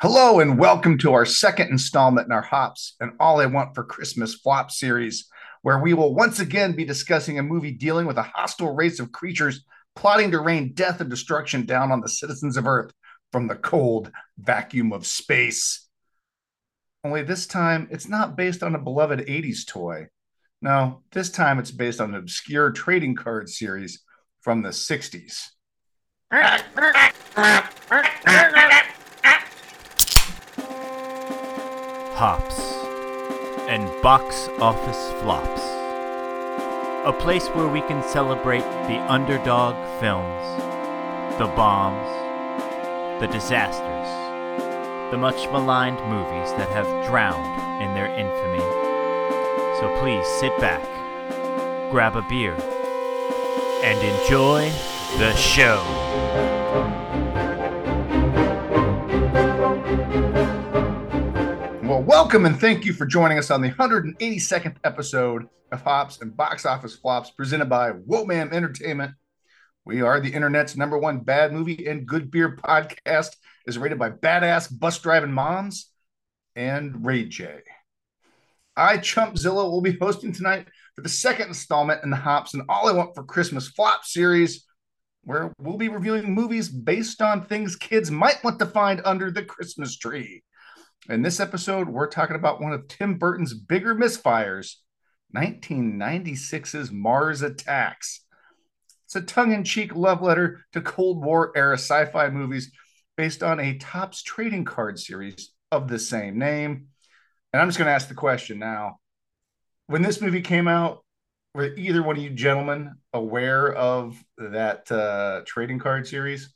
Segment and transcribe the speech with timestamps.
[0.00, 3.82] Hello and welcome to our second installment in our Hops and All I Want for
[3.82, 5.26] Christmas flop series,
[5.62, 9.10] where we will once again be discussing a movie dealing with a hostile race of
[9.10, 9.64] creatures
[9.96, 12.92] plotting to rain death and destruction down on the citizens of Earth
[13.32, 15.88] from the cold vacuum of space.
[17.02, 20.06] Only this time, it's not based on a beloved 80s toy.
[20.62, 24.04] No, this time it's based on an obscure trading card series
[24.42, 25.48] from the 60s.
[32.18, 32.58] Hops
[33.68, 35.62] and box office flops.
[37.06, 42.10] A place where we can celebrate the underdog films, the bombs,
[43.20, 44.08] the disasters,
[45.12, 48.66] the much maligned movies that have drowned in their infamy.
[49.78, 50.82] So please sit back,
[51.92, 52.56] grab a beer,
[53.84, 54.72] and enjoy
[55.18, 55.84] the show.
[62.08, 66.64] Welcome and thank you for joining us on the 182nd episode of Hops and Box
[66.64, 69.12] Office Flops presented by Wobam Entertainment.
[69.84, 74.08] We are the internet's number one bad movie and good beer podcast, is rated by
[74.08, 75.90] badass bus driving moms
[76.56, 77.58] and Ray J.
[78.74, 82.88] I, Chumpzilla, will be hosting tonight for the second installment in the Hops and All
[82.88, 84.64] I Want for Christmas Flop series,
[85.24, 89.44] where we'll be reviewing movies based on things kids might want to find under the
[89.44, 90.42] Christmas tree.
[91.06, 94.74] In this episode, we're talking about one of Tim Burton's bigger misfires
[95.34, 98.24] 1996's Mars Attacks.
[99.06, 102.72] It's a tongue in cheek love letter to Cold War era sci fi movies
[103.16, 106.88] based on a Topps trading card series of the same name.
[107.52, 108.98] And I'm just going to ask the question now.
[109.86, 111.04] When this movie came out,
[111.54, 116.52] were either one of you gentlemen aware of that uh, trading card series?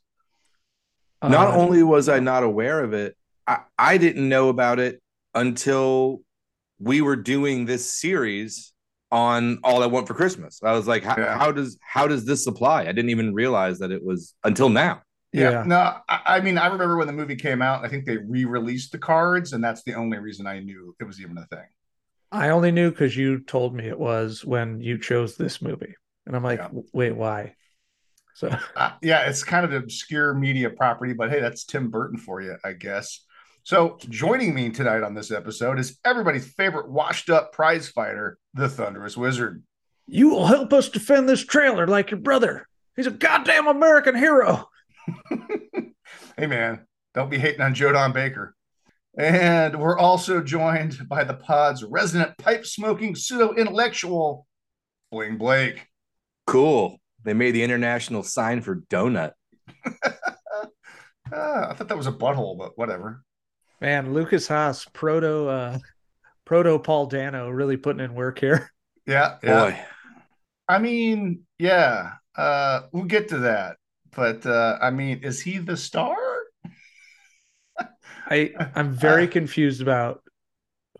[1.22, 5.00] Not Uh, only was I not aware of it, I, I didn't know about it
[5.34, 6.22] until
[6.78, 8.72] we were doing this series
[9.10, 10.60] on All I Want for Christmas.
[10.62, 11.38] I was like, how, Yeah.
[11.38, 12.82] how does how does this apply?
[12.82, 15.02] I didn't even realize that it was until now.
[15.32, 15.64] Yeah.
[15.66, 18.44] No, I, I mean, I remember when the movie came out, I think they re
[18.44, 21.66] released the cards, and that's the only reason I knew it was even a thing.
[22.30, 25.94] I only knew because you told me it was when you chose this movie,
[26.26, 26.68] and I'm like, Yeah.
[26.92, 27.54] wait, why?
[28.34, 32.18] So Uh, yeah, it's kind of an obscure media property, but hey, that's Tim Burton
[32.18, 33.20] for you, I guess.
[33.64, 38.68] So, joining me tonight on this episode is everybody's favorite washed up prize fighter, the
[38.68, 39.62] Thunderous Wizard.
[40.08, 42.66] you will help us defend this trailer like your brother.
[42.96, 44.68] He's a goddamn American hero.
[46.36, 48.56] hey, man, don't be hating on Joe Don Baker.
[49.16, 54.46] And we're also joined by the pod's resident pipe smoking pseudo intellectual,
[55.12, 55.86] Bling Blake.
[56.48, 56.98] Cool.
[57.22, 59.32] They made the international sign for donut.
[61.34, 63.22] Ah, I thought that was a butthole, but whatever.
[63.82, 65.78] Man, Lukas Haas, proto, uh,
[66.44, 68.70] proto Paul Dano, really putting in work here.
[69.04, 69.64] Yeah, yeah.
[69.64, 69.80] Boy,
[70.68, 73.78] I mean, yeah, uh, we'll get to that.
[74.14, 76.14] But uh, I mean, is he the star?
[78.30, 80.22] I I'm very confused about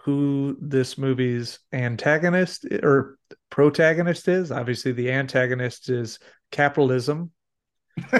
[0.00, 3.18] who this movie's antagonist or
[3.50, 4.50] protagonist is.
[4.50, 6.18] Obviously, the antagonist is
[6.50, 7.30] capitalism.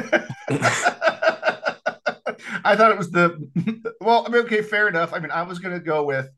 [2.64, 4.25] I thought it was the well.
[4.26, 5.12] I mean, okay, fair enough.
[5.12, 6.28] I mean, I was going to go with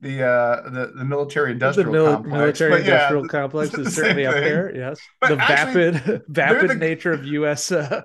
[0.00, 3.94] the uh, the the military industrial the mil- complex, military but industrial the- complex is
[3.94, 4.74] certainly up there.
[4.74, 7.70] Yes, But the actually, vapid vapid the- nature of U.S.
[7.72, 8.02] Uh,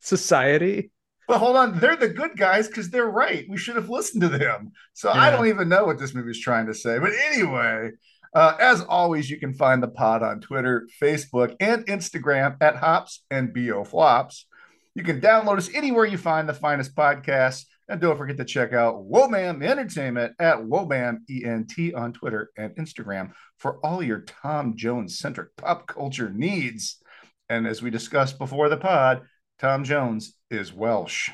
[0.00, 0.90] society.
[1.26, 3.44] But hold on, they're the good guys because they're right.
[3.50, 4.72] We should have listened to them.
[4.94, 6.98] So I don't even know what this movie's trying to say.
[6.98, 7.90] But anyway,
[8.34, 13.24] uh, as always, you can find the pod on Twitter, Facebook, and Instagram at Hops
[13.30, 14.46] and Bo Flops.
[14.94, 17.64] You can download us anywhere you find the finest podcasts.
[17.88, 23.32] And don't forget to check out Wobam Entertainment at Wobam ENT on Twitter and Instagram
[23.56, 27.02] for all your Tom Jones centric pop culture needs.
[27.48, 29.22] And as we discussed before the pod,
[29.58, 31.30] Tom Jones is Welsh.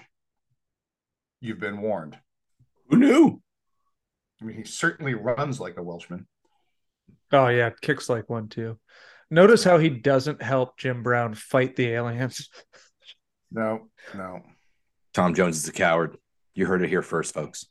[1.40, 2.18] You've been warned.
[2.88, 3.42] who knew?
[4.40, 6.26] I mean, he certainly runs like a Welshman.
[7.32, 8.78] Oh yeah, kicks like one too.
[9.30, 12.48] Notice how he doesn't help Jim Brown fight the aliens.
[13.54, 14.42] No, no,
[15.14, 16.18] Tom Jones is a coward.
[16.54, 17.66] You heard it here first, folks.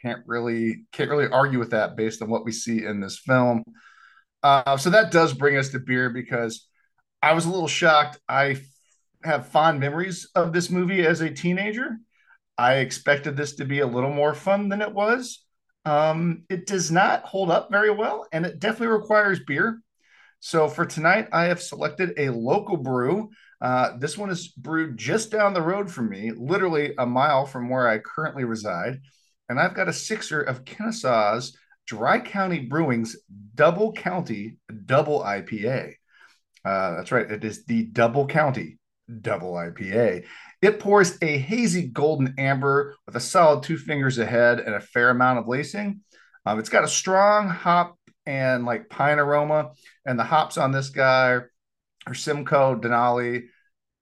[0.00, 3.64] can't really can't really argue with that based on what we see in this film.
[4.42, 6.68] Uh, so that does bring us to beer because
[7.20, 8.20] I was a little shocked.
[8.28, 8.60] I
[9.24, 11.98] have fond memories of this movie as a teenager.
[12.56, 15.44] I expected this to be a little more fun than it was.
[15.84, 19.80] Um, it does not hold up very well, and it definitely requires beer.
[20.40, 23.30] So for tonight, I have selected a local brew
[23.60, 27.68] Uh, this one is brewed just down the road from me, literally a mile from
[27.68, 29.00] where I currently reside.
[29.48, 31.56] And I've got a sixer of Kennesaw's
[31.86, 33.16] Dry County Brewing's
[33.54, 35.94] Double County Double IPA.
[36.64, 37.30] Uh, that's right.
[37.30, 38.78] It is the Double County
[39.20, 40.24] Double IPA.
[40.60, 45.10] It pours a hazy golden amber with a solid two fingers ahead and a fair
[45.10, 46.00] amount of lacing.
[46.44, 49.70] Um, it's got a strong hop and like pine aroma,
[50.04, 51.40] and the hops on this guy
[52.14, 53.44] Simcoe, Denali,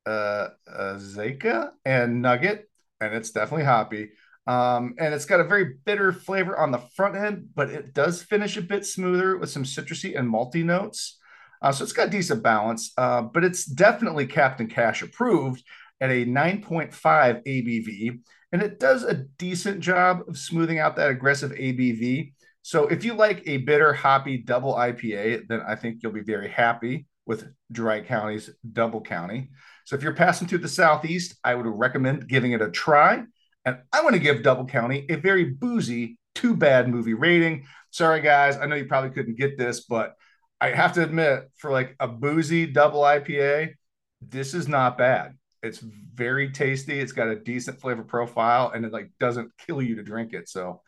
[0.07, 2.69] uh, uh, Zeka, and Nugget,
[3.01, 4.11] and it's definitely hoppy.
[4.47, 8.23] Um, and it's got a very bitter flavor on the front end, but it does
[8.23, 11.19] finish a bit smoother with some citrusy and malty notes.
[11.61, 15.65] Uh, so it's got decent balance, uh, but it's definitely Captain Cash approved
[16.01, 18.21] at a 9.5 ABV.
[18.53, 22.33] And it does a decent job of smoothing out that aggressive ABV.
[22.63, 26.49] So if you like a bitter, hoppy double IPA, then I think you'll be very
[26.49, 29.51] happy with Dry County's Double County.
[29.85, 33.25] So if you're passing through the Southeast, I would recommend giving it a try.
[33.65, 37.67] And I want to give Double County a very boozy, too bad movie rating.
[37.91, 38.57] Sorry, guys.
[38.57, 40.15] I know you probably couldn't get this, but
[40.61, 43.75] I have to admit, for like a boozy double IPA,
[44.21, 45.37] this is not bad.
[45.63, 46.99] It's very tasty.
[46.99, 50.49] It's got a decent flavor profile, and it like doesn't kill you to drink it.
[50.49, 50.81] So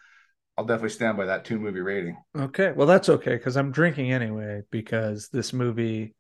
[0.57, 2.17] I'll definitely stand by that two movie rating.
[2.37, 6.15] Okay, well that's okay because I'm drinking anyway because this movie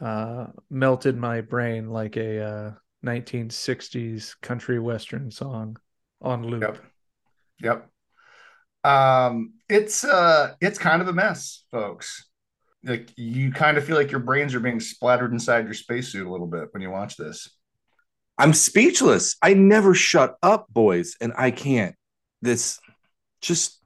[0.00, 2.72] uh, melted my brain like a uh,
[3.04, 5.76] 1960s country western song
[6.20, 6.62] on loop.
[6.62, 6.78] Yep.
[7.62, 7.90] Yep.
[8.84, 12.26] Um, it's uh it's kind of a mess, folks.
[12.82, 16.30] Like you kind of feel like your brains are being splattered inside your spacesuit a
[16.30, 17.48] little bit when you watch this.
[18.36, 19.36] I'm speechless.
[19.40, 21.94] I never shut up, boys, and I can't.
[22.42, 22.78] This
[23.40, 23.80] just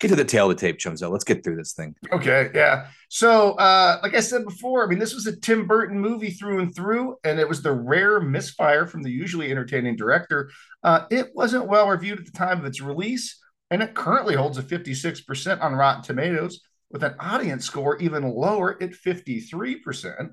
[0.00, 1.10] get to the tail of the tape, Chumzo.
[1.10, 1.94] Let's get through this thing.
[2.12, 2.88] Okay, yeah.
[3.08, 6.60] So, uh, like I said before, I mean, this was a Tim Burton movie through
[6.60, 10.50] and through, and it was the rare misfire from the usually entertaining director.
[10.82, 14.58] Uh, it wasn't well reviewed at the time of its release, and it currently holds
[14.58, 16.60] a 56% on Rotten Tomatoes,
[16.90, 20.30] with an audience score even lower at 53%.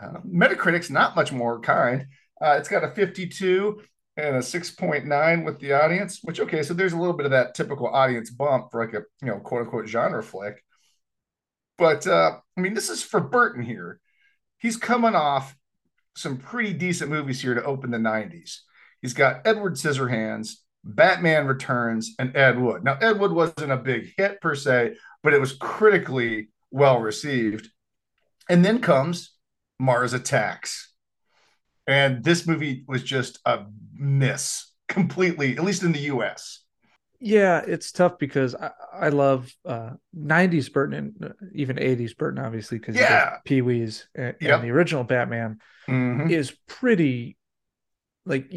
[0.00, 2.06] Uh, Metacritic's not much more kind.
[2.40, 3.80] Uh, it's got a 52
[4.18, 7.54] and a 6.9 with the audience, which, okay, so there's a little bit of that
[7.54, 10.62] typical audience bump for like a, you know, quote unquote genre flick.
[11.78, 14.00] But uh, I mean, this is for Burton here.
[14.58, 15.56] He's coming off
[16.16, 18.58] some pretty decent movies here to open the 90s.
[19.00, 22.82] He's got Edward Scissorhands, Batman Returns, and Ed Wood.
[22.82, 27.68] Now, Ed Wood wasn't a big hit per se, but it was critically well received.
[28.50, 29.30] And then comes
[29.78, 30.87] Mars Attacks.
[31.88, 33.64] And this movie was just a
[33.94, 36.60] miss completely, at least in the US.
[37.20, 42.44] Yeah, it's tough because I, I love uh, 90s Burton and uh, even 80s Burton,
[42.44, 43.38] obviously, because Yeah.
[43.44, 44.54] Pee Wee's and, Yep.
[44.54, 45.58] and the original Batman
[45.88, 46.30] Mhm.
[46.30, 47.36] is pretty
[48.24, 48.52] like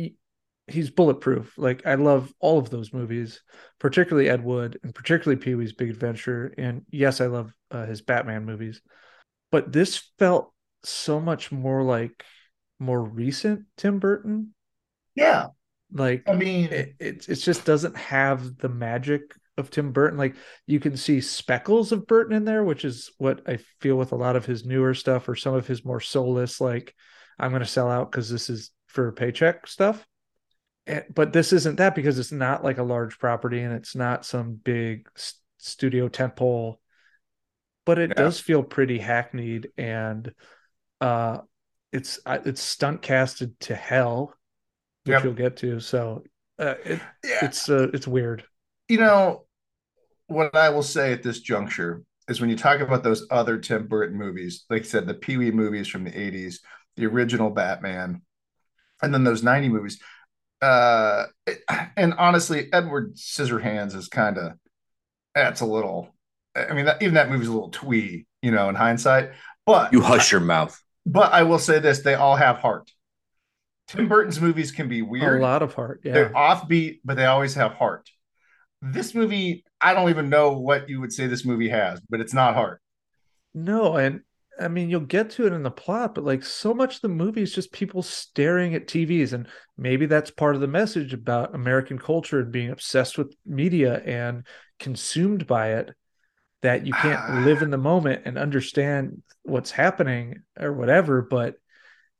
[0.67, 1.57] he's bulletproof.
[1.57, 3.41] Like I love all of those movies,
[3.79, 6.53] particularly Ed Wood and particularly Pee Wee's Big Adventure.
[6.57, 8.81] And yes, I love uh, his Batman movies,
[9.51, 12.23] but this felt so much more like
[12.81, 14.53] more recent Tim Burton.
[15.15, 15.47] Yeah.
[15.93, 19.21] Like I mean, it, it it just doesn't have the magic
[19.57, 20.17] of Tim Burton.
[20.17, 20.35] Like
[20.65, 24.15] you can see speckles of Burton in there, which is what I feel with a
[24.17, 26.95] lot of his newer stuff or some of his more soulless, like
[27.37, 30.05] I'm going to sell out because this is for a paycheck stuff.
[30.87, 34.25] And, but this isn't that because it's not like a large property and it's not
[34.25, 36.77] some big s- studio tentpole.
[37.85, 38.23] But it Yeah.
[38.23, 40.33] does feel pretty hackneyed and
[41.01, 41.39] uh
[41.91, 44.33] it's it's stunt casted to hell,
[45.05, 45.23] which Yep.
[45.23, 45.79] you'll get to.
[45.79, 46.23] So
[46.59, 47.45] uh, it, yeah.
[47.45, 48.43] it's uh, it's weird.
[48.87, 49.45] you know
[50.27, 53.87] what I will say at this juncture is when you talk about those other Tim
[53.87, 56.57] Burton movies, like I said, the Pee Wee movies from the 80s,
[56.95, 58.21] the original Batman,
[59.01, 59.99] and then those 90 movies.
[60.61, 61.25] Uh,
[61.97, 64.53] and honestly, Edward Scissorhands is kind of
[65.35, 66.15] that's a little.
[66.55, 69.31] I mean, that, even that movie's a little twee, you know, in hindsight.
[69.65, 70.79] But You hush your mouth.
[71.05, 72.91] But I will say this: they all have heart.
[73.87, 75.41] Tim Burton's movies can be weird.
[75.41, 76.01] A lot of heart.
[76.03, 76.13] Yeah.
[76.13, 78.09] They're offbeat, but they always have heart.
[78.81, 82.33] This movie, I don't even know what you would say this movie has, but it's
[82.33, 82.81] not heart.
[83.53, 84.21] No, and
[84.59, 87.09] I mean you'll get to it in the plot, but like so much of the
[87.09, 91.53] movie is just people staring at TVs, and maybe that's part of the message about
[91.53, 94.45] American culture and being obsessed with media and
[94.79, 95.91] consumed by it.
[96.61, 101.55] That you can't live in the moment and understand what's happening or whatever, but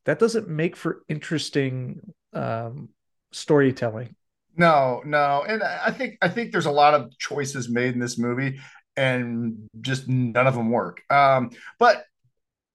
[0.05, 2.00] that doesn't make for interesting
[2.33, 2.89] um,
[3.31, 4.15] storytelling.
[4.57, 8.17] No, no, and I think I think there's a lot of choices made in this
[8.17, 8.60] movie,
[8.98, 11.01] and just none of them work.
[11.10, 12.03] Um, but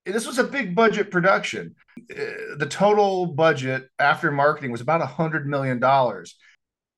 [0.06, 1.74] this was a big budget production.
[2.10, 6.36] Uh, The total budget after marketing was about a hundred million dollars.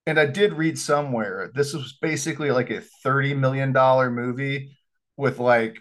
[0.08, 4.74] And I did read somewhere this was basically like a thirty million dollar movie
[5.18, 5.76] with like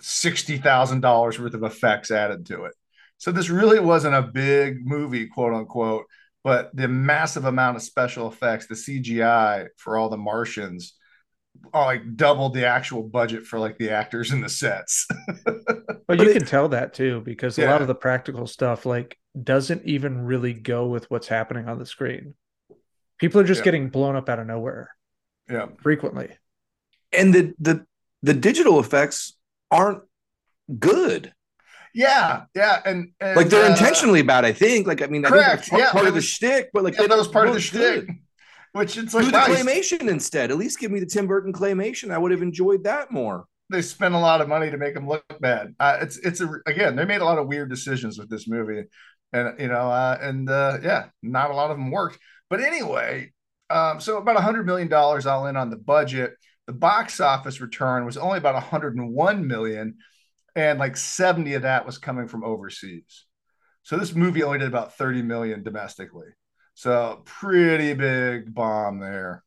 [0.00, 2.74] sixty thousand dollars worth of effects added to it.
[3.18, 6.04] So this really wasn't a big movie, quote unquote,
[6.44, 10.94] but the massive amount of special effects, the CGI for all the Martians,
[11.72, 15.08] are like doubled the actual budget for like the actors and the sets.
[16.06, 19.84] But you can tell that too, because a lot of the practical stuff like doesn't
[19.84, 22.34] even really go with what's happening on the screen.
[23.18, 23.64] People are just Yeah.
[23.66, 24.90] getting blown up out of nowhere
[25.50, 25.66] yeah.
[25.82, 26.30] frequently.
[27.12, 27.86] And the the
[28.22, 29.36] the digital effects
[29.70, 30.02] aren't
[30.78, 31.32] good.
[31.96, 34.44] Yeah, yeah, and, and Like they're uh, intentionally bad.
[34.44, 34.86] I think.
[34.86, 36.70] Like I mean, I think Correct, that's part, yeah, part it of the was- shtick,
[36.72, 38.06] but like Yeah, they that was part of the look shtick.
[38.06, 38.16] good.
[38.72, 40.50] Which it's Do like the wow, you- claymation instead.
[40.50, 42.10] At least give me the Tim Burton claymation.
[42.12, 43.44] I would have enjoyed that more.
[43.70, 45.74] they spent a lot of money to make them look bad.
[45.78, 48.84] Uh, it's it's a again they made a lot of weird decisions with this movie,
[49.32, 52.18] and you know, uh, and uh, yeah, not a lot of them worked.
[52.50, 53.32] But anyway,
[53.70, 56.34] um, so about a hundred million dollars all in on the budget.
[56.66, 59.96] The box office return was only about 101 million,
[60.56, 63.26] and like 70 of that was coming from overseas.
[63.82, 66.28] So this movie only did about 30 million domestically.
[66.74, 69.44] So pretty big bomb there.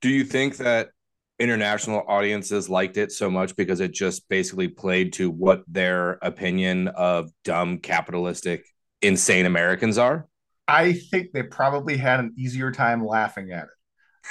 [0.00, 0.90] Do you think that
[1.38, 6.88] international audiences liked it so much because it just basically played to what their opinion
[6.88, 8.64] of dumb capitalistic
[9.02, 10.28] insane Americans are?
[10.66, 13.66] I think they probably had an easier time laughing at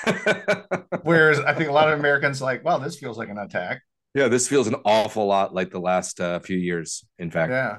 [0.05, 0.99] it.
[1.03, 3.81] Whereas I think a lot of Americans like, well, this feels like an attack.
[4.15, 7.05] yeah, this feels an awful lot like the last uh, few years.
[7.19, 7.77] In fact, Yeah.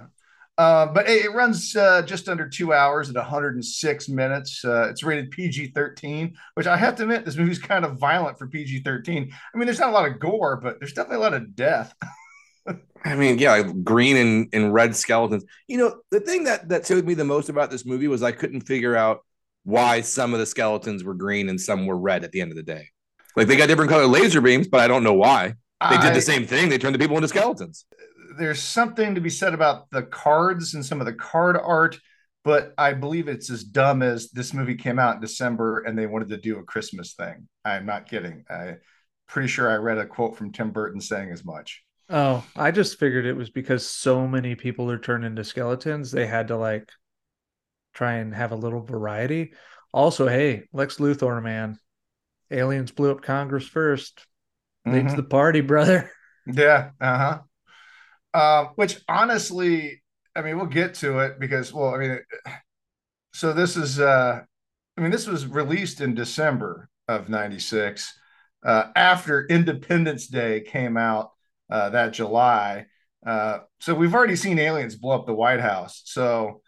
[0.56, 4.64] Uh, but it, it runs uh, just under two hours at 106 minutes.
[4.64, 8.38] Uh, it's rated PG 13, which I have to admit, this movie's kind of violent
[8.38, 9.32] for PG 13.
[9.32, 11.92] I mean, there's not a lot of gore, but there's definitely a lot of death.
[13.04, 15.44] I mean, yeah, green and, and red skeletons.
[15.68, 18.32] You know, the thing that that showed me the most about this movie was I
[18.32, 19.20] couldn't figure out
[19.64, 22.56] why some of the skeletons were green and some were red at the end of
[22.56, 22.88] the day.
[23.36, 25.54] Like they got different color laser beams, but I don't know why.
[25.90, 26.68] They did I- the same thing.
[26.70, 27.84] They turned the people into skeletons.
[28.38, 31.98] there's something to be said about the cards and some of the card art,
[32.42, 36.06] but I believe it's as dumb as this movie came out in December and they
[36.06, 37.48] wanted to do a Christmas thing.
[37.64, 38.44] I'm not kidding.
[38.50, 38.76] I
[39.28, 41.83] pretty sure I read a quote from Tim Burton saying as much.
[42.10, 46.26] Oh, I just figured it was because so many people are turned into skeletons, they
[46.26, 46.90] had to like
[47.94, 49.52] try and have a little variety.
[49.92, 51.78] Also, hey, Lex Luthor, man,
[52.50, 54.26] aliens blew up Congress first.
[54.86, 55.16] Leads Mhm.
[55.16, 56.10] the party, brother.
[56.46, 56.90] Yeah.
[57.00, 57.40] Uh-huh.
[58.34, 60.02] Uh, which honestly,
[60.36, 62.18] I mean, we'll get to it because, well, I mean,
[63.32, 64.42] so this is, uh,
[64.96, 68.18] I mean, this was released in December of 96,
[68.64, 71.32] uh, after Independence Day came out
[71.70, 72.86] uh, that July.
[73.26, 76.02] Uh, so we've already seen aliens blow up the White House.
[76.04, 76.60] So,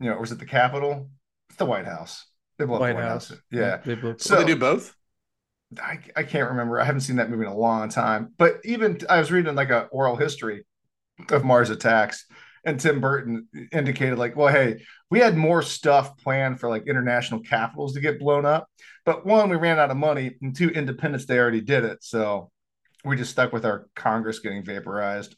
[0.00, 1.08] you know, was it the Capitol?
[1.48, 2.26] It's the White House.
[2.58, 3.28] They blew up White the White House.
[3.28, 3.38] House.
[3.50, 3.76] Yeah.
[3.84, 4.94] They blew up the- So- they do both.
[5.80, 6.78] I, I can't remember.
[6.78, 8.34] I haven't seen that movie in a long time.
[8.36, 10.66] But even I was reading like a oral history
[11.30, 12.26] of Mars Attacks,
[12.64, 17.40] and Tim Burton indicated like, well, hey, we had more stuff planned for like international
[17.40, 18.68] capitals to get blown up,
[19.06, 22.50] but one, we ran out of money, and two, Independence Day already did it, so
[23.04, 25.36] we just stuck with our Congress getting vaporized.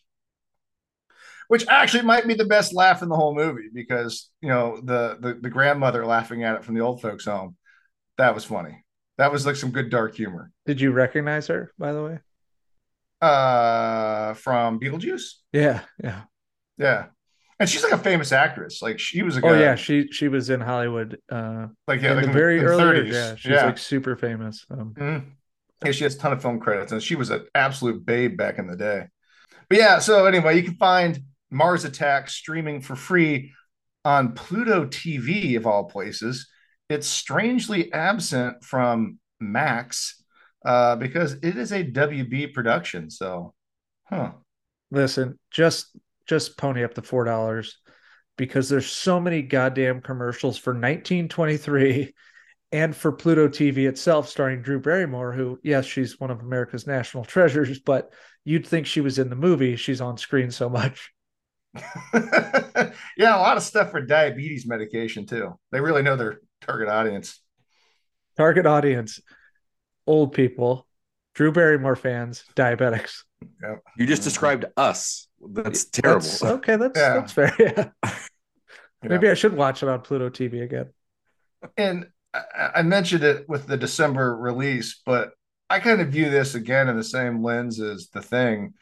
[1.48, 5.18] Which actually might be the best laugh in the whole movie because you know the
[5.20, 7.56] the, the grandmother laughing at it from the old folks' home,
[8.16, 8.82] that was funny.
[9.18, 10.50] That was like some good dark humor.
[10.66, 12.18] Did you recognize her, by the way?
[13.20, 15.34] Uh, from Beetlejuice.
[15.52, 16.22] Yeah, yeah.
[16.76, 17.06] Yeah,
[17.60, 18.82] and she's like a famous actress.
[18.82, 22.10] Like she was a Oh guy- yeah, she she was in Hollywood uh like yeah,
[22.10, 23.12] in like the very in early 30s.
[23.12, 23.66] Yeah, she's yeah.
[23.66, 24.66] like super famous.
[24.70, 25.24] Um, Mhm.
[25.84, 28.58] Yeah, she has a ton of film credits, and she was an absolute babe back
[28.58, 29.06] in the day.
[29.68, 33.52] But yeah, so anyway, you can find Mars Attack streaming for free
[34.04, 36.48] on Pluto TV of all places.
[36.90, 40.22] It's strangely absent from Max
[40.64, 43.10] uh, because it is a WB production.
[43.10, 43.54] So,
[44.04, 44.32] huh?
[44.90, 47.78] listen, just just pony up the four dollars
[48.36, 52.14] because there's so many goddamn commercials for 1923
[52.74, 57.24] and for Pluto TV itself, starring Drew Barrymore, who, yes, she's one of America's national
[57.34, 58.12] treasures, but
[58.44, 59.76] you'd think she was in the movie.
[59.76, 61.12] She's on screen so much.
[62.14, 65.56] yeah, a lot of stuff for diabetes medication too.
[65.70, 67.40] They really know their target audience.
[68.36, 69.20] Target audience,
[70.04, 70.88] old people,
[71.34, 73.22] Drew Barrymore fans, diabetics.
[73.62, 73.82] Yep.
[73.98, 75.28] You just described us.
[75.40, 76.26] That's terrible.
[76.26, 77.14] That's- okay, that's Yeah.
[77.14, 77.54] that's fair.
[77.60, 77.90] Yeah.
[78.02, 78.10] Yeah.
[79.10, 80.88] Maybe I should watch it on Pluto TV again.
[81.76, 85.32] And I, I mentioned it with the December release, but
[85.70, 88.74] I kind of view this again in the same lens as the thing.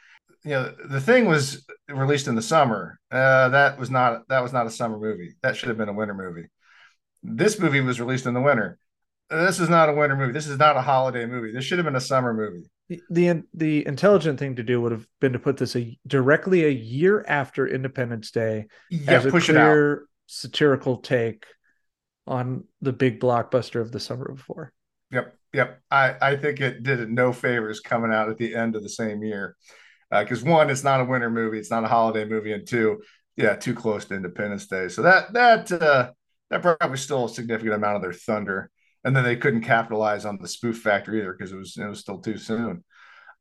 [0.44, 2.98] you know, the thing was released in the summer.
[3.10, 5.34] Uh, that was not that was not a summer movie.
[5.42, 6.48] That should have been a winter movie.
[7.22, 8.78] This movie was released in the winter.
[9.30, 10.32] This is not a winter movie.
[10.32, 11.52] This is not a holiday movie.
[11.52, 12.68] This should have been a summer movie.
[12.88, 16.64] The, the the intelligent thing to do would have been to put this a, directly
[16.64, 21.46] a year after Independence Day Yeah, as a push clear satirical take
[22.26, 24.72] on the big blockbuster of the summer before.
[25.10, 25.80] Yep, yep.
[25.90, 28.88] I I think it did it no favors coming out at the end of the
[28.88, 29.56] same year,
[30.10, 33.02] because one, it's not a winter movie, it's not a holiday movie, and two,
[33.36, 34.88] yeah, too close to Independence Day.
[34.88, 36.12] So that that uh,
[36.50, 38.70] that probably stole a significant amount of their thunder,
[39.04, 42.00] and then they couldn't capitalize on the spoof factor either because it was it was
[42.00, 42.84] still too soon.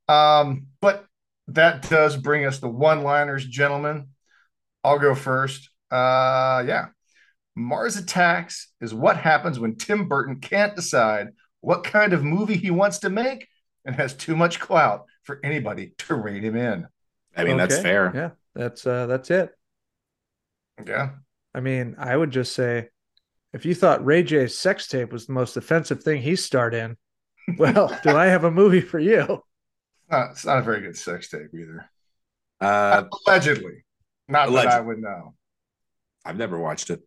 [0.08, 1.06] Um, but
[1.48, 4.10] that does bring us the one-liners, gentlemen.
[4.84, 5.70] I'll go first.
[5.90, 6.88] Uh, yeah.
[7.56, 11.30] Mars Attacks is what happens when Tim Burton can't decide
[11.60, 13.48] what kind of movie he wants to make
[13.86, 16.88] and has too much clout for anybody to rein him in.
[17.36, 18.12] I mean, that's fair.
[18.14, 19.52] Yeah, that's uh that's it.
[20.86, 21.12] Yeah.
[21.54, 22.90] I mean, I would just say
[23.54, 26.98] if you thought Ray J's sex tape was the most offensive thing he starred in,
[27.58, 29.44] well, do I have a movie for you?
[30.10, 31.90] Not, it's not a very good sex tape either.
[32.60, 33.84] Uh, Allegedly.
[34.28, 35.36] Not that I would know.
[36.24, 37.02] I've never watched it.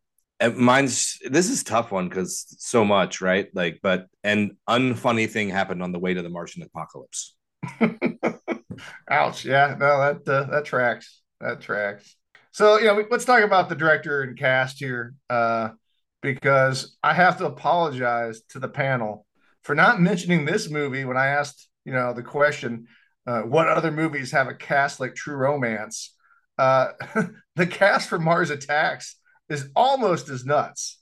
[0.55, 3.49] Mine's this is tough one because so much, right?
[3.55, 7.35] Like, but an unfunny thing happened on the way to the Martian apocalypse.
[9.11, 9.45] Ouch.
[9.45, 11.23] Yeah, no, that uh, that tracks.
[11.41, 12.17] That tracks.
[12.55, 15.71] So, you know, let's talk about the director and cast here, uh,
[16.23, 19.27] because I have to apologize to the panel
[19.65, 22.87] for not mentioning this movie when I asked, you know, the question,
[23.27, 26.15] uh, what other movies have a cast like True Romance?
[26.57, 26.93] Uh,
[27.57, 29.17] the cast for Mars Attacks
[29.49, 31.01] is almost as nuts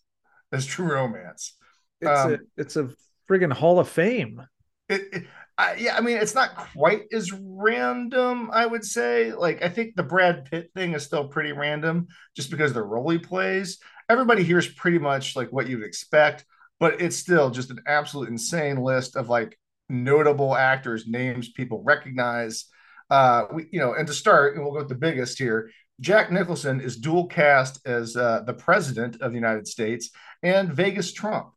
[0.52, 1.56] as True Romance.
[2.00, 2.90] It's Um, a it's a
[3.28, 4.42] friggin' Hall of Fame.
[4.88, 5.24] it, it-
[5.58, 9.32] I, yeah, I mean, it's not quite as random, I would say.
[9.34, 13.10] Like, I think the Brad Pitt thing is still pretty random just because the role
[13.10, 13.78] he plays.
[14.08, 16.46] Everybody here is pretty much like what you'd expect,
[16.80, 19.58] but it's still just an absolute insane list of like
[19.90, 22.64] notable actors, names people recognize.
[23.10, 25.70] Uh, we, you know, and to start, and we'll go with the biggest here.
[26.02, 30.10] Jack Nicholson is dual cast as uh, the president of the United States
[30.42, 31.52] and Vegas Trump.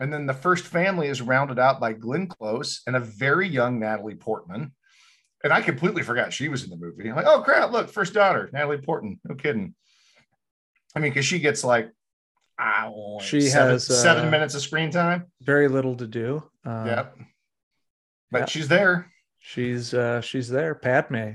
[0.00, 3.78] And then the first family is rounded out by Glenn Close and a very young
[3.78, 4.72] Natalie Portman.
[5.44, 7.08] And I completely forgot she was in the movie.
[7.08, 9.20] I'm like, oh crap, look, first daughter, Natalie Portman.
[9.24, 9.74] No kidding.
[10.96, 11.90] I mean, because she gets like,
[12.58, 15.26] I She seven, has, uh, seven minutes of screen time.
[15.42, 16.42] Very little to do.
[16.64, 17.16] Uh, yep.
[18.30, 18.46] But yeah.
[18.46, 19.12] she's there.
[19.38, 21.32] She's uh she's there, Padme.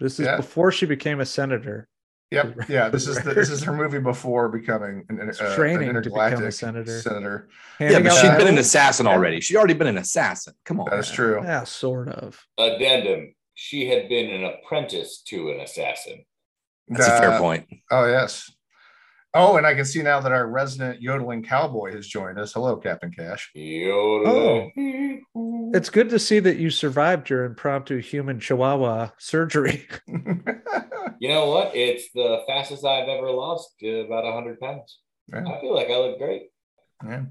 [0.00, 0.36] This is Yeah.
[0.36, 1.88] before she became a senator.
[2.30, 2.56] Yep.
[2.68, 2.88] Yeah.
[2.90, 5.96] This is the, this is her movie before becoming an, uh, an training to become
[5.96, 7.00] a intergalactic senator.
[7.00, 7.48] senator.
[7.80, 8.66] Yeah, but she'd uh, been an medals.
[8.66, 9.12] assassin yeah.
[9.12, 9.40] already.
[9.40, 10.54] She'd already been an assassin.
[10.64, 10.90] Come on.
[10.90, 11.40] That is true.
[11.42, 12.38] Yeah, sort of.
[12.58, 13.34] Addendum.
[13.54, 16.24] She had been an apprentice to an assassin.
[16.88, 17.66] That's a fair Uh, point.
[17.90, 18.50] Oh yes.
[19.40, 22.54] Oh, and I can see now that our resident yodeling cowboy has joined us.
[22.54, 23.52] Hello, Captain Cash.
[23.54, 25.22] Yodeling.
[25.72, 29.86] It's good to see that you survived your impromptu human chihuahua surgery.
[31.20, 31.74] You know what?
[31.74, 35.00] It's the fastest I've ever lost uh, about 100 pounds.
[35.26, 35.44] Yeah.
[35.48, 36.50] I feel like I look great.
[37.04, 37.22] Yeah.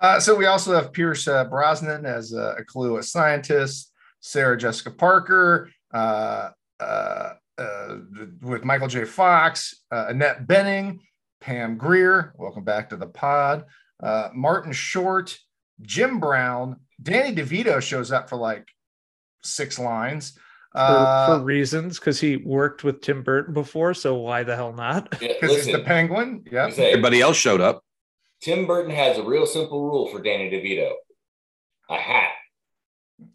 [0.00, 4.90] Uh, so we also have Pierce uh, Brosnan as a, a Kahlua scientist, Sarah Jessica
[4.90, 6.50] Parker, uh,
[6.80, 7.96] uh, uh,
[8.40, 9.04] with Michael J.
[9.04, 10.98] Fox, uh, Annette Bening,
[11.42, 12.32] Pam Grier.
[12.38, 13.64] Welcome back to the pod.
[14.00, 15.36] Uh, Martin Short,
[15.80, 18.68] Jim Brown, Danny DeVito shows up for like
[19.42, 20.32] six lines.
[20.72, 24.72] For, Uh, for reasons, because he worked with Tim Burton before, so why the hell
[24.72, 25.08] not?
[25.20, 26.44] Yeah, because he's the penguin.
[26.50, 27.84] Yeah, Everybody else showed up.
[28.40, 30.92] Tim Burton has a real simple rule for Danny DeVito
[31.90, 32.30] a hat.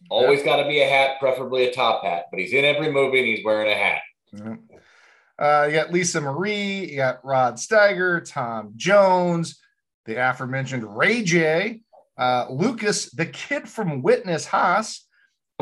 [0.10, 3.20] Always got to be a hat, preferably a top hat, but he's in every movie
[3.20, 4.02] and he's wearing a hat.
[4.34, 4.60] Mhm.
[5.40, 9.60] Uh, you got Lisa Marie, you got Rod Steiger, Tom Jones,
[10.06, 11.82] the aforementioned Ray J,
[12.18, 15.06] uh, Lukas, the kid from Witness Haas,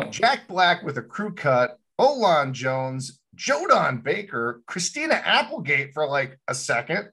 [0.09, 6.39] Jack Black with a crew cut, O-Lan Jones, Joe Don Baker, Christina Applegate for like
[6.47, 7.09] a second,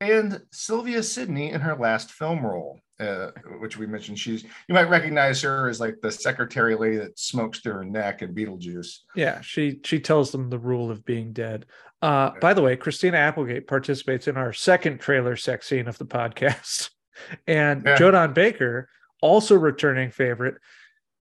[0.00, 2.80] and Sylvia Sidney in her last film role.
[3.00, 7.18] Uh, which we mentioned, she's you might recognize her as like the secretary lady that
[7.18, 8.98] smokes through her neck in Beetlejuice.
[9.16, 11.64] Yeah, she she tells them the rule of being dead.
[12.02, 16.04] Uh, by the way, Christina Applegate participates in our second trailer sex scene of the
[16.04, 16.90] podcast,
[17.46, 17.96] and Yeah.
[17.96, 18.88] Joe Don Baker,
[19.22, 20.56] also returning favorite,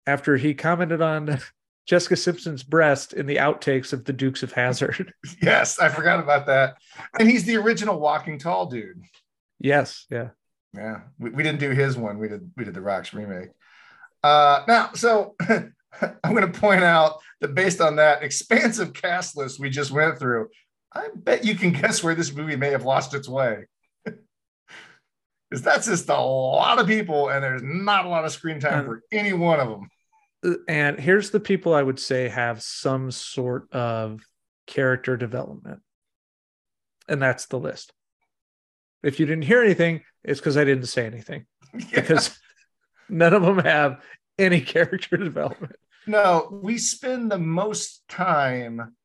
[0.05, 1.39] after he commented on
[1.87, 5.13] Jessica Simpson's breast in the outtakes of the Dukes of Hazzard.
[5.41, 6.77] Yes, I forgot about that.
[7.19, 9.01] And he's the original Walking Tall dude.
[9.59, 10.29] yes, yeah.
[10.75, 12.19] Yeah, we, we didn't do his one.
[12.19, 13.49] We did we did the Rocks remake.
[14.23, 15.73] Uh, now, so I'm
[16.35, 20.49] going to point out that based on that expansive cast list we just went through,
[20.93, 23.65] I bet you can guess where this movie may have lost its way.
[25.49, 28.79] Because that's just a lot of people, and there's not a lot of screen time
[28.79, 30.63] And- for any one of them.
[30.67, 34.21] and here's the people I would say have some sort of
[34.65, 35.81] character development.
[37.07, 37.93] And that's the list.
[39.05, 41.45] If you didn't hear anything, it's because I didn't say anything
[41.93, 42.37] because
[43.09, 44.01] none of them have
[44.37, 45.75] any character development.
[46.07, 48.95] No, we spend the most time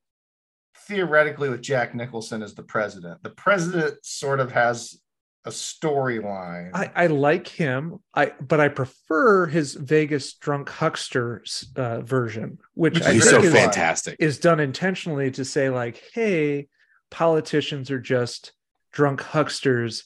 [0.87, 3.23] theoretically with Jack Nicholson as the president.
[3.23, 5.01] The president sort of has
[5.47, 6.71] a storyline.
[6.75, 11.43] I, I like him, I but I prefer his Vegas drunk huckster
[11.77, 14.17] uh, version, which, Which I is think so is, fantastic.
[14.19, 16.69] is done intentionally to say like, hey,
[17.11, 18.53] politicians are just
[18.93, 20.05] drunk hucksters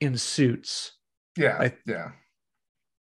[0.00, 0.92] in suits.
[1.36, 2.10] yeah, I- yeah.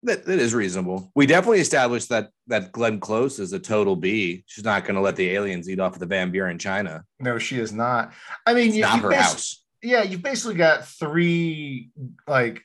[0.03, 1.11] That, that is reasonable.
[1.15, 4.43] We definitely established that that Glenn Close is a total B.
[4.45, 7.03] She's not going to let the aliens eat off of the Van Buren China.
[7.19, 8.13] No, she is not.
[8.45, 9.63] I mean, It's you, not you her basi- house.
[9.81, 11.89] yeah, you've basically got three
[12.27, 12.61] like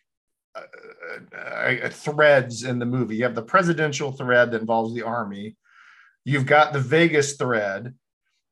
[0.54, 0.60] uh,
[1.34, 1.38] uh,
[1.84, 3.16] uh, threads in the movie.
[3.16, 5.56] You have the presidential thread that involves the army.
[6.26, 7.94] You've got the Vegas thread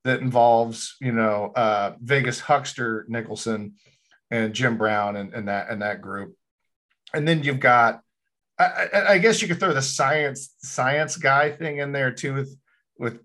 [0.05, 3.75] that involves, you know, uh, Vegas huckster Nicholson
[4.31, 6.35] and Jim Brown and, and that and that group.
[7.13, 8.01] And then you've got,
[8.59, 12.35] I, I, I guess you could throw the science science guy thing in there too
[12.35, 12.57] with
[12.99, 13.19] with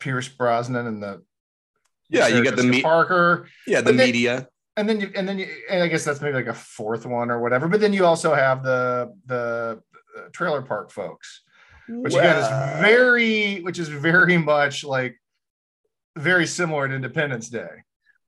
[0.00, 1.22] Pierce Brosnan and the
[2.08, 4.48] Yeah, you Sarah got the me- Parker Yeah, the then- media.
[4.76, 7.30] and then you and then you and I guess that's maybe like a fourth one
[7.30, 7.68] or whatever.
[7.68, 9.82] But then you also have the the
[10.16, 11.42] uh, trailer park folks,
[11.88, 12.48] which again is
[12.80, 15.16] very which is very much like
[16.16, 17.68] very similar to Independence Day.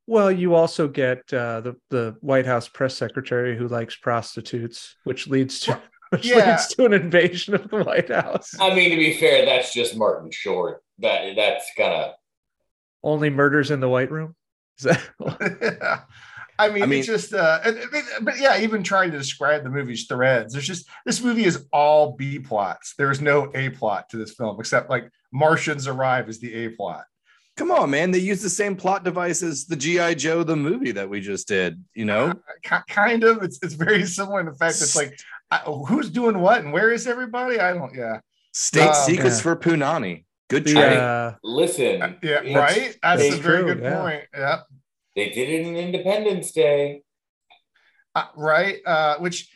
[0.08, 5.26] Well, you also get uh, the the White House press secretary who likes prostitutes, which
[5.26, 6.50] leads to which Yeah.
[6.50, 8.54] leads to an invasion of the White House.
[8.60, 10.82] I mean, to be fair, that's just Martin Short.
[11.00, 12.12] That that's kind of
[13.02, 14.34] Only murders in the White Room.
[14.78, 15.02] Is that?
[16.58, 19.62] I mean, I mean- it's just, uh, and- but, but yeah, even trying to describe
[19.62, 22.94] the movie's threads, there's just this movie is all B plots.
[22.96, 27.04] There's no A plot to this film except like Martians arrive is the A plot.
[27.56, 28.10] Come on, man.
[28.10, 30.14] They use the same plot device as the G.I.
[30.14, 32.34] Joe, the movie that we just did, you know?
[32.62, 33.42] Ki- kind of.
[33.42, 35.18] It's it's very similar in the fact it's like
[35.50, 37.58] I, who's doing what and where is everybody?
[37.58, 37.94] I don't.
[37.94, 38.20] Yeah,
[38.52, 39.42] State Um, secrets yeah.
[39.42, 40.24] for Punani.
[40.50, 40.98] Good The, training.
[40.98, 42.02] uh, listen.
[42.02, 42.96] Uh, yeah, right.
[43.02, 44.00] That's that's a very true, good yeah.
[44.00, 44.22] point.
[44.34, 44.58] Yeah,
[45.14, 47.02] They did it in Independence Day.
[48.14, 48.78] uh, right.
[48.86, 49.48] Uh, which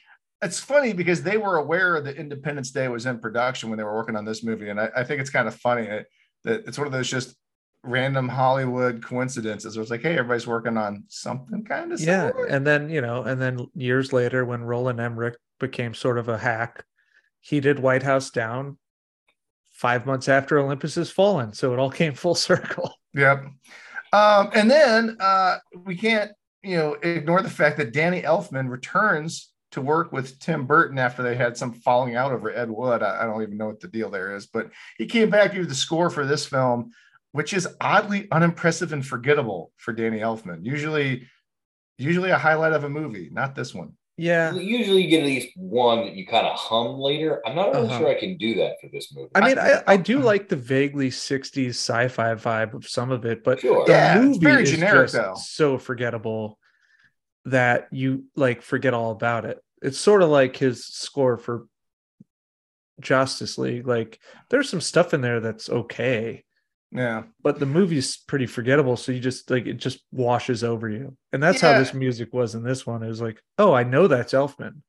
[0.42, 3.94] it's funny because they were aware that Independence Day was in production when they were
[3.94, 6.06] working on this movie, and I, I think it's kind of funny that,
[6.44, 7.36] that it's one of those just
[7.82, 9.76] random Hollywood coincidences.
[9.76, 12.46] Where it's like, hey, everybody's working on something kind of yeah, similar.
[12.46, 16.38] and then you know, and then years later, when Roland Emmerich became sort of a
[16.38, 16.84] hack,
[17.40, 18.78] he did White House Down
[19.70, 22.92] five months after Olympus has fallen, so it all came full circle.
[23.14, 23.44] Yep.
[24.12, 29.50] Um, and then uh, we can't, you know, ignore the fact that Danny Elfman returns
[29.70, 33.02] to work with Tim Burton after they had some falling out over Ed Wood.
[33.02, 35.58] I, I don't even know what the deal there is, but he came back to
[35.58, 36.90] do the score for this film,
[37.32, 40.64] which is oddly unimpressive and forgettable for Danny Elfman.
[40.64, 41.26] Usually,
[41.98, 43.92] usually a highlight of a movie, not this one.
[44.16, 47.40] Yeah, Usually, you get at least one that you kind of hum later.
[47.46, 47.98] I'm not really Uh-huh.
[48.00, 49.30] sure I can do that for this movie.
[49.34, 53.24] I mean, I- I, I do like the vaguely 60s sci-fi vibe of some of
[53.24, 53.86] it, but Sure.
[53.86, 55.34] the Yeah, movie very is generic, just though.
[55.36, 56.58] so forgettable
[57.46, 59.58] that you like forget all about it.
[59.80, 61.66] It's sort of like his score for
[63.00, 63.86] Justice League.
[63.86, 64.18] Like
[64.50, 66.44] there's some stuff in there that's okay,
[66.92, 67.22] Yeah.
[67.42, 68.96] but the movie's pretty forgettable.
[68.96, 71.16] So you just like it just washes over you.
[71.32, 71.72] And that's Yeah.
[71.74, 73.02] how this music was in this one.
[73.04, 74.82] It was like, oh, I know that's Elfman.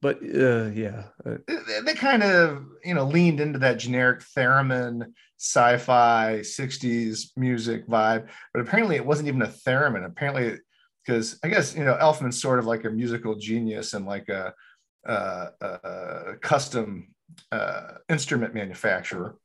[0.00, 5.12] But uh, yeah, uh, they, they kind of you know leaned into that generic theremin
[5.38, 10.58] sci-fi 60s music vibe but apparently it wasn't even a theremin apparently
[11.04, 14.54] because i guess you know elfman's sort of like a musical genius and like a,
[15.06, 17.08] a, a custom
[17.52, 19.36] uh, instrument manufacturer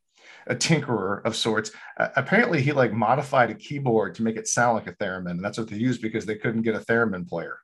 [0.49, 4.75] a tinkerer of sorts uh, apparently he like modified a keyboard to make it sound
[4.75, 7.59] like a theremin and that's what they used because they couldn't get a theremin player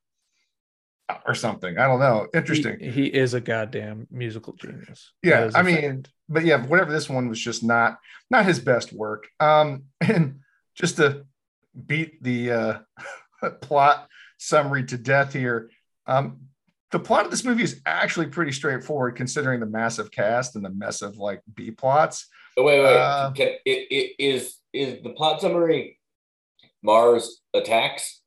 [1.27, 5.11] or something i don't know interesting He, he is a goddamn musical genius.
[5.21, 6.09] Yeah, That is a I mean, fact.
[6.29, 7.99] but yeah, whatever this one was just not
[8.31, 9.27] not his best work.
[9.39, 10.39] Um, and
[10.73, 11.25] just to
[11.85, 14.07] beat the uh, plot
[14.39, 15.69] summary to death here,
[16.07, 16.39] um,
[16.91, 20.69] the plot of this movie is actually pretty straightforward considering the massive cast and the
[20.71, 22.27] mess of like B plots.
[22.57, 22.97] Oh, wait, wait.
[22.97, 25.99] Uh, Can, it, it, is is the plot summary
[26.81, 28.21] Mars attacks?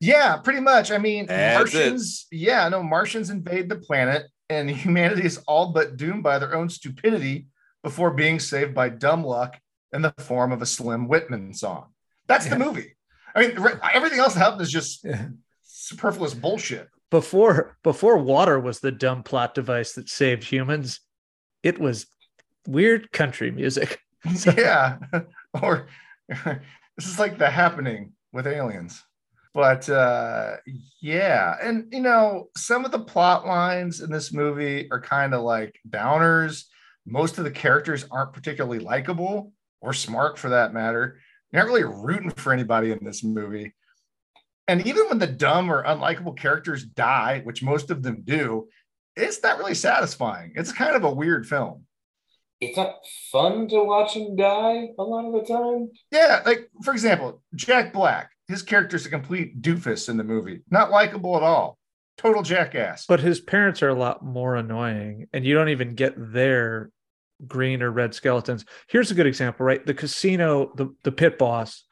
[0.00, 0.90] Yeah, pretty much.
[0.90, 1.78] I mean, That's it.
[1.78, 2.26] Martians.
[2.32, 6.68] Yeah, no, Martians invade the planet, and humanity is all but doomed by their own
[6.68, 7.46] stupidity
[7.82, 9.58] before being saved by dumb luck
[9.92, 11.86] in the form of a Slim Whitman song.
[12.28, 12.96] That's the movie.
[13.34, 13.58] I mean,
[13.92, 15.26] everything else that happened is just Yeah.
[15.62, 16.88] superfluous bullshit.
[17.10, 21.00] Before before water was the dumb plot device that saved humans,
[21.62, 22.06] it was
[22.66, 24.00] weird country music.
[24.36, 24.98] So- yeah.
[25.62, 25.88] or
[26.28, 29.02] this is like the happening with aliens.
[29.54, 30.56] But uh
[31.00, 35.40] yeah, and you know, some of the plot lines in this movie are kind of
[35.40, 36.64] like downers.
[37.06, 41.18] Most of the characters aren't particularly likable or smart for that matter.
[41.50, 43.74] You're not really rooting for anybody in this movie.
[44.68, 48.68] And even when the dumb or unlikable characters die, which most of them do,
[49.16, 50.52] it's not really satisfying.
[50.54, 51.86] It's kind of a weird film.
[52.60, 52.96] It's not
[53.32, 55.90] fun to watch him die a lot of the time.
[56.10, 60.90] Yeah, like for example, Jack Black, his character's a complete doofus in the movie, not
[60.90, 61.78] likable at all,
[62.18, 63.06] total jackass.
[63.06, 66.90] But his parents are a lot more annoying, and you don't even get their
[67.46, 68.66] green or red skeletons.
[68.88, 69.84] Here's a good example, right?
[69.84, 71.84] The casino, the, the pit boss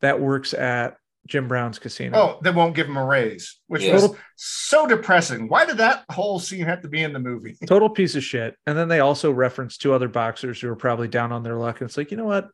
[0.00, 2.16] that works at Jim Brown's casino.
[2.18, 3.94] oh, they won't give him a raise, which Yeah.
[3.94, 5.48] was Total, so depressing.
[5.48, 7.56] Why did that whole scene have to be in the movie?
[7.66, 8.56] total piece of shit.
[8.66, 11.80] And then they also reference two other boxers who are probably down on their luck.
[11.80, 12.48] And it's like, you know what?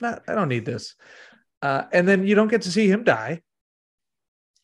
[0.00, 0.94] Not, I don't need this.
[1.62, 3.40] Uh, and then you don't get to see him die.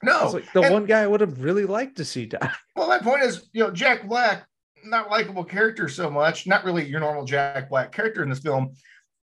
[0.02, 2.52] No, It's like the and- one guy I would have really liked to see die.
[2.76, 4.46] Well, my point is, you know, Jack Black,
[4.84, 8.74] not likable character so much, not really your normal Jack Black character in this film.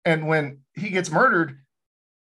[0.04, 1.58] And when he gets murdered,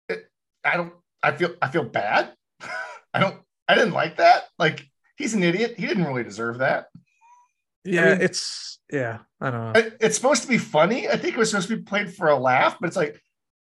[0.09, 0.29] it,
[0.65, 2.33] I don't, I feel, I feel bad.
[3.15, 3.37] I don't,
[3.69, 4.45] I didn't like that.
[4.59, 5.75] Like he's an idiot.
[5.77, 6.87] He didn't really deserve that.
[7.85, 9.81] Yeah, mean- it's yeah, I don't know.
[9.81, 11.09] It- it's supposed to be funny.
[11.09, 13.21] I think it was supposed to be played for a laugh, but it's like,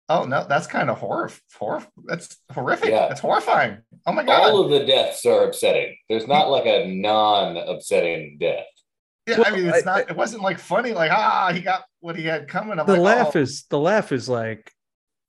[0.09, 1.85] oh no, that's kind of horror, horror.
[2.05, 2.89] That's horrific.
[2.91, 3.07] Yeah.
[3.07, 3.79] That's horrifying.
[4.05, 4.51] Oh my god.
[4.51, 5.97] All of the deaths are upsetting.
[6.09, 8.65] There's not like a non-upsetting death.
[9.27, 10.09] yeah, I mean, it's I- not.
[10.09, 10.93] It wasn't like funny.
[10.93, 12.79] Like ah, he got what he had coming.
[12.79, 13.39] I'm the like, laugh oh.
[13.39, 14.71] is the laugh is like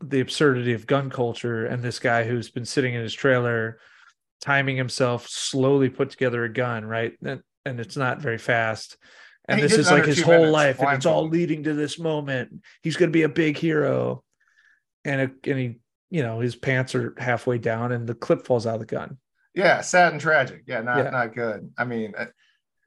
[0.01, 3.79] the absurdity of gun culture and this guy who's been sitting in his trailer
[4.41, 7.15] timing himself slowly put together a gun right?
[7.25, 8.97] And, and it's not very fast.
[9.49, 11.99] And And this is like his whole minutes, life and it's all leading to this
[11.99, 12.63] moment.
[12.83, 14.23] He's going to be a big hero.
[15.05, 15.79] And it, and he
[16.11, 19.19] you know his pants are halfway down and the clip falls out of the gun.
[19.55, 20.65] Yeah, sad and tragic.
[20.67, 21.11] Yeah, not Yeah.
[21.11, 21.73] not good.
[21.79, 22.27] I mean, I,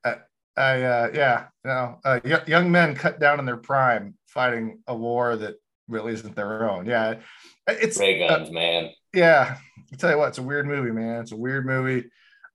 [0.08, 0.16] I,
[0.56, 4.96] I uh, yeah, you know, uh, young men cut down in their prime fighting a
[4.96, 5.56] war that
[5.90, 6.86] really isn't their own.
[6.86, 7.16] Yeah,
[7.68, 8.92] it's Ray uh, guns, man.
[9.14, 9.58] yeah.
[9.92, 11.22] I tell you what, it's a weird movie, man.
[11.22, 12.10] It's a weird movie.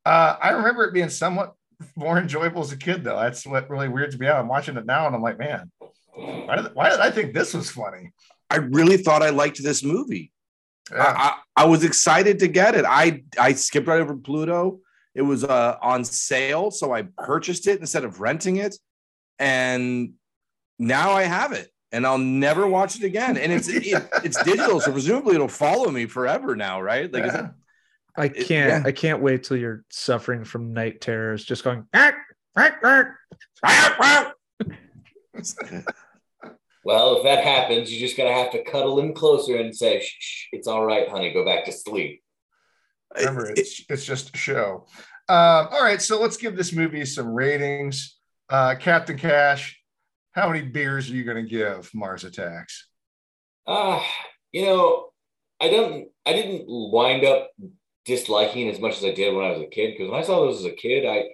[0.07, 1.55] Uh, I remember it being somewhat
[1.97, 3.19] more enjoyable as a kid, though.
[3.19, 4.39] That's what really weirds me out.
[4.39, 5.71] I'm watching it now, and I'm like, man,
[6.15, 8.13] why did why did I think this was funny?
[8.51, 10.31] I really thought I liked this movie.
[10.93, 11.03] Yeah.
[11.03, 12.85] I, I, I was excited to get it.
[12.87, 14.81] I I skipped right over Pluto.
[15.15, 18.77] It was uh, on sale, so I purchased it instead of renting it,
[19.39, 20.13] and
[20.79, 23.37] now I have it, and I'll never watch it again.
[23.37, 23.85] And it's it,
[24.25, 27.11] it's digital, so presumably it'll follow me forever now, right?
[27.13, 27.47] Like, is Yeah.
[27.47, 27.51] it,
[28.17, 28.83] i can't yeah.
[28.85, 32.15] i can't wait till you're suffering from night terrors just going "Ark,
[32.57, 33.17] ark, ark."
[36.85, 40.17] Well, if that happens, you just gotta have to cuddle him closer and say, shh,
[40.21, 42.23] shh, it's all right, honey, go back to sleep.
[43.17, 44.87] Remember, it's it's just a show.
[45.29, 48.19] Um, all right, so let's give this movie some ratings.
[48.51, 49.81] Uh, Captain Cash,
[50.35, 52.89] how many beers are you going to give Mars Attacks?
[53.67, 54.05] Ah,
[54.53, 55.11] you know,
[55.61, 57.51] I don't I didn't wind up
[58.05, 60.47] disliking as much as I did when I was a kid because when I saw
[60.47, 61.29] this as a kid, I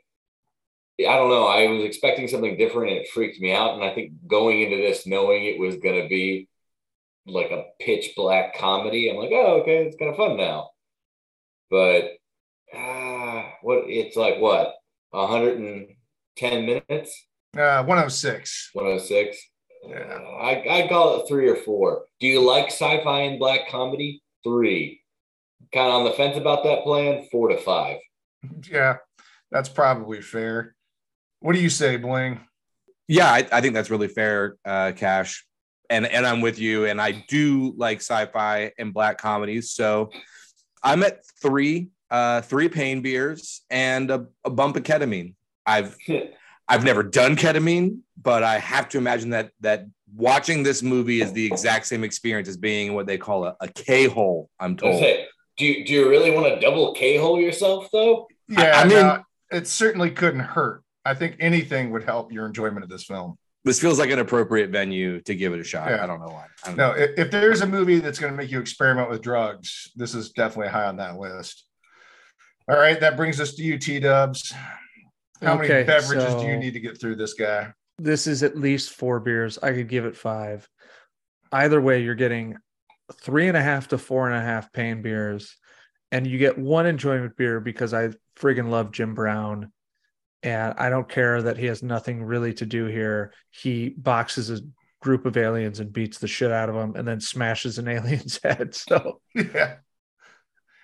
[1.01, 3.75] I don't know, I was expecting something different and it freaked me out.
[3.75, 6.49] And I think going into this knowing it was gonna be
[7.27, 10.71] like a pitch black comedy, I'm like, oh, okay, it's kind of fun now.
[11.71, 12.13] But
[12.75, 14.75] ah, what it's like what
[15.11, 18.71] 110 minutes, Uh, 106.
[18.73, 19.39] 106.
[19.89, 19.97] Yeah.
[19.97, 22.05] I I call it three or four.
[22.21, 24.23] Do you like sci-fi and black comedy?
[24.45, 25.01] Three.
[25.73, 27.27] Kind of on the fence about that plan.
[27.31, 27.99] Four to five.
[28.71, 28.97] Yeah,
[29.51, 30.75] that's probably fair.
[31.41, 32.41] What do you say, Bling?
[33.09, 35.45] yeah, I, I think that's really fair, uh, Cash.
[35.89, 36.85] And and I'm with you.
[36.85, 39.73] And I do like sci-fi and black comedies.
[39.73, 40.11] So
[40.85, 45.35] I'm at three, uh, three pain beers and a, a bump of ketamine.
[45.67, 45.97] I've
[46.71, 51.33] I've never done ketamine, but I have to imagine that that watching this movie is
[51.33, 54.49] the exact same experience as being what they call a, a K hole.
[54.59, 55.01] I'm I told.
[55.01, 58.29] say, do you, do you really want to double K hole yourself though?
[58.49, 60.83] Yeah, I mean- no, it certainly couldn't hurt.
[61.05, 63.37] I think anything would help your enjoyment of this film.
[63.65, 65.91] This feels like an appropriate venue to give it a shot.
[65.91, 66.03] Yeah.
[66.03, 66.47] I don't know why.
[66.65, 66.97] I don't No, know.
[66.99, 70.31] if, if there's a movie that's going to make you experiment with drugs, this is
[70.31, 71.67] definitely high on that list.
[72.71, 74.55] All right, that brings us to you, T Dubs.
[75.43, 77.73] How Okay, many beverages do so- you need to get through this guy?
[77.99, 79.59] this is at least four beers.
[79.63, 80.67] I could give it five.
[81.53, 82.57] Either way, you're getting
[83.21, 85.57] three and a half to four and a half pain beers,
[86.11, 89.71] and you get one enjoyment beer because I friggin' love Jim Brown.
[90.43, 93.35] And I don't care that he has nothing really to do here.
[93.51, 94.61] He boxes a
[95.03, 98.41] group of aliens and beats the shit out of them and then smashes an alien's
[98.43, 98.75] head.
[98.75, 99.75] So Yeah.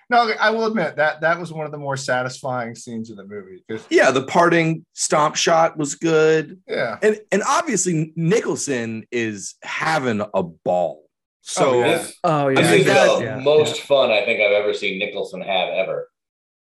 [0.09, 3.25] No, I will admit that that was one of the more satisfying scenes in the
[3.25, 3.63] movie.
[3.69, 6.61] 'cause- Yeah, the parting stomp shot was good.
[6.67, 6.97] Yeah.
[7.01, 11.03] And and obviously Nicholson is having a ball.
[11.41, 11.97] So Oh, yeah.
[11.97, 14.73] This, Oh yeah, this think is that- the yeah, most fun I think I've ever
[14.73, 16.09] seen Nicholson have ever.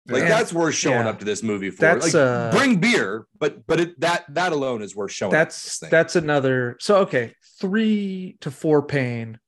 [0.07, 0.29] like Yeah.
[0.29, 1.09] that's worth showing Yeah.
[1.09, 1.81] up to this movie for.
[1.81, 5.33] That's, like uh, bring beer, but but it, that that alone is worth showing.
[5.35, 6.77] up to this that's that's another.
[6.79, 9.39] So okay, three to four pain,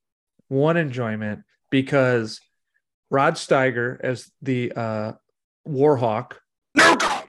[0.48, 2.40] one enjoyment because
[3.10, 5.12] Rod Steiger as the uh,
[5.66, 6.32] Warhawk
[6.74, 7.24] no God!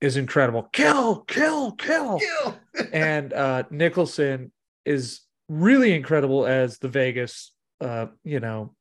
[0.00, 0.64] is incredible.
[0.72, 2.18] Kill, kill, kill.
[2.20, 2.54] Ew.
[2.92, 4.52] and uh, Nicholson
[4.84, 8.74] is really incredible as the Vegas, uh, you know,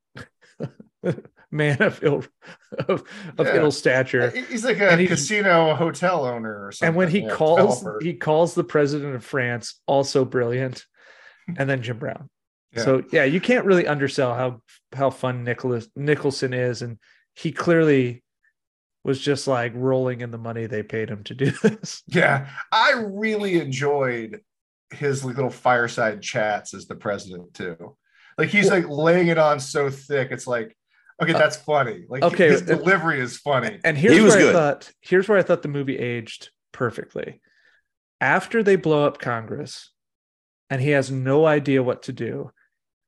[1.51, 2.23] man of ill
[2.88, 3.03] of,
[3.38, 3.55] of Yeah.
[3.57, 4.29] ill stature.
[4.29, 6.88] He's like a casino hotel owner or something.
[6.89, 7.99] and when he yeah, calls developer.
[8.03, 10.85] he calls the president of france also brilliant
[11.57, 12.29] and then jim brown
[12.73, 12.84] Yeah.
[12.84, 14.62] so yeah you can't really undersell how
[14.93, 16.99] how fun nicholas nicholson is and
[17.36, 18.23] he clearly
[19.03, 22.91] was just like rolling in the money they paid him to do this Yeah, I
[23.08, 24.41] really enjoyed
[24.91, 27.95] his little fireside chats as the president too.
[28.38, 30.75] Like he's like laying it on so thick, it's like,
[31.21, 32.05] okay, that's funny.
[32.10, 33.79] Like okay, his uh, delivery is funny.
[33.84, 34.55] and here's He was where good.
[34.55, 37.41] i thought here's where i thought the movie aged perfectly
[38.21, 39.91] after they blow up congress
[40.69, 42.51] and he has no idea what to do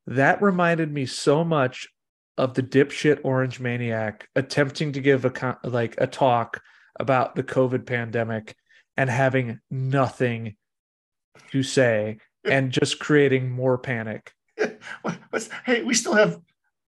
[0.07, 1.87] that reminded me so much
[2.37, 6.61] of the dipshit orange maniac attempting to give a like a talk
[6.99, 8.55] about the covid pandemic
[8.97, 10.55] and having nothing
[11.51, 14.33] to say and just creating more panic.
[15.29, 16.39] What's hey, we still have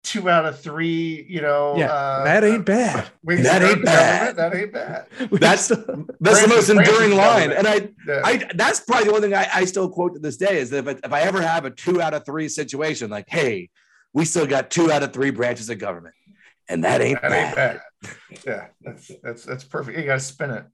[0.04, 1.76] two out of three, you know.
[1.78, 4.36] yeah uh, that ain't bad wings That ain't bad.
[4.38, 5.08] That ain't bad.
[5.32, 8.22] That's- still- That's the most enduring line, and I Yeah.
[8.24, 10.88] I that's probably the one thing I, I still quote to this day is that
[10.88, 13.70] if I, if I ever have a two out of three situation, like, hey,
[14.14, 16.16] we still got two out of three branches of government,
[16.68, 17.82] and that ain't That ain't bad.
[18.02, 18.12] bad.
[18.46, 19.98] Yeah, that's that's that's perfect.
[19.98, 20.66] You gotta spin it.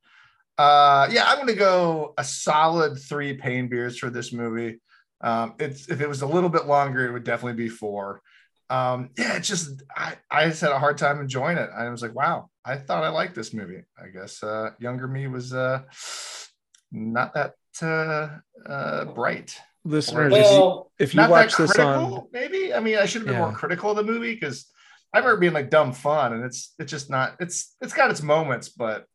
[0.57, 4.79] Uh yeah, I'm gonna go a solid three pain beers for this movie.
[5.21, 8.21] Um, it's if it was a little bit longer, it would definitely be four.
[8.69, 11.69] Um, yeah, it's just I, I just had a hard time enjoying it.
[11.75, 13.83] I was like, wow, I thought I liked this movie.
[13.97, 15.83] I guess uh younger me was uh
[16.91, 18.29] not that uh
[18.69, 19.57] uh bright.
[19.83, 22.73] listeners if you, Well, if you not watch that this critical, on maybe.
[22.73, 23.41] I mean, I should have been Yeah.
[23.47, 24.67] more critical of the movie because
[25.13, 27.35] I remember being like dumb fun, and it's it's just not.
[27.39, 29.05] It's it's got its moments, but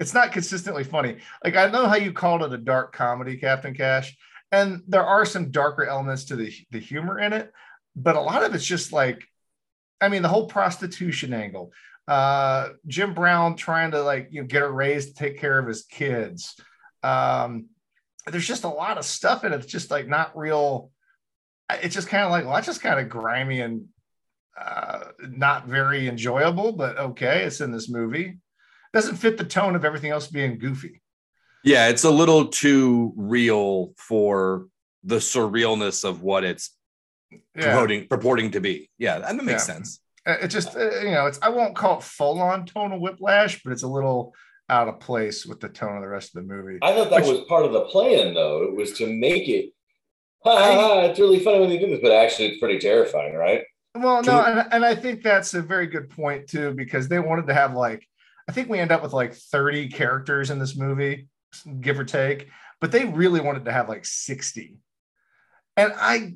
[0.00, 1.18] it's not consistently funny.
[1.44, 4.16] Like I know how you called it a dark comedy, Captain Cash,
[4.50, 7.52] and there are some darker elements to the the humor in it,
[7.94, 9.22] but a lot of it's just like,
[10.00, 11.72] I mean, the whole prostitution angle.
[12.08, 15.68] Uh, Jim Brown trying to like you know get a raise to take care of
[15.68, 16.58] his kids.
[17.02, 17.66] Um,
[18.26, 19.60] there's just a lot of stuff in it.
[19.60, 20.90] It's just like not real.
[21.70, 23.86] It's just kind of like well, that's just kind of grimy and
[24.60, 28.38] uh, not very enjoyable, but okay, it's in this movie.
[28.92, 31.00] Doesn't fit the tone of everything else being goofy.
[31.64, 34.66] Yeah, it's a little too real for
[35.04, 36.76] the surrealness of what it's
[37.56, 38.90] Yeah, purporting purporting to be.
[38.98, 39.74] Yeah, that makes Yeah.
[39.74, 40.00] sense.
[40.26, 43.62] Uh, it just uh, you know, it's I won't call it full on tonal whiplash,
[43.62, 44.34] but it's a little
[44.68, 46.78] out of place with the tone of the rest of the movie.
[46.82, 48.62] I thought that Which- was part of the plan, though.
[48.62, 49.72] It was to make it.
[50.44, 53.34] Ha, ha, ha, it's really funny when they do this, but actually, it's pretty terrifying,
[53.34, 53.62] right?
[53.94, 57.46] Well, no, and, and I think that's a very good point too, because they wanted
[57.48, 58.04] to have like,
[58.48, 61.28] I think we end up with like 30 characters in this movie,
[61.80, 62.48] give or take,
[62.80, 64.78] but they really wanted to have like 60.
[65.76, 66.34] And I,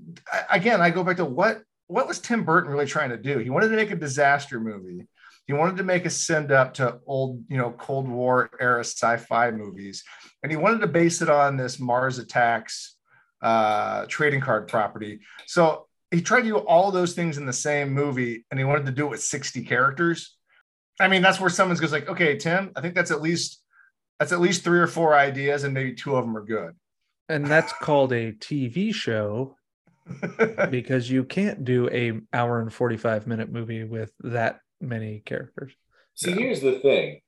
[0.50, 3.38] again, I go back to what what was Tim Burton really trying to do?
[3.38, 5.06] He wanted to make a disaster movie.
[5.46, 9.52] He wanted to make a send up to old, you know, Cold War era sci-fi
[9.52, 10.02] movies,
[10.42, 12.96] and he wanted to base it on this Mars Attacks
[13.42, 15.20] uh, trading card property.
[15.46, 18.86] So he tried to do all those things in the same movie and he wanted
[18.86, 20.36] to do it with 60 characters.
[20.98, 23.62] I mean, that's where someone goes like, okay, Tim, I think that's at least
[24.18, 26.74] that's at least three or four ideas, and maybe two of them are good.
[27.28, 29.56] And that's called a TV show
[30.70, 35.72] because you can't do a hour and 45 minute movie with that many characters.
[36.14, 36.36] See, Yeah.
[36.36, 37.20] here's the thing.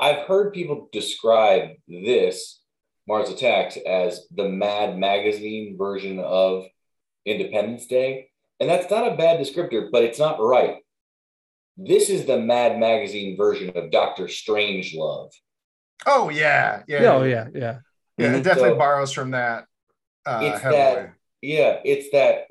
[0.00, 2.60] I've heard people describe this
[3.06, 6.64] Mars Attacks as the Mad Magazine version of
[7.24, 10.76] Independence Day, and that's not a bad descriptor, but it's not right.
[11.76, 15.30] This is the Mad Magazine version of Doctor Strangelove.
[16.06, 17.02] oh yeah, yeah.
[17.02, 17.78] Yeah, oh yeah, yeah.
[18.18, 18.44] Yeah, it Mhm.
[18.44, 19.66] definitely So- borrows from that
[20.24, 20.78] uh, It's heavily.
[20.78, 22.46] that- yeah, it's that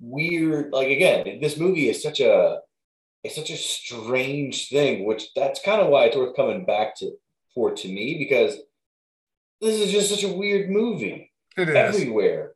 [0.00, 0.72] weird.
[0.72, 2.60] Like again, this movie is such a
[3.24, 7.12] it's such a strange thing, which that's kind of why it's worth coming back to
[7.54, 8.56] for to me because
[9.60, 11.74] this is just such a weird movie It is.
[11.76, 12.54] everywhere.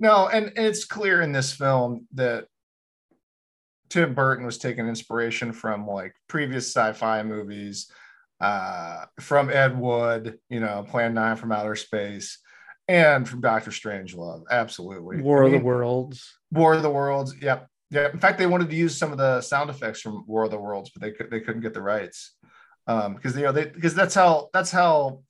[0.00, 2.46] No, and, and it's clear in this film that
[3.90, 7.90] Tim Burton was taking inspiration from like previous sci-fi movies,
[8.40, 12.38] uh, from Ed Wood, you know, Plan 9 from Outer Space,
[12.86, 14.44] and from Doctor Strangelove.
[14.50, 15.20] Absolutely.
[15.20, 16.38] War of the Worlds.
[16.50, 17.34] War of the Worlds.
[17.40, 17.66] Yep.
[17.90, 18.14] Yep.
[18.14, 20.58] In fact, they wanted to use some of the sound effects from War of the
[20.58, 22.34] Worlds, but they could they couldn't get the rights.
[22.86, 25.22] Um, because you know, they because that's how that's how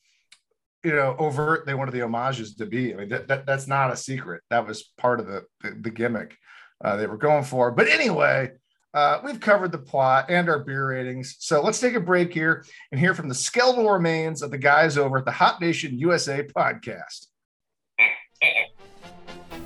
[0.85, 2.93] you know overt they wanted the homages to be.
[2.93, 4.43] I mean, that, that that's not a secret.
[4.51, 6.37] That was part of the the, the gimmick
[6.85, 7.71] uh, they were going for.
[7.71, 8.53] But anyway,
[8.95, 11.37] uh, we've covered the plot and our beer ratings.
[11.39, 14.97] So let's take a break here and hear from the skeletal remains of the guys
[14.97, 17.27] over at the Hop Nation USA podcast.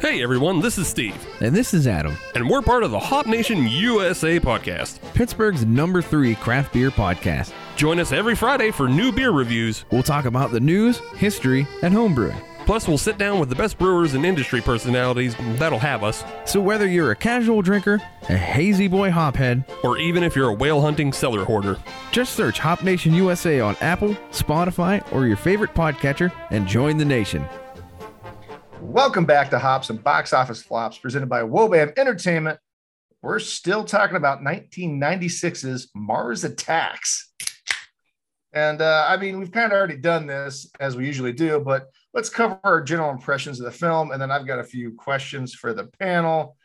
[0.01, 3.27] Hey everyone, this is Steve, And this is Adam, and we're part of the Hop
[3.27, 5.01] Nation USA podcast.
[5.15, 7.53] Pittsburgh's number three craft beer podcast.
[7.77, 9.85] Join us every Friday for new beer reviews.
[9.93, 12.41] We'll talk about the news, history, and homebrewing.
[12.65, 16.61] Plus, we'll sit down with the best brewers and industry personalities that'll have us, So
[16.61, 20.81] whether you're a casual drinker, a hazy boy hophead, or even if you're a whale
[20.81, 21.77] hunting cellar hoarder.
[22.13, 27.05] just search Hop Nation USA on Apple, Spotify, or your favorite podcatcher and join the
[27.05, 27.45] nation.
[28.81, 32.61] Welcome back to Hops and Box Office Flops, presented by Wobam Entertainment.
[33.23, 37.33] We're still talking about 1996's Mars Attacks.
[38.53, 41.89] And uh, I mean, we've kind of already done this as we usually do, but
[42.15, 44.11] let's cover our general impressions of the film.
[44.11, 46.57] And then I've got a few questions for the panel.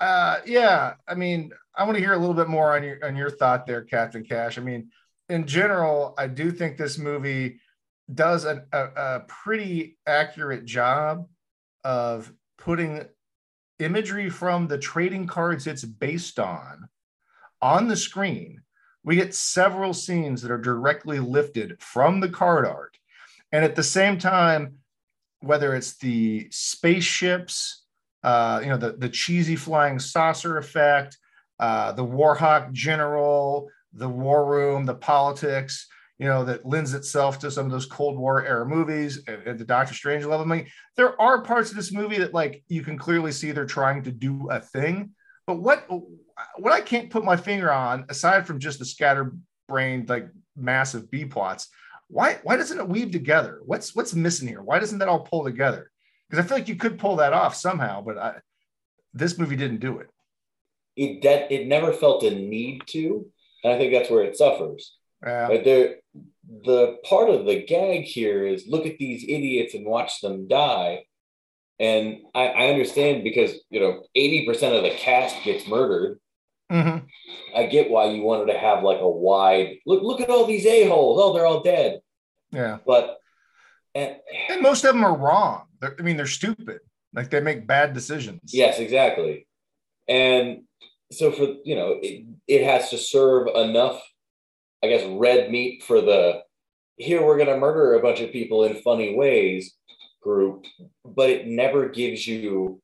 [0.00, 3.16] Uh, yeah, I mean, I want to hear a little bit more on your on
[3.16, 4.58] your thought there, Captain Cash.
[4.58, 4.90] I mean,
[5.28, 7.60] in general, I do think this movie
[8.12, 11.26] does a, a, a pretty accurate job
[11.84, 13.04] of putting
[13.78, 16.88] imagery from the trading cards it's based on
[17.60, 18.60] on the screen.
[19.02, 22.95] We get several scenes that are directly lifted from the card art.
[23.52, 24.76] And at the same time,
[25.40, 27.84] whether it's the spaceships,
[28.22, 31.16] uh, you know, the, the cheesy flying saucer effect,
[31.60, 35.88] uh, the Warhawk general, the war room, the politics,
[36.18, 39.58] you know, that lends itself to some of those Cold War era movies and, and
[39.58, 40.40] the Doctor Strangelove.
[40.40, 40.66] I mean,
[40.96, 44.12] there are parts of this movie that like you can clearly see they're trying to
[44.12, 45.10] do a thing.
[45.46, 45.86] But what
[46.58, 51.24] what I can't put my finger on, aside from just the scatterbrained, like massive B
[51.24, 51.68] plots,
[52.08, 53.60] why why doesn't it weave together?
[53.64, 54.62] What's what's missing here?
[54.62, 55.90] Why doesn't that all pull together?
[56.28, 58.34] Because I feel like you could pull that off somehow, but I,
[59.14, 60.08] this movie didn't do it.
[60.96, 63.26] It that it never felt a need to,
[63.64, 64.96] and I think that's where it suffers.
[65.24, 65.48] Yeah.
[65.48, 65.96] But there,
[66.64, 71.04] the part of the gag here is look at these idiots and watch them die.
[71.78, 76.18] And I, I understand because you know 80% of the cast gets murdered.
[76.70, 77.06] Mhm.
[77.54, 80.02] I get why you wanted to have like a wide look.
[80.02, 81.20] Look at all these a holes.
[81.22, 82.00] Oh, they're all dead.
[82.50, 82.78] Yeah.
[82.86, 83.18] But
[83.94, 84.16] and
[84.48, 85.66] And most of them are wrong.
[85.80, 86.80] They're, I mean, they're stupid.
[87.14, 88.52] Like they make bad decisions.
[88.52, 89.46] yes, exactly.
[90.08, 90.62] And
[91.12, 94.02] so for you know, it, it has to serve enough,
[94.82, 96.42] I guess, red meat for the
[96.98, 99.74] here we're gonna murder a bunch of people in funny ways
[100.20, 100.64] group,
[101.04, 102.80] but it never gives you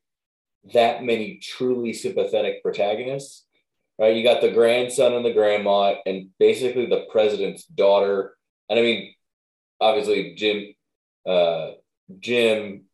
[0.73, 3.45] that many truly sympathetic protagonists.
[4.03, 4.17] Right?
[4.17, 8.37] You got the grandson and the grandma, and basically the president's daughter.
[8.69, 9.15] And I mean,
[9.81, 10.75] obviously Jim,
[11.25, 11.75] uh,
[12.19, 12.87] Jim,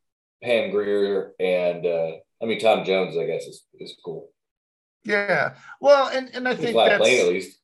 [0.42, 2.10] Pam Grier, and uh,
[2.42, 3.16] I mean Tom Jones.
[3.16, 4.28] I guess is is cool.
[5.02, 5.54] Yeah.
[5.80, 7.58] Well, and, and I He's think that's Lane at least.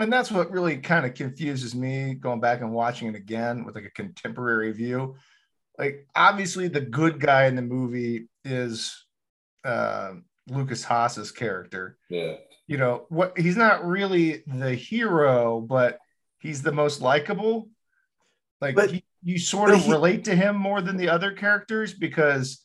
[0.00, 3.76] and that's what really kind of confuses me going back and watching it again with
[3.76, 5.14] like a contemporary view.
[5.78, 9.06] Like obviously the good guy in the movie is
[9.64, 10.14] uh,
[10.48, 11.96] Lukas Haas's character.
[12.08, 12.34] Yeah.
[12.70, 13.36] You know what?
[13.36, 15.98] He's not really the hero, but
[16.38, 17.68] he's the most likable.
[18.60, 21.92] Like But- he, you sort of he- relate to him more than the other characters
[21.92, 22.64] because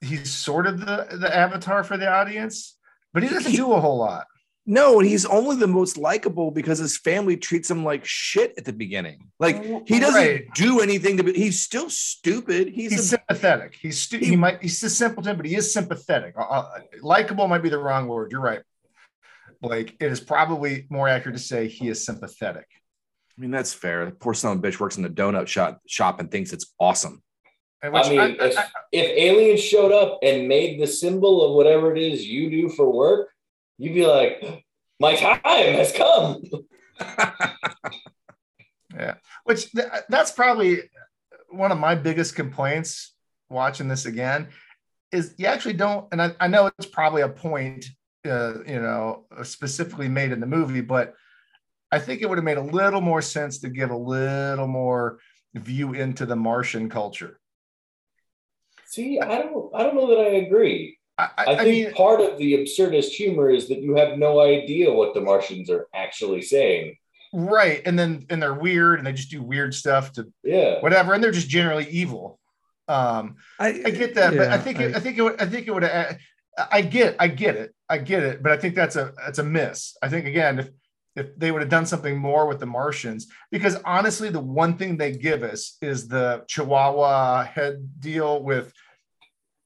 [0.00, 2.78] he's sort of the the avatar for the audience,
[3.12, 4.26] but he doesn't He- do a whole lot.
[4.64, 8.64] No, and he's only the most likable because his family treats him like shit at
[8.64, 9.30] the beginning.
[9.40, 9.56] Like
[9.88, 10.44] he doesn't Right.
[10.54, 11.32] do anything to be.
[11.32, 12.68] He's still stupid.
[12.68, 13.76] He's, he's a, sympathetic.
[13.80, 16.34] He's stu- he, might he's a simpleton, but he is sympathetic.
[16.38, 18.30] Uh, Uh, likable might be the wrong word.
[18.32, 18.62] You're right,
[19.60, 19.96] Blake.
[20.00, 22.66] It is probably more accurate to say he is sympathetic.
[23.36, 24.04] I mean, that's fair.
[24.06, 26.72] The poor son of a bitch works in the donut shop shop and thinks it's
[26.80, 27.22] awesome.
[27.82, 31.94] I mean, I- if, I- if aliens showed up and made the symbol of whatever
[31.94, 33.28] it is you do for work,
[33.78, 34.64] you'd be like,
[34.98, 36.42] my time has come.
[38.94, 40.78] Yeah, which th- that's probably
[41.50, 43.14] one of my biggest complaints
[43.50, 44.48] watching this again
[45.12, 47.84] is you actually don't, and I, I know it's probably a point,
[48.26, 51.14] uh, you know, specifically made in the movie, but
[51.92, 55.18] I think it would have made a little more sense to give a little more
[55.54, 57.40] view into the Martian culture.
[58.84, 60.98] See, I don't, I don't know that I agree.
[61.18, 64.18] I, I, I I think mean, part of the absurdist humor is that you have
[64.18, 66.96] no idea what the Martians are actually saying.
[67.32, 70.80] right, and then and they're weird, and they just do weird stuff to Yeah.
[70.80, 72.38] whatever, and they're just generally evil.
[72.88, 75.46] Um, I, I get that, but I yeah, think it, I think it would, I
[75.46, 75.84] think it would.
[75.84, 76.18] I
[76.56, 79.44] I get I get it I get it, but I think that's a that's a
[79.44, 79.96] miss.
[80.02, 80.70] I think again if
[81.14, 84.96] if they would have done something more with the Martians, because honestly, the one thing
[84.96, 88.70] they give us is the Chihuahua head deal with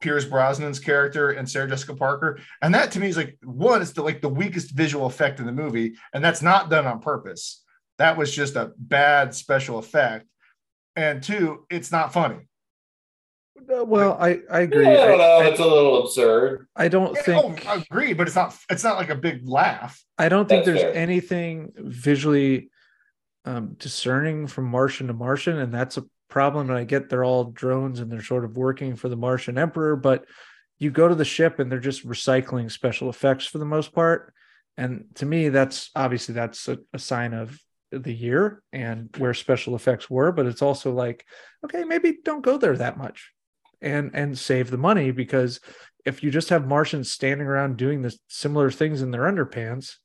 [0.01, 3.93] Pierce Brosnan's character and Sarah Jessica Parker, and that to me is like one, it's
[3.93, 7.64] the like the weakest visual effect in the movie, and that's not done on purpose.
[7.99, 10.26] That was just a bad special effect,
[10.95, 12.49] and two, it's not funny.
[13.67, 14.85] Well, I I agree.
[14.87, 15.21] Yeah, I don't.
[15.21, 16.67] I, it's a little absurd.
[16.77, 20.03] I don't Yeah, think I agree, but it's not it's not like a big laugh.
[20.19, 21.01] I don't think That's there's fair.
[21.03, 22.71] anything visually
[23.45, 26.69] um, discerning from Martian to Martian, and that's a problem.
[26.71, 29.97] And I get they're all drones and they're sort of working for the Martian Emperor,
[29.97, 30.25] but
[30.79, 34.33] you go to the ship and they're just recycling special effects for the most part.
[34.77, 37.59] And to me, that's obviously that's a, a sign of
[37.93, 41.27] the year and where special effects were, but it's also like,
[41.65, 43.31] okay, maybe don't go there that much
[43.81, 45.61] and and save the money because
[46.05, 49.97] if you just have Martians standing around doing the similar things in their underpants,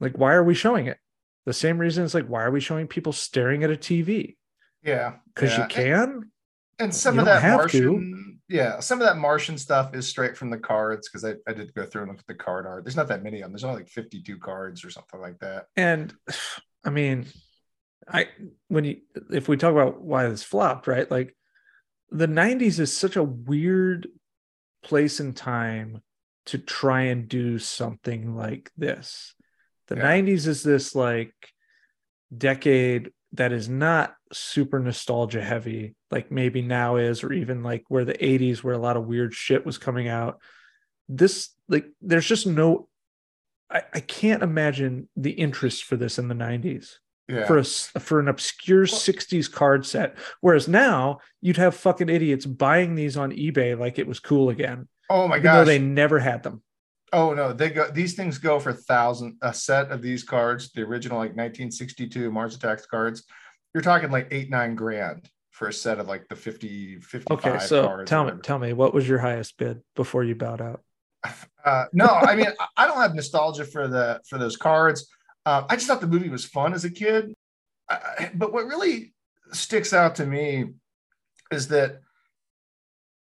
[0.00, 0.98] like why are we showing it?
[1.44, 4.36] The same reason it's like why are we showing people staring at a TV?
[4.82, 5.62] Yeah, Because yeah.
[5.62, 6.30] you can.
[6.78, 10.36] And some You of that have Martian, yeah, some of that Martian stuff is straight
[10.36, 12.84] from the cards because I, I did go through and look at the card art.
[12.84, 13.52] There's not that many of them.
[13.52, 15.66] There's only like 52 cards or something like that.
[15.76, 16.14] And
[16.84, 17.26] I mean,
[18.08, 18.28] I
[18.68, 18.98] when you
[19.32, 21.10] if we talk about why this flopped, right?
[21.10, 21.34] Like
[22.10, 24.08] the 90s is such a weird
[24.82, 26.02] place and time
[26.46, 29.34] to try and do something like this.
[29.88, 30.02] The Yeah.
[30.02, 31.34] 90s is this like
[32.36, 38.04] decade that is not super nostalgia heavy, like maybe now is, or even like where
[38.04, 40.40] the 80s, where a lot of weird shit was coming out.
[41.08, 42.88] This, like, there's just no,
[43.70, 46.94] I, I can't imagine the interest for this in the 90s
[47.28, 47.46] Yeah.
[47.46, 52.46] for a s- for an obscure 60s card set whereas now you'd have fucking idiots
[52.46, 56.44] buying these on ebay like it was cool again oh my god they never had
[56.44, 56.62] them
[57.12, 60.82] oh no, they go these things go for thousand a set of these cards, the
[60.82, 63.22] original like 1962 Mars Attacks cards.
[63.74, 67.58] You're talking like eight, nine grand for a set of like the 50, 55 okay
[67.64, 68.08] so cards.
[68.10, 70.82] tell me tell me what was your highest bid before you bowed out
[71.64, 75.08] Uh, no, I mean, I- I don't have nostalgia for the for those cards.
[75.46, 77.32] Um, I just thought the movie was fun as a kid.
[77.88, 79.14] I, but what really
[79.52, 80.72] sticks out to me
[81.50, 82.00] is that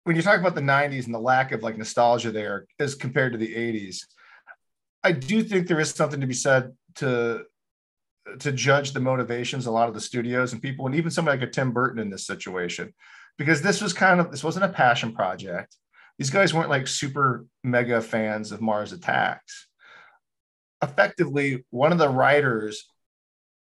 [0.05, 3.33] when you talk about the '90s and the lack of like nostalgia there as compared
[3.33, 4.07] to the '80s,
[5.03, 7.45] I do think there is something to be said to
[8.39, 11.49] to judge the motivations a lot of the studios and people, and even somebody like
[11.49, 12.95] a Tim Burton in this situation,
[13.37, 15.77] because this was kind of this wasn't a passion project
[16.19, 19.67] these guys weren't like super mega fans of Mars Attacks.
[20.85, 22.87] Effectively, one of the writers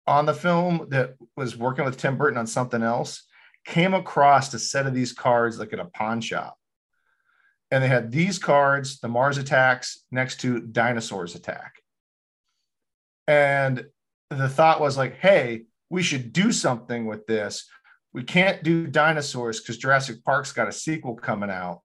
[0.07, 3.25] on the film that was working with Tim Burton on something else
[3.65, 6.57] came across a set of these cards like at a pawn shop.
[7.71, 11.75] And they had these cards, the Mars Attacks, next to Dinosaurs Attack.
[13.27, 13.87] And
[14.31, 17.69] the thought was like, hey, we should do something with this.
[18.15, 21.83] We can't do dinosaurs because Jurassic Park's got a sequel coming out.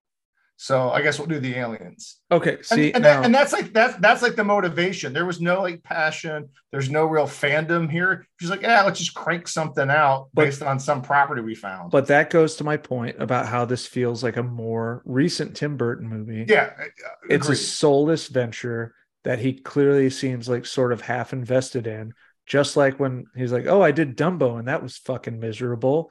[0.64, 2.22] So I guess we'll do the aliens.
[2.32, 5.12] okay And, see and, now, that, and that's like that's that's like the motivation.
[5.12, 6.48] There was no like passion.
[6.72, 8.26] There's no real fandom here.
[8.40, 11.92] She's like, yeah, let's just crank something out But- based on some property we found.
[11.92, 15.76] but that goes to my point about how this feels like a more recent tim
[15.76, 16.86] burton movie yeah, uh,
[17.30, 18.96] it's a soulless venture
[19.26, 22.14] that he clearly seems like sort of half invested in
[22.46, 26.10] just like when he's like oh i did dumbo and that was fucking miserable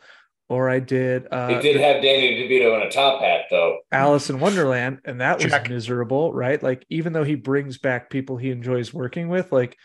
[0.49, 3.79] or i did uh It did have Danny DeVito in a top hat, though.
[3.91, 5.69] alice in wonderland and that was Check.
[5.69, 9.77] miserable right like even though he brings back people he enjoys working with like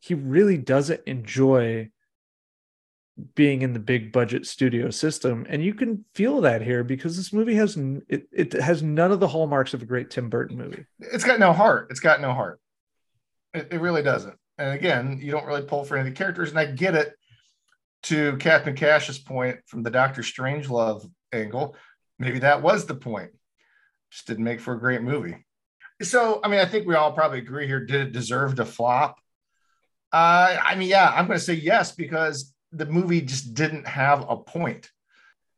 [0.00, 1.88] he really doesn't enjoy
[3.34, 7.32] being in the big budget studio system and you can feel that here because this
[7.34, 7.76] movie has
[8.08, 11.38] it, it has none of the hallmarks of a great tim burton movie it's got
[11.38, 11.88] no heart.
[11.90, 12.60] It's got no heart.
[13.52, 14.36] It, it really doesn't.
[14.58, 16.50] And again, you don't really pull for any of the characters.
[16.50, 17.14] And I get it
[18.04, 21.76] to Captain Cash's point from the Doctor Strangelove angle.
[22.18, 23.30] Maybe that was the point.
[24.10, 25.44] Just didn't make for a great movie.
[26.02, 27.84] So, I mean, I think we all probably agree here.
[27.84, 29.18] Did it deserve to flop?
[30.12, 34.24] Uh, I mean, yeah, I'm going to say yes because the movie just didn't have
[34.28, 34.90] a point.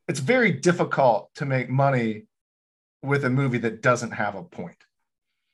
[0.07, 2.23] it's very difficult to make money
[3.01, 4.77] with a movie that doesn't have a point.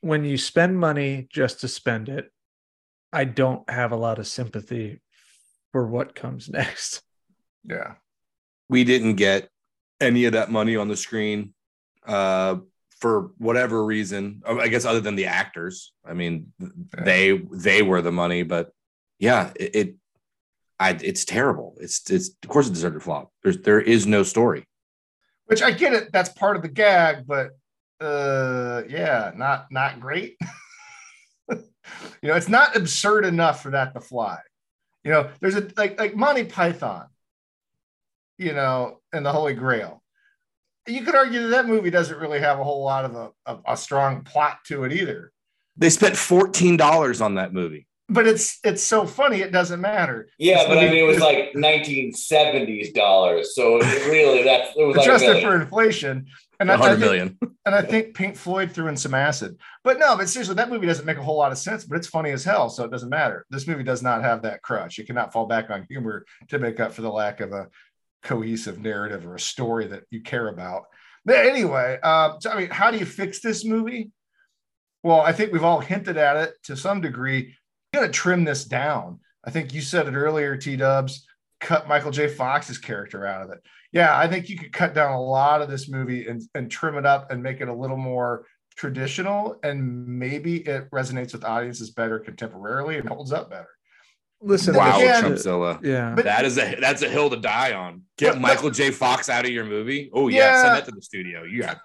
[0.01, 2.31] When you spend money just to spend it,
[3.11, 5.01] I don't have a lot of sympathy
[5.71, 7.01] for what comes next.
[7.67, 7.95] Yeah.
[8.69, 9.49] we didn't get
[9.99, 11.53] any of that money on the screen
[12.05, 12.57] uh,
[12.99, 14.41] for whatever reason.
[14.45, 15.93] I guess other than the actors.
[16.05, 16.53] I mean,
[16.97, 18.71] they they were the money, but
[19.19, 19.95] yeah, it, it
[20.79, 21.75] I, it's terrible.
[21.79, 23.31] It's it's of course a deserted flop.
[23.43, 24.65] There's there is no story.
[25.45, 27.51] Which I get it, that's part of the gag, but
[27.99, 30.37] uh yeah, not not great.
[31.51, 31.59] you
[32.23, 34.39] know, it's not absurd enough for that to fly.
[35.03, 37.07] You know, there's a like like Monty Python,
[38.37, 40.03] you know, and the Holy Grail.
[40.87, 43.73] You could argue that that movie doesn't really have a whole lot of a, a,
[43.73, 45.31] a strong plot to it either.
[45.77, 47.87] They spent fourteen dollars on that movie.
[48.11, 50.29] But it's it's so funny it doesn't matter.
[50.39, 53.55] Yeah, This but I mean, it was like 1970s dollars.
[53.55, 56.25] So it really, that's it was like a adjusted for inflation.
[56.59, 59.57] And I, I hundred think, and I think Pink Floyd threw in some acid.
[59.83, 62.07] But no, but seriously, that movie doesn't make a whole lot of sense, but it's
[62.07, 63.45] funny as hell, so it doesn't matter.
[63.49, 64.97] This movie does not have that crutch.
[64.97, 67.67] You cannot fall back on humor to make up for the lack of a
[68.23, 70.83] cohesive narrative or a story that you care about.
[71.23, 74.11] But anyway, uh, so I mean, how do you fix this movie?
[75.01, 77.55] Well, I think we've all hinted at it to some degree.
[77.93, 79.19] You got to trim this down.
[79.45, 81.25] I think you said it earlier, T Dubs.
[81.61, 82.27] Cut Michael J.
[82.27, 83.59] Fox's character out of it.
[83.91, 86.95] Yeah, I think you could cut down a lot of this movie and, and trim
[86.97, 91.89] it up and make it a little more traditional, and maybe it resonates with audiences
[91.91, 93.67] better contemporarily and holds up better.
[94.41, 95.21] Listen, Wow, Yeah.
[95.21, 95.83] Trumpzilla.
[95.83, 96.13] yeah.
[96.15, 98.03] But- That is a that's a hill to die on.
[98.17, 98.91] Get But- Michael J.
[98.91, 100.09] Fox out of your movie.
[100.13, 100.61] Oh yeah, Yeah.
[100.63, 101.43] send that to the studio.
[101.43, 101.79] You got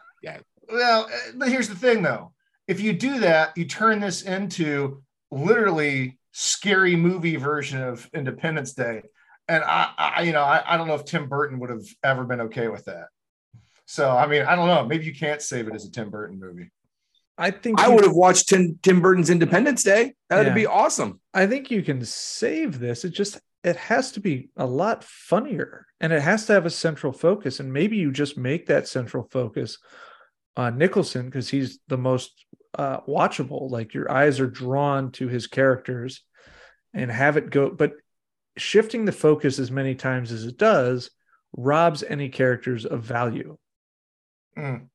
[0.72, 2.32] Well, uh, but here's the thing though.
[2.68, 9.02] If you do that, you turn this into literally scary movie version of Independence Day.
[9.48, 12.24] And I, I you know, I, I don't know if Tim Burton would have ever
[12.24, 13.08] been okay with that.
[13.86, 14.86] So I mean, I don't know.
[14.86, 16.70] Maybe you can't save it as a Tim Burton movie.
[17.36, 20.14] I think I would have watched Tim, Tim Burton's Independence Day.
[20.30, 20.54] That'd Yeah.
[20.54, 21.20] be awesome.
[21.32, 23.04] I think you can save this.
[23.04, 26.70] It just it has to be a lot funnier and it has to have a
[26.70, 27.60] central focus.
[27.60, 29.78] And maybe you just make that central focus
[30.56, 32.44] on Nicholson because he's the most
[32.78, 33.70] uh, watchable.
[33.70, 36.22] Like your eyes are drawn to his characters
[36.92, 37.70] and have it go.
[37.70, 37.92] But
[38.56, 41.10] shifting the focus as many times as it does
[41.56, 43.56] robs any characters of value.
[44.56, 44.88] Mm,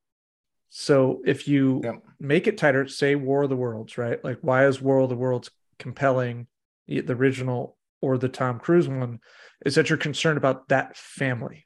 [0.69, 2.03] So if you Yep.
[2.19, 4.23] make it tighter, say War of the Worlds, right?
[4.23, 5.49] Like why is War of the Worlds
[5.79, 6.47] compelling,
[6.87, 9.19] the the original or the Tom Cruise one?
[9.65, 11.65] Is that you're concerned about that family.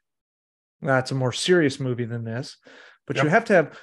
[0.82, 2.58] That's a more serious movie than this,
[3.06, 3.80] but you have to have.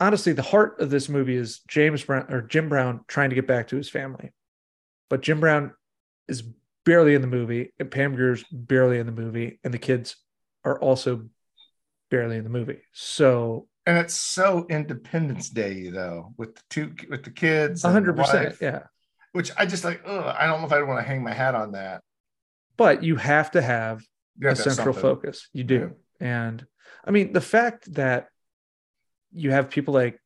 [0.00, 3.46] Honestly, the heart of this movie is James Brown or Jim Brown trying to get
[3.46, 4.32] back to his family,
[5.08, 5.74] but Jim Brown
[6.26, 6.42] is
[6.84, 10.16] barely in the movie, and Pam Grier's barely in the movie, and the kids
[10.64, 11.26] are also
[12.10, 12.80] barely in the movie.
[12.92, 17.84] So and it's so Independence Day though, with the two with the kids.
[17.84, 18.84] A hundred percent, yeah.
[19.32, 20.02] Which I just like.
[20.06, 22.02] Ugh, I don't know if I want to hang my hat on that.
[22.76, 24.02] But you have to have
[24.38, 25.02] You a have to central something.
[25.02, 25.48] focus.
[25.52, 26.64] You do, and
[27.04, 28.28] I mean the fact that
[29.32, 30.18] you have people like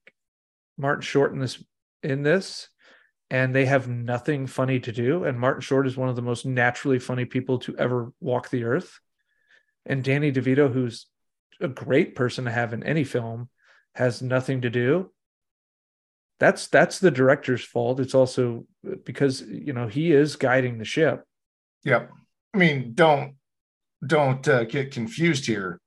[0.77, 1.63] Martin Short in this
[2.03, 2.69] in this,
[3.31, 5.25] and they have nothing funny to do.
[5.25, 8.65] And Martin Short is one of the most naturally funny people to ever walk the
[8.65, 9.01] earth.
[9.85, 11.07] And Danny DeVito, who's
[11.61, 13.49] a great person to have in any film,
[13.95, 15.11] has nothing to do.
[16.39, 17.99] That's that's the director's fault.
[17.99, 18.67] It's also
[19.05, 21.25] because you know he is guiding the ship.
[21.85, 22.11] Yep.
[22.53, 23.37] I mean, don't
[24.07, 25.81] don't uh, get confused here.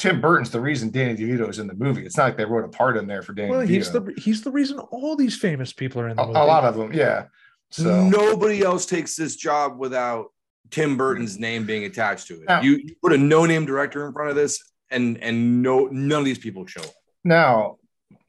[0.00, 2.06] Tim Burton's the reason Danny DeVito is in the movie.
[2.06, 3.68] It's not like they wrote a part in there for Danny Well, DeVito.
[3.68, 6.38] he's the he's the reason all these famous people are in the a, movie.
[6.38, 7.26] a lot of them, yeah.
[7.70, 10.32] So Nobody else takes this job without
[10.70, 12.48] Tim Burton's name being attached to it.
[12.48, 14.58] Now- you, you put a no-name director in front of this,
[14.90, 16.90] and and no none of these people show up.
[17.24, 17.76] now,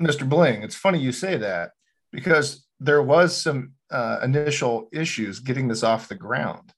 [0.02, 0.28] Mr.
[0.28, 1.72] Bling, it's funny you say that
[2.12, 6.74] because there was some uh, initial issues getting this off the ground,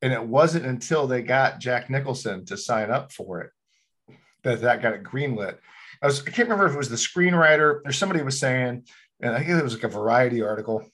[0.00, 3.50] and it wasn't until they got Jack Nicholson to sign up for it
[4.46, 5.58] that that got it greenlit.
[6.02, 8.84] I was I can't remember if it was the screenwriter or somebody was saying,
[9.20, 10.90] and I think it was like a Variety article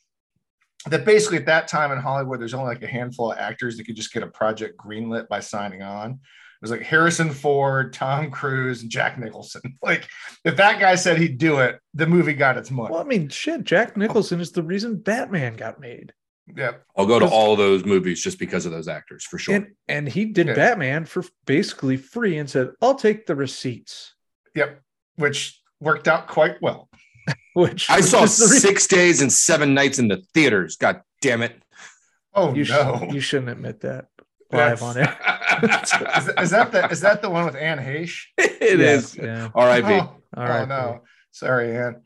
[0.86, 3.84] that basically at that time in Hollywood, there's only like a handful of actors that
[3.84, 6.12] could just get a project greenlit by signing on.
[6.12, 6.18] It
[6.60, 9.62] was like Harrison Ford, Tom Cruise, and Jack Nicholson.
[9.82, 10.08] Like,
[10.44, 12.92] if that guy said he'd do it, the movie got its money.
[12.92, 16.12] Well, I mean, shit, Jack Nicholson is the reason Batman got made.
[16.54, 16.84] Yep.
[16.96, 19.54] I'll go to Because- all those movies just because of those actors for sure.
[19.54, 20.54] And and he did Yeah.
[20.54, 24.14] Batman for basically free and said, I'll take the receipts.
[24.54, 24.80] Yep.
[25.16, 26.88] Which worked out quite well.
[27.54, 30.76] Which I saw is the reason- six days and seven nights in the theaters.
[30.76, 31.54] God damn it!
[32.34, 33.08] Oh you, sh- no.
[33.12, 34.06] you shouldn't admit that.
[34.50, 34.82] live Yes.
[34.82, 35.08] on it.
[36.18, 38.24] is, is that the is that the one with Anne Heche?
[38.38, 39.16] It Yes, is.
[39.16, 39.48] Yeah.
[39.54, 39.86] R.I.P.
[39.92, 42.02] Oh, oh, no, sorry, Anne.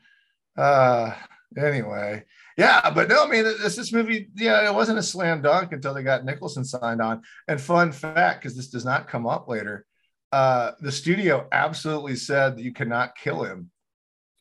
[0.57, 1.13] Uh,
[1.57, 2.23] anyway,
[2.57, 5.93] yeah, but no, I mean, this this movie, yeah, it wasn't a slam dunk until
[5.93, 7.21] they got Nicholson signed on.
[7.47, 9.85] And fun fact, because this does not come up later,
[10.31, 13.69] uh, the studio absolutely said that you cannot kill him.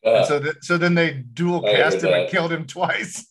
[0.04, 3.26] Uh, And so, th- so then they dual cast him and killed him twice.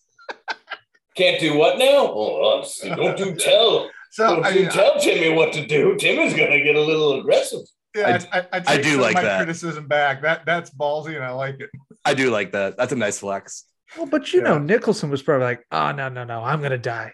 [1.16, 1.86] can't do what now?
[2.14, 3.90] Oh, don't you tell.
[4.12, 5.96] So Don't I you mean, tell Timmy what to do.
[5.98, 7.62] Timmy's gonna get a little aggressive.
[7.96, 9.38] yeah, I, I, I, I do like my that.
[9.40, 10.22] criticism back.
[10.22, 11.70] That that's ballsy, and I like it.
[12.06, 12.78] I do like that.
[12.78, 13.66] That's a nice flex.
[13.98, 17.14] Well, but you know, Nicholson was probably like, "Oh no, no, no, I'm gonna die."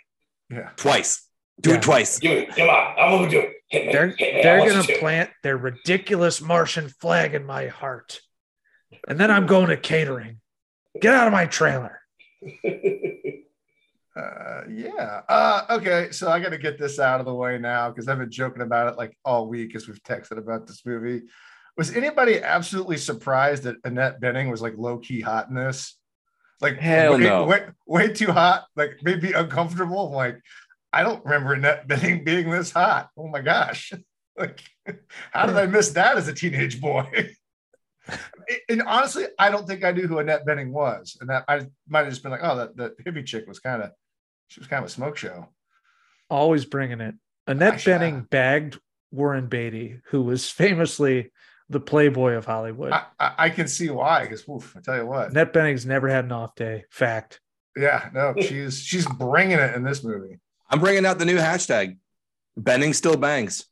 [0.49, 1.27] Yeah, Twice.
[1.59, 1.75] Do Yeah.
[1.77, 2.17] it twice.
[2.19, 2.55] Give it.
[2.55, 3.53] come on, I'm gonna do it.
[3.67, 3.93] Hit me.
[3.93, 4.41] They're hit me.
[4.41, 4.97] They're gonna to.
[4.99, 8.19] plant their ridiculous Martian flag in my heart,
[9.07, 10.39] and then I'm going to catering.
[10.99, 11.99] Get out of my trailer.
[14.15, 15.21] uh, yeah.
[15.29, 18.17] Uh, okay, so I got to get this out of the way now because I've
[18.19, 21.23] been joking about it like all week as we've texted about this movie.
[21.77, 25.97] Was anybody absolutely surprised that Annette Bening was like low key hot in this?
[26.61, 27.45] Like, Hell way, no.
[27.45, 28.65] way, way too hot.
[28.75, 30.07] Like, maybe uncomfortable.
[30.07, 30.41] I'm like,
[30.93, 33.09] I don't remember Annette Bening being this hot.
[33.17, 33.91] Oh my gosh!
[34.37, 34.63] Like,
[35.31, 37.05] how did I miss that as a teenage boy?
[38.69, 42.05] and honestly, I don't think I knew who Annette Bening was, and that I might
[42.05, 43.91] have just been like, oh, that the hippie chick was kind of,
[44.47, 45.49] she was kind of a smoke show.
[46.29, 47.15] Always bringing it.
[47.45, 47.99] Annette Gosh, yeah.
[47.99, 48.79] Bening bagged
[49.11, 51.31] Warren Beatty, who was famously
[51.71, 52.91] the playboy of Hollywood.
[52.91, 54.43] I, I, I can see why, because
[54.75, 56.85] I tell you what, Annette Bening's never had an off day.
[56.89, 57.39] Fact.
[57.75, 60.39] yeah, no, she's she's bringing it in this movie.
[60.69, 61.97] I'm bringing out the new hashtag.
[62.57, 63.65] Benning still bangs.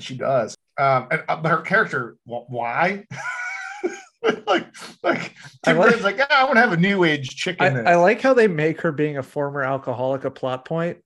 [0.00, 0.56] She does.
[0.78, 3.04] Um, and uh, her character, wh- why?
[4.46, 4.66] like,
[5.02, 5.34] like
[5.66, 7.86] I like- Burton's like, "Ah, I want to have a new age chicken.
[7.86, 7.92] I.
[7.92, 10.98] I like how they make her being a former alcoholic a plot point,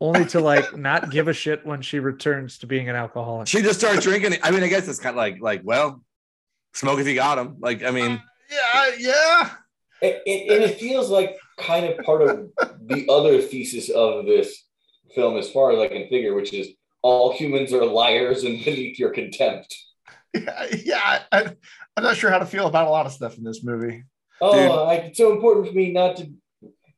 [0.00, 3.48] only to like not give a shit when she returns to being an alcoholic.
[3.48, 4.38] She just starts drinking.
[4.42, 6.02] I mean, I guess it's kind of like, like, well,
[6.74, 7.56] smoke if you got him.
[7.58, 8.18] Like, I mean, uh,
[8.50, 9.50] yeah, yeah.
[10.00, 12.50] It, it, and it feels like kind of part of
[12.86, 14.64] the other thesis of this
[15.14, 16.68] film, as far as I can figure, which is
[17.02, 19.76] all humans are liars and beneath your contempt.
[20.34, 21.22] Yeah, yeah.
[21.32, 21.52] I,
[21.96, 24.04] I'm not sure how to feel about a lot of stuff in this movie.
[24.40, 26.30] Oh, I, it's so important for me not to,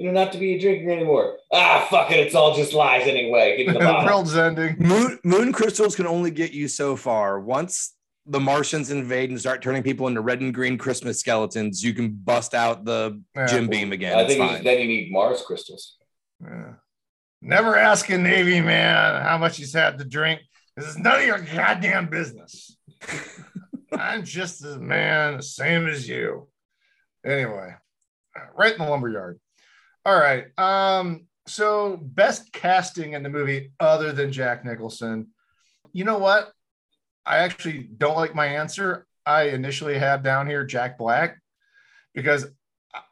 [0.00, 1.36] you know, not to be a drinker anymore.
[1.52, 3.58] Ah, fuck it, it's all just lies anyway.
[3.58, 4.76] Get to the the world's ending.
[4.78, 7.38] moon, moon crystals can only get you so far.
[7.38, 7.94] Once
[8.24, 12.10] the Martians invade and start turning people into red and green Christmas skeletons, you can
[12.12, 13.46] bust out the Yeah.
[13.46, 14.16] Jim Beam again.
[14.16, 14.64] I It's think fine.
[14.64, 15.96] then you need Mars crystals.
[16.42, 16.74] Yeah.
[17.42, 20.40] Never ask a Navy man how much he's had to drink.
[20.76, 22.74] This is none of your goddamn business.
[23.92, 26.48] I'm just a man, the same as you.
[27.24, 27.74] Anyway,
[28.56, 29.38] right in the lumberyard.
[30.04, 30.46] All right.
[30.58, 35.28] Um, so best casting in the movie other than Jack Nicholson.
[35.92, 36.52] You know what?
[37.26, 39.06] I actually don't like my answer.
[39.26, 41.38] I initially had down here Jack Black
[42.14, 42.46] because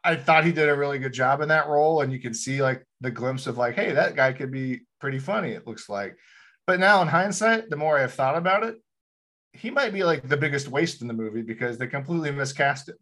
[0.03, 2.61] I- thought he did a really good job in that role, and you can see
[2.61, 5.51] like the glimpse of like, hey, that guy could be pretty funny.
[5.51, 6.17] It looks like,
[6.67, 8.75] but now in hindsight, the more I have thought about it,
[9.53, 12.97] he might be like the biggest waste in the movie because they completely miscast him.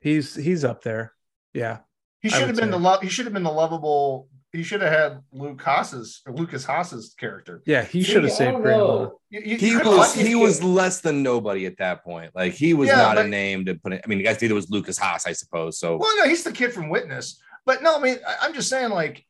[0.00, 1.12] He's he's up there.
[1.52, 1.78] Yeah.
[2.20, 2.70] He should have been say.
[2.70, 3.02] the love.
[3.02, 4.28] He should have been the lovable.
[4.52, 7.62] He should have had Luke Haas's or Lukas Haas's character.
[7.66, 9.10] Yeah, he should have I saved don't Grandma.
[9.30, 12.32] You- you- He you was let- he was less than nobody at that point.
[12.34, 14.00] Like he was Yeah, not but- a name to put it.
[14.04, 15.78] I mean, the guys did it was Lukas Haas, I suppose.
[15.78, 17.40] So Well, no, he's the kid from Witness.
[17.66, 19.22] But no, I mean, I- I'm just saying, like,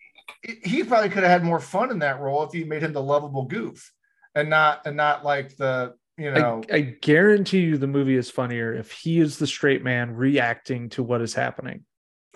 [0.42, 2.92] he- he probably could have had more fun in that role if you made him
[2.92, 3.92] the lovable goof,
[4.36, 6.62] and not and not like the you know.
[6.72, 10.90] I, I guarantee you the movie is funnier if he is the straight man reacting
[10.90, 11.84] to what is happening.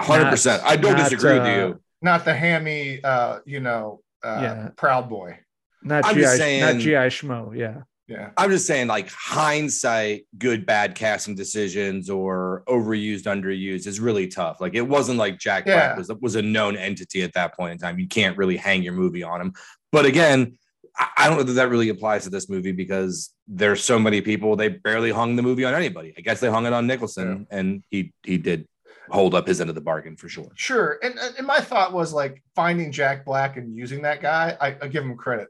[0.01, 0.63] Hundred percent.
[0.65, 1.81] I don't not, disagree with uh, you.
[2.01, 4.69] not the hammy, uh, you know, uh, Yeah.
[4.77, 5.39] proud boy.
[5.83, 7.57] Not I'm GI, just saying- not GI Schmo.
[7.57, 7.83] Yeah.
[8.09, 8.31] Yeah.
[8.37, 14.61] I'm just saying, like hindsight, good bad casting decisions or overused, underused is really tough.
[14.61, 15.95] Like it wasn't like Jack Yeah.
[15.95, 17.99] Black was was a known entity at that point in time.
[17.99, 19.53] You can't really hang your movie on him.
[19.93, 20.59] But again,
[20.97, 24.21] I I don't know that that really applies to this movie because there's so many
[24.21, 24.57] people.
[24.57, 26.13] They barely hung the movie on anybody.
[26.19, 28.67] I guess they hung it on Nicholson, and he he did
[29.13, 30.51] hold up his end of the bargain for sure.
[30.55, 30.99] Sure.
[31.03, 34.77] And, and and my thought was like finding Jack Black and using that guy, I,
[34.81, 35.49] I give him credit.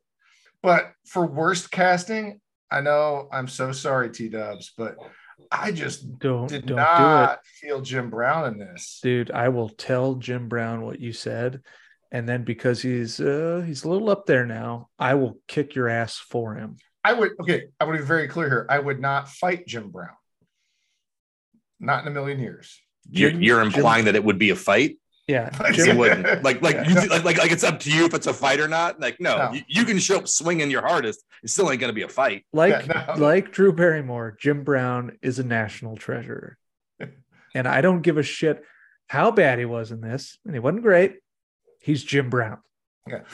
[0.63, 2.41] But for worst casting,
[2.71, 4.97] I know I'm so sorry, T Dubs, but
[5.51, 9.01] I just Don't did don't not feel Jim Brown in this.
[9.03, 11.61] Dude, I will tell Jim Brown what you said.
[12.11, 15.89] And then because he's uh he's a little up there now, I will kick your
[15.89, 16.77] ass for him.
[17.05, 18.67] I would okay, I would be very clear here.
[18.69, 20.11] I would not fight Jim Brown.
[21.81, 22.81] Not in a million years.
[23.11, 24.99] You're, you're Jim- implying that it would be a fight.
[25.29, 26.43] Yeah, Like, He wouldn't.
[26.43, 26.89] Like, like, Yeah.
[26.89, 28.99] you, like, like, like, it's up to you if it's a fight or not.
[29.01, 29.53] Like, no, No.
[29.53, 31.25] You, you can show up swinging your hardest.
[31.45, 32.45] It still ain't gonna be a fight.
[32.53, 33.23] like Yeah, no.
[33.25, 36.59] like Drew Barrymore, Jim Brown is a national treasure,
[37.55, 38.63] and I don't give a shit
[39.09, 41.17] how bad he was in this, and he wasn't great.
[41.81, 42.59] He's Jim Brown.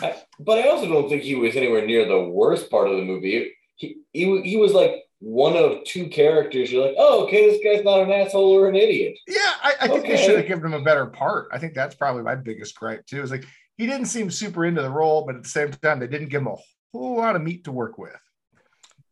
[0.02, 3.02] I, but I also don't think he was anywhere near the worst part of the
[3.04, 3.52] movie.
[3.76, 6.70] He he, he was like one of two characters.
[6.70, 9.18] You're like, oh, okay, this guy's not an asshole or an idiot.
[9.26, 11.48] Yeah, I, I think they should have given him a better part.
[11.52, 13.22] I think that's probably my biggest gripe too.
[13.22, 13.44] Is like
[13.76, 16.42] he didn't seem super into the role, but at the same time, they didn't give
[16.42, 16.56] him a
[16.92, 18.12] whole lot of meat to work with.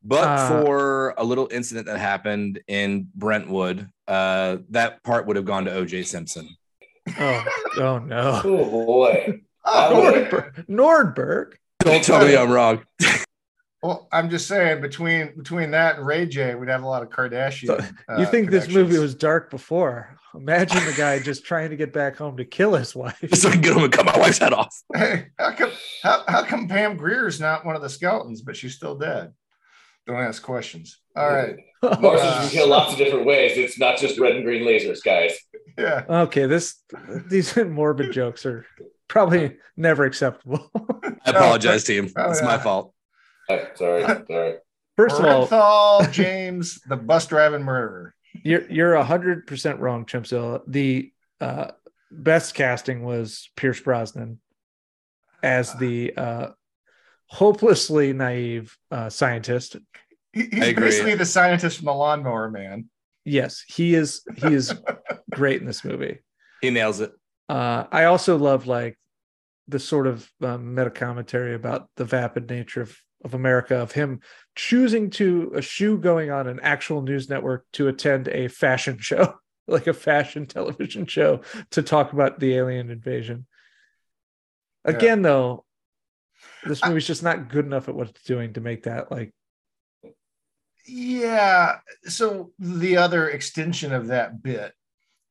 [0.04, 5.44] But Uh, for a little incident that happened in Brentwood, uh, that part would have
[5.44, 6.48] gone to OJ Simpson.
[7.18, 7.44] Oh,
[7.78, 9.40] oh no, Oh boy.
[9.68, 10.30] Oh, would- man.
[10.30, 10.66] Nordberg.
[10.68, 11.52] Nordberg.
[11.80, 12.84] Don't tell me I'm wrong.
[13.82, 17.10] Well, I'm just saying between between that and Ray J, we'd have a lot of
[17.10, 17.66] Kardashian.
[17.66, 20.16] So, uh, you think this movie was dark before?
[20.34, 23.22] Imagine the guy just trying to get back home to kill his wife.
[23.34, 24.74] so I can get him and cut my wife's head off.
[24.94, 25.70] Hey, how come
[26.02, 29.32] how, how come Pam Grier's not one of the skeletons, but she's still dead?
[30.06, 30.98] Don't ask questions.
[31.16, 31.56] All right.
[31.82, 33.56] Martians Uh, can kill lots of different ways.
[33.58, 35.36] It's not just red and green lasers, guys.
[35.76, 36.04] Yeah.
[36.08, 36.82] Okay, this
[37.28, 38.64] these morbid jokes are
[39.08, 40.70] probably never acceptable.
[41.24, 42.10] I apologize, team.
[42.16, 42.46] Oh, it's yeah.
[42.46, 42.94] my fault.
[43.48, 44.54] Sorry, sorry.
[44.96, 48.14] First of all, James, the bus driving murderer.
[48.42, 50.62] you're you're hundred percent wrong, Chimpzilla.
[50.66, 51.72] The uh,
[52.10, 54.40] best casting was Pierce Brosnan
[55.42, 56.48] as the uh,
[57.26, 59.76] hopelessly naive uh, scientist.
[60.32, 62.88] He's basically the scientist from the lawnmower man.
[63.24, 64.22] Yes, he is.
[64.36, 64.74] He is
[65.30, 66.20] great in this movie.
[66.62, 67.12] He nails it.
[67.48, 68.98] Uh, I also love like
[69.68, 74.20] the sort of um, meta commentary about the vapid nature of of America, of him
[74.54, 79.34] choosing to eschew going on an actual news network to attend a fashion show,
[79.66, 83.46] like a fashion television show, to talk about the alien invasion.
[84.86, 84.92] Yeah.
[84.92, 85.66] Again, though,
[86.64, 89.32] this movie's just not good enough at what it's doing to make that like
[90.86, 91.78] Yeah.
[92.04, 94.72] So the other extension of that bit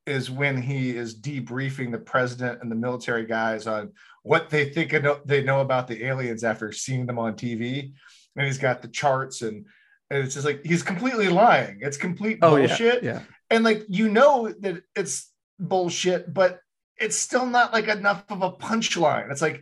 [0.05, 3.91] is when he is debriefing the president and the military guys on
[4.23, 4.93] what they think
[5.25, 7.91] they know about the aliens after seeing them on TV.
[8.35, 9.65] And he's got the charts and,
[10.09, 11.79] and it's just like he's completely lying.
[11.81, 13.03] It's complete oh bullshit.
[13.03, 13.21] yeah.
[13.49, 16.59] And like you know that it's bullshit, but
[16.97, 19.31] it's still not like enough of a punchline.
[19.31, 19.61] It's like,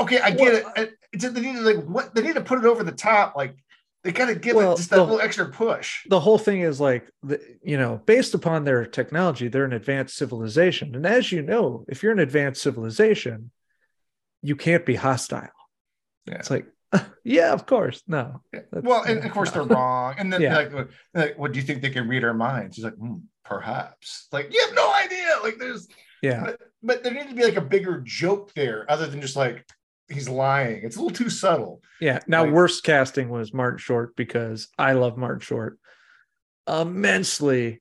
[0.00, 0.94] okay, I get Well, it.
[1.12, 3.34] It's, they need to like what they need to put it over the top.
[3.36, 3.56] Like
[4.02, 6.04] they got to give Well, it just that the- little extra push.
[6.08, 10.16] the whole thing is like the, you know based upon their technology they're an advanced
[10.16, 13.50] civilization and as you know if you're an advanced civilization
[14.42, 15.48] you can't be hostile
[16.26, 16.34] Yeah.
[16.36, 16.66] it's like
[17.24, 18.42] yeah of course no.
[18.72, 20.14] Well, and of course they're wrong.
[20.18, 20.56] And then Yeah.
[20.56, 22.76] like, what- like, what do you think they can read our minds?
[22.76, 24.26] He's like, "Hmm, perhaps.
[24.32, 25.26] Like, you have no idea.
[25.42, 25.86] Like, there's,
[26.22, 29.36] yeah but, but there needs to be like a bigger joke there, other than just
[29.36, 29.64] like
[30.10, 30.82] he's lying.
[30.82, 31.82] It's a little too subtle.
[32.00, 35.78] yeah now Like- worst casting was martin short because i love martin short
[36.68, 37.80] immensely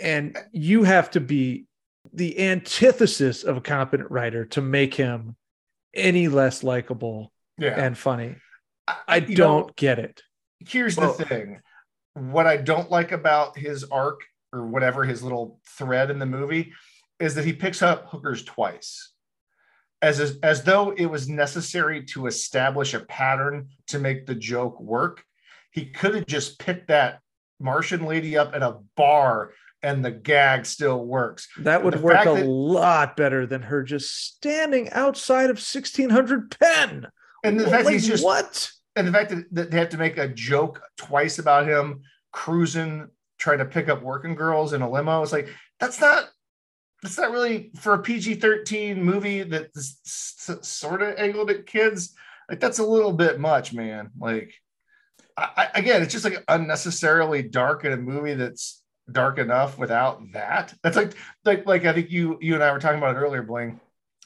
[0.00, 1.66] and you have to be
[2.12, 5.36] the antithesis of a competent writer to make him
[5.94, 7.80] any less likable Yeah.
[7.84, 8.36] and funny
[9.08, 10.22] i you don't know, get it
[10.60, 11.60] here's Well- the thing
[12.14, 14.20] what i don't like about his arc
[14.52, 16.72] or whatever his little thread in the movie
[17.20, 19.12] is that he picks up hookers twice
[20.04, 25.24] as as, though it was necessary to establish a pattern to make the joke work
[25.70, 27.20] he could have just picked that
[27.60, 29.52] martian lady up at a bar
[29.82, 34.14] and the gag still works That would work a that- lot better than her just
[34.34, 37.06] standing outside of 1600 Penn.
[37.42, 38.70] and the fact Like, he's just what?
[38.96, 42.02] and the fact that they have to make a joke twice about him
[42.32, 45.48] cruising trying to pick up working girls in a limo it's like
[45.80, 46.24] that's not
[47.04, 49.98] that's not really for a pg-13 movie that's
[50.62, 52.14] sort of angled at kids
[52.48, 54.54] like that's a little bit much man like
[55.36, 58.82] I, again it's just like unnecessarily dark in a movie that's
[59.12, 61.12] dark enough without that that's like
[61.44, 63.80] like like i think you you and i were talking about it earlier Bling.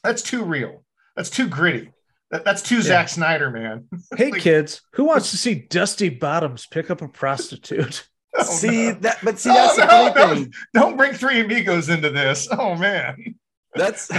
[0.04, 0.84] that's too real
[1.16, 1.90] that's too gritty
[2.30, 3.88] that, that's too Zack Snyder, man.
[4.16, 8.06] Hey, Like- kids, who wants to see Dusty Bottoms pick up a prostitute?
[8.36, 8.92] Oh, see no.
[9.00, 10.52] that, but see Oh, that's the no, funny thing.
[10.74, 12.48] Don't bring three amigos into this.
[12.50, 13.36] Oh man.
[13.74, 14.10] That's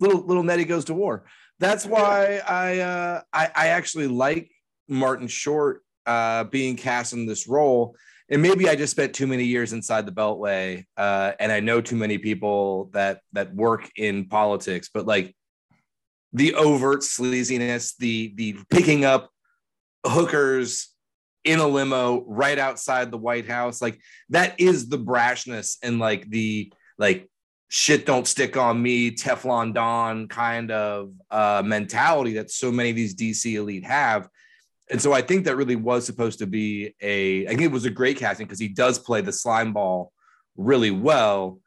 [0.00, 1.24] little little Nettie goes to war.
[1.58, 4.50] That's why I uh, I, I actually like
[4.88, 7.96] Martin Short uh, being cast in this role.
[8.30, 11.80] And maybe I just spent too many years inside the Beltway, uh, and I know
[11.80, 14.88] too many people that that work in politics.
[14.92, 15.34] But like
[16.32, 19.30] the overt sleaziness, the the picking up
[20.06, 20.89] hookers
[21.44, 26.28] in a limo right outside the White House, like that is the brashness and like
[26.28, 27.28] the like
[27.70, 32.96] shit don't stick on me, Teflon Don kind of uh, mentality that so many of
[32.96, 34.28] these DC elite have.
[34.90, 37.84] And so I think that really was supposed to be a, I think it was
[37.84, 40.12] a great casting because he does play the slime ball
[40.56, 41.60] really well.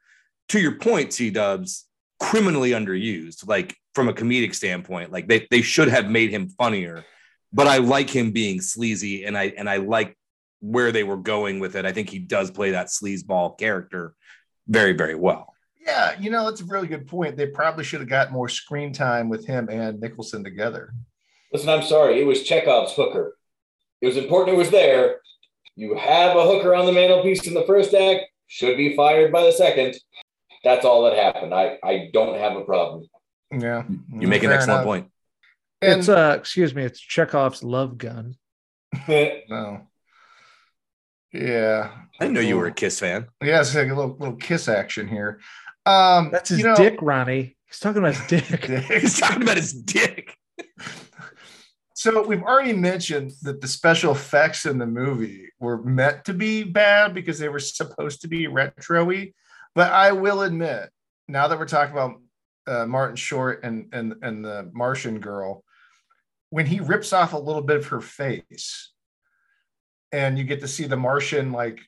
[0.49, 1.86] To your point, T dubs,
[2.19, 5.11] criminally underused, like from a comedic standpoint.
[5.11, 7.05] Like they, they should have made him funnier,
[7.53, 10.17] but I like him being sleazy and I and I like
[10.59, 11.85] where they were going with it.
[11.85, 14.15] I think he does play that sleazeball character
[14.67, 15.53] very, very well.
[15.85, 17.35] Yeah, you know, that's a really good point.
[17.35, 20.93] They probably should have got more screen time with him and Nicholson together.
[21.51, 22.21] Listen, I'm sorry.
[22.21, 23.35] It was Chekhov's hooker.
[24.01, 25.17] It was important it was there.
[25.75, 29.43] You have a hooker on the mantelpiece in the first act, should be fired by
[29.43, 29.95] the second.
[30.63, 31.53] That's all that happened.
[31.53, 33.07] I, I don't have a problem.
[33.51, 33.83] Yeah.
[34.09, 34.85] You make an excellent enough.
[34.85, 35.07] point.
[35.84, 38.36] And, it's uh excuse me, it's Chekhov's love gun.
[39.07, 39.88] no.
[41.31, 41.91] Yeah.
[42.19, 43.27] I didn't know you were a Kiss fan.
[43.41, 45.39] Yeah, it's like a little little kiss action here.
[45.86, 47.57] Um That's his you know, dick, Ronnie.
[47.65, 48.65] He's talking about his dick.
[49.01, 50.38] He's talking about his dick.
[52.03, 56.63] So we've already mentioned that the special effects in the movie were meant to be
[56.63, 59.31] bad because they were supposed to be retro-y.
[59.73, 60.89] But I will admit,
[61.29, 62.19] now that we're talking about
[62.67, 65.63] uh, Martin Short and and and the Martian girl,
[66.53, 68.91] when he rips off a little bit of her face,
[70.11, 71.79] and you get to see the Martian like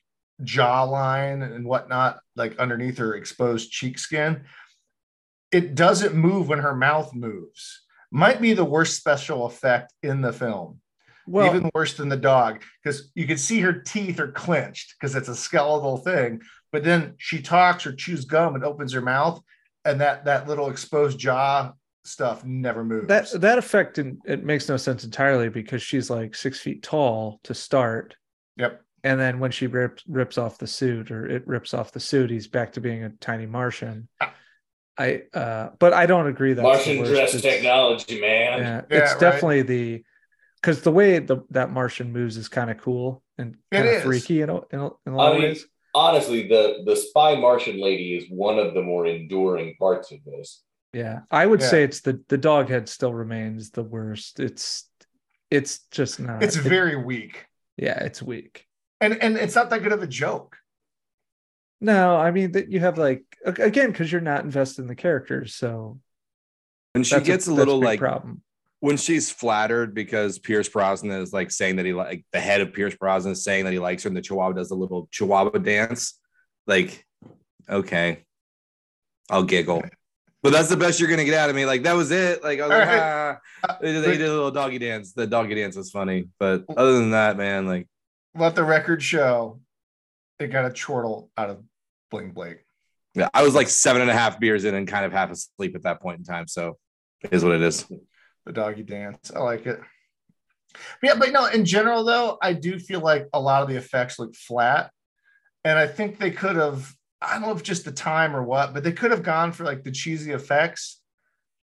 [0.42, 4.42] jawline and whatnot, like underneath her exposed cheek skin,
[5.52, 7.82] it doesn't move when her mouth moves.
[8.10, 10.80] Might be the worst special effect in the film
[11.28, 15.14] Well, even worse than the dog because you can see her teeth are clenched because
[15.14, 16.40] it's a skeletal thing
[16.72, 19.40] but then she talks or chews gum and opens her mouth
[19.84, 21.72] and that that little exposed jaw
[22.06, 23.08] stuff never moves.
[23.08, 27.40] That that effect in, it makes no sense entirely because she's like six feet tall
[27.44, 28.16] to start.
[28.56, 28.82] Yep.
[29.04, 32.30] And then when she rips rips off the suit or it rips off the suit
[32.30, 34.08] he's back to being a tiny martian.
[34.98, 38.58] I uh but i don't agree that Martian dress technology, man.
[38.60, 39.20] yeah, Yeah, it's right.
[39.20, 40.04] definitely the
[40.60, 44.40] because the way the that martian moves is kind of cool and kind of freaky
[44.40, 45.66] in a, in a, in a lot I of mean, ways.
[45.94, 50.62] honestly, the the spy Martian lady is one of the more enduring parts of this.
[50.96, 51.20] Yeah.
[51.30, 51.68] I would Yeah.
[51.68, 54.40] say it's the the dog head still remains the worst.
[54.40, 54.88] It's
[55.50, 56.42] it's just not.
[56.42, 57.46] It's it- very weak.
[57.76, 58.64] Yeah it's weak.
[59.00, 60.56] And and it's not that good of a joke.
[61.80, 65.54] No, I mean that you have like again because you're not invested in the characters,
[65.54, 66.00] so
[66.94, 68.40] When she that's gets a, that's little big like problem.
[68.80, 72.72] when she's flattered because Pierce Brosnan is like saying that he like the head of
[72.72, 75.58] Pierce Brosnan is saying that he likes her, and the Chihuahua does a little Chihuahua
[75.58, 76.18] dance.
[76.66, 77.04] Like,
[77.68, 78.24] okay,
[79.28, 79.82] I'll giggle,
[80.46, 81.66] but that's the best you're gonna get out of me.
[81.66, 82.42] Like that was it.
[82.42, 83.38] Like I was like, Alright.
[83.68, 83.76] ah.
[83.80, 85.12] They did, they did a little doggy dance.
[85.12, 87.88] The doggy dance was funny, but other than that, man, like
[88.34, 89.60] let the record show
[90.38, 91.62] they got a chortle out of
[92.10, 92.66] bling blake
[93.16, 95.74] yeah, I was like seven and a half beers in and kind of half asleep
[95.74, 96.46] at that point in time.
[96.46, 96.76] So
[97.22, 97.86] it is what it is.
[98.44, 99.32] the doggy dance.
[99.34, 99.80] I like it.
[101.02, 104.18] Yeah, but no, in general though, I do feel like a lot of the effects
[104.18, 104.90] look flat.
[105.64, 108.74] And I think they could have, I don't know if just the time or what,
[108.74, 111.00] but they could have gone for like the cheesy effects,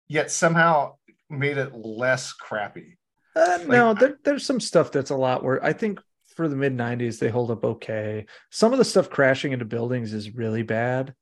[0.07, 0.95] yet somehow
[1.29, 2.97] made it less crappy.
[3.35, 5.99] Uh, no, there, there's some stuff that's a lot where I think
[6.35, 8.25] for the mid '90s they hold up okay.
[8.49, 11.13] Some of the stuff crashing into buildings is really bad.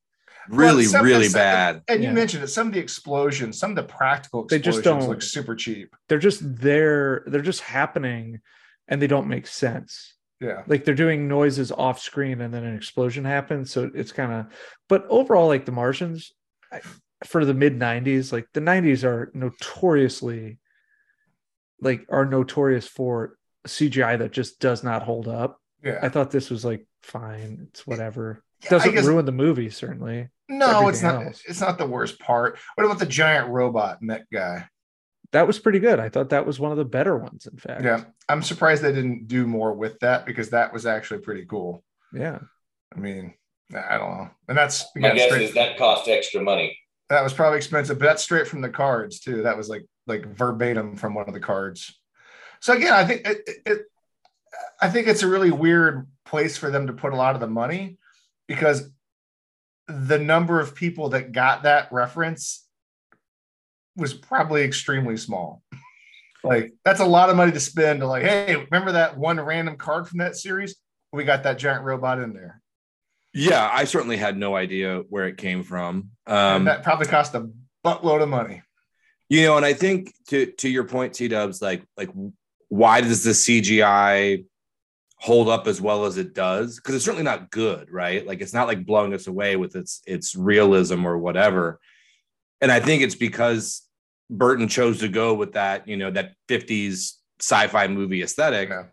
[0.49, 1.81] Really, Well, some- really some- bad.
[1.87, 2.09] And Yeah.
[2.09, 5.09] you mentioned it, some of the explosions, some of the practical They just explosions don't-
[5.13, 5.95] look super cheap.
[6.07, 7.23] They're just there.
[7.27, 8.41] They're just happening,
[8.87, 10.14] and they don't make sense.
[10.41, 10.63] Yeah.
[10.67, 13.71] Like they're doing noises off screen, and then an explosion happens.
[13.71, 14.45] So it's kind of.
[14.89, 16.33] But overall, like the Martians,
[16.71, 16.81] I,
[17.23, 20.57] for the mid '90s, like the '90s are notoriously,
[21.79, 25.59] like are notorious for CGI that just does not hold up.
[25.83, 25.99] Yeah.
[26.01, 27.67] I thought this was like fine.
[27.69, 28.43] It's whatever.
[28.63, 30.29] Yeah, Doesn't guess- ruin the movie, certainly.
[30.49, 31.41] no, it's not else.
[31.47, 32.57] it's not the worst part.
[32.75, 34.67] What about the giant robot mech guy?
[35.35, 35.99] That was pretty good.
[35.99, 37.83] I thought that was one of the better ones, in fact.
[37.83, 38.05] Yeah.
[38.29, 41.83] I'm surprised they didn't do more with that because that was actually pretty cool.
[42.13, 42.39] Yeah.
[42.95, 43.33] I mean,
[43.75, 44.29] I don't know.
[44.47, 46.79] And that's My guess straight, is that cost extra money.
[47.09, 49.43] that was probably expensive, but that's straight from the cards too.
[49.43, 51.99] That was like like verbatim from one of the cards.
[52.61, 53.81] So again, I think it, it, it
[54.81, 57.47] I think it's a really weird place for them to put a lot of the
[57.47, 57.97] money
[58.47, 58.89] because
[59.89, 62.64] the number of people that got that reference
[63.95, 65.61] was probably extremely small.
[66.43, 69.77] Like that's a lot of money to spend to like, hey, remember that one random
[69.77, 70.75] card from that series?
[71.11, 72.61] We got that giant robot in there.
[73.33, 76.11] Yeah, I certainly had no idea where it came from.
[76.27, 77.49] Um, that probably cost a
[77.85, 78.61] buttload of money.
[79.29, 82.09] you know, and I think to to your point, T Dubs, like like
[82.69, 84.45] why does the CGI
[85.17, 88.27] hold up as well as it does because it's certainly not good, right?
[88.27, 91.79] Like it's not like blowing us away with its its realism or whatever.
[92.61, 93.84] And I think it's because
[94.29, 98.69] Burton chose to go with that, you know, that 50s sci-fi movie aesthetic.
[98.69, 98.83] Yeah.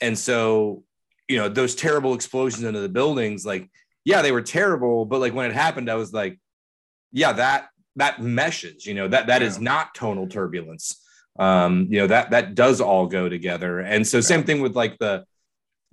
[0.00, 0.84] And so,
[1.28, 3.70] you know, those terrible explosions into the buildings, like,
[4.04, 6.38] yeah, they were terrible, but like when it happened, I was like,
[7.12, 9.64] yeah, that that meshes, you know, that that is Yeah.
[9.64, 11.02] not tonal turbulence.
[11.38, 13.80] Um, you know, that that does all go together.
[13.80, 15.24] And so same thing with like the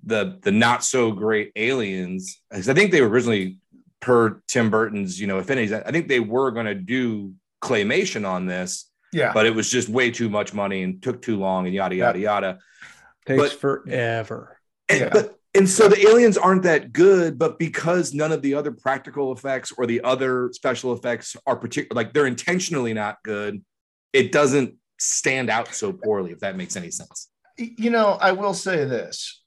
[0.06, 2.42] the the not so great aliens.
[2.52, 3.58] 'Cause I think they were originally
[4.02, 5.72] per Tim Burton's, you know, affinities.
[5.72, 7.34] I I think they were going to do
[7.64, 9.32] claymation on this, Yeah.
[9.34, 12.20] but it was just way too much money and took too long and yada yada
[12.20, 12.60] yada.
[13.26, 14.60] Takes But- forever.
[14.90, 15.10] And, Yeah.
[15.14, 19.32] but, and so the aliens aren't that good, but because none of the other practical
[19.32, 23.64] effects or the other special effects are particular, like they're intentionally not good,
[24.12, 26.32] it doesn't stand out so poorly.
[26.32, 27.30] If that makes any sense.
[27.58, 29.42] you know, I will say this.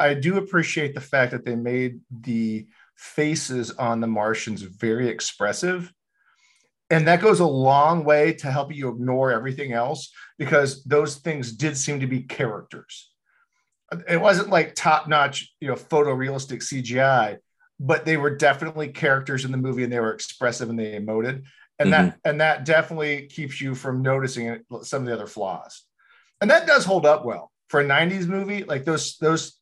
[0.00, 5.92] I do appreciate the fact that they made the faces on the Martians very expressive.
[6.90, 11.52] And that goes a long way to help you ignore everything else because those things
[11.52, 13.10] did seem to be characters.
[14.08, 17.38] It wasn't like top notch, you know, photorealistic CGI,
[17.80, 21.44] but they were definitely characters in the movie and they were expressive and they emoted.
[21.78, 22.28] And that mm-hmm.
[22.28, 25.82] and that definitely keeps you from noticing some of the other flaws.
[26.40, 27.50] And that does hold up well.
[27.68, 29.58] For a 90s movie like those those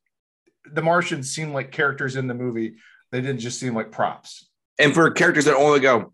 [0.71, 2.75] the martians seem like characters in the movie.
[3.11, 4.49] They didn't just seem like props.
[4.79, 6.11] And for characters that only go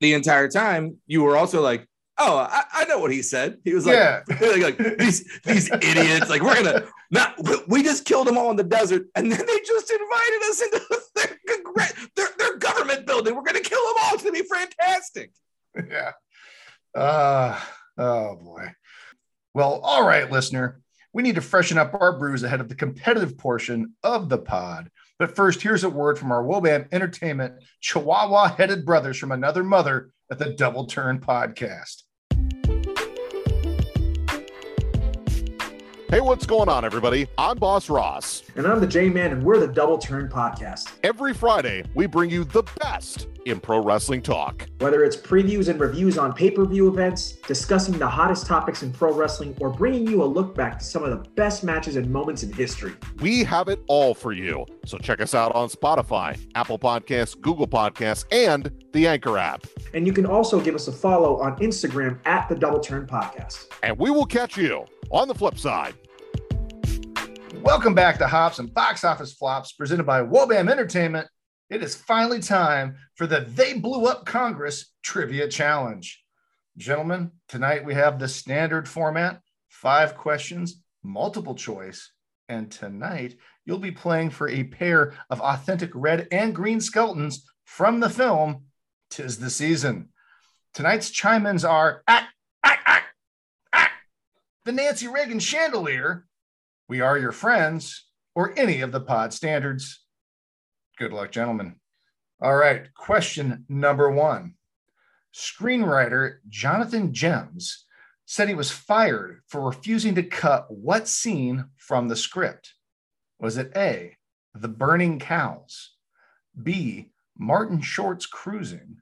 [0.00, 1.86] the entire time, you were also like,
[2.18, 3.58] oh, I, I know what he said.
[3.64, 7.36] He was like, yeah like, like, these these idiots, like we're gonna not.
[7.68, 11.02] We just killed them all in the desert, and then they just invited us into
[11.14, 11.38] their
[12.16, 13.34] their, their government building.
[13.34, 14.14] We're gonna kill them all.
[14.14, 15.32] It's gonna be fantastic.
[15.88, 16.12] yeah
[16.94, 17.58] uh
[17.96, 18.68] oh boy
[19.54, 20.80] well all right listener
[21.12, 24.90] we need to freshen up our brews ahead of the competitive portion of the pod
[25.20, 30.10] but first here's a word from our wobam entertainment chihuahua headed brothers from another mother
[30.32, 32.02] at the double turn podcast
[36.10, 37.28] Hey, what's going on, everybody?
[37.38, 38.42] I'm Boss Ross.
[38.56, 40.90] And I'm the J Man, and we're the Double Turn Podcast.
[41.04, 44.66] Every Friday, we bring you the best in pro wrestling talk.
[44.80, 48.92] Whether it's previews and reviews on pay per view events, discussing the hottest topics in
[48.92, 52.10] pro wrestling, or bringing you a look back to some of the best matches and
[52.10, 52.92] moments in history.
[53.20, 54.66] We have it all for you.
[54.86, 59.64] So check us out on Spotify, Apple Podcasts, Google Podcasts, and the Anchor app.
[59.94, 63.66] And you can also give us a follow on Instagram at the Double Turn Podcast.
[63.84, 65.94] And we will catch you on the flip side.
[67.62, 71.28] Welcome back to Hops and Box Office Flops presented by Wobam Entertainment.
[71.68, 76.22] It is finally time for the They Blew Up Congress Trivia Challenge.
[76.76, 82.12] Gentlemen, tonight we have the standard format five questions, multiple choice.
[82.48, 88.00] And tonight you'll be playing for a pair of authentic red and green skeletons from
[88.00, 88.64] the film
[89.10, 90.08] Tis the Season.
[90.74, 92.32] Tonight's chime ins are act,
[94.64, 96.26] the Nancy Reagan chandelier,
[96.88, 100.04] we Are Your Friends, or any of the pod standards.
[100.98, 101.76] Good luck, gentlemen.
[102.42, 104.54] All right, question number one.
[105.34, 107.86] Screenwriter Jonathan Gems
[108.26, 112.74] said he was fired for refusing to cut what scene from the script?
[113.38, 114.16] Was it A,
[114.54, 115.92] the burning cows,
[116.62, 118.98] B, Martin Short's cruising,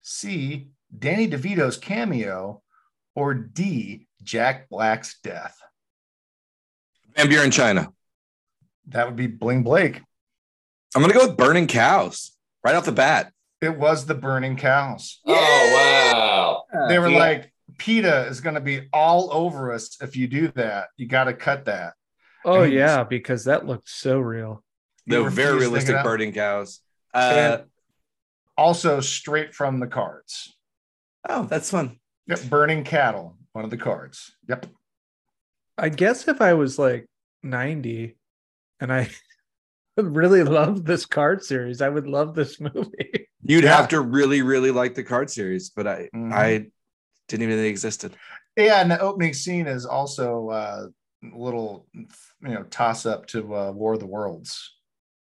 [0.00, 2.62] C, Danny DeVito's cameo,
[3.14, 5.58] or D, Jack Black's death?
[7.16, 7.92] And you're in China.
[8.88, 10.00] That would be Bling Blake.
[10.94, 12.32] I'm gonna go with burning cows
[12.64, 13.32] right off the bat.
[13.60, 15.20] It was the burning cows.
[15.26, 16.88] Oh wow!
[16.88, 17.18] They were Yeah.
[17.18, 20.88] like, PETA is going to be all over us if you do that.
[20.96, 21.94] You got to cut that.
[22.44, 24.64] Oh And yeah, because that looked so real.
[25.06, 26.80] He The refused very to take it realistic burning cows.
[27.14, 27.58] Uh,
[28.56, 30.56] also straight from the cards.
[31.28, 31.98] oh, that's fun.
[32.26, 34.32] Yep, burning cattle, one of the cards.
[34.48, 34.66] Yep.
[35.78, 37.06] I guess if I was like
[37.42, 38.16] 90
[38.80, 39.10] and I
[39.96, 43.28] really loved this card series, I would love this movie.
[43.42, 43.76] You'd Yeah.
[43.76, 46.32] have to really, really like the card series, but I, Mhm.
[46.32, 46.66] I
[47.28, 48.14] didn't even know they existed.
[48.56, 50.86] Yeah, and the opening scene is also uh,
[51.24, 52.08] a little, you
[52.42, 54.74] know, toss up to uh, War of the Worlds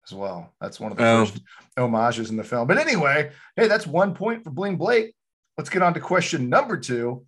[0.09, 0.53] as well.
[0.61, 1.27] That's one of the Oh.
[1.27, 1.41] first
[1.79, 2.67] homages in the film.
[2.67, 5.15] But anyway, hey, that's one point for Bling Blake.
[5.57, 7.25] Let's get on to question number two.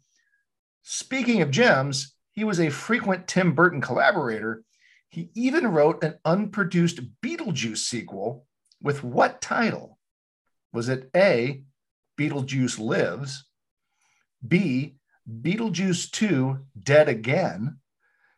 [0.83, 4.65] Speaking of gems, he was a frequent Tim Burton collaborator.
[5.09, 8.47] He even wrote an unproduced Beetlejuice sequel
[8.83, 9.99] with what title?
[10.73, 11.63] Was it A,
[12.19, 13.45] Beetlejuice Lives,
[14.47, 14.97] B,
[15.31, 17.79] Beetlejuice 2 Dead Again,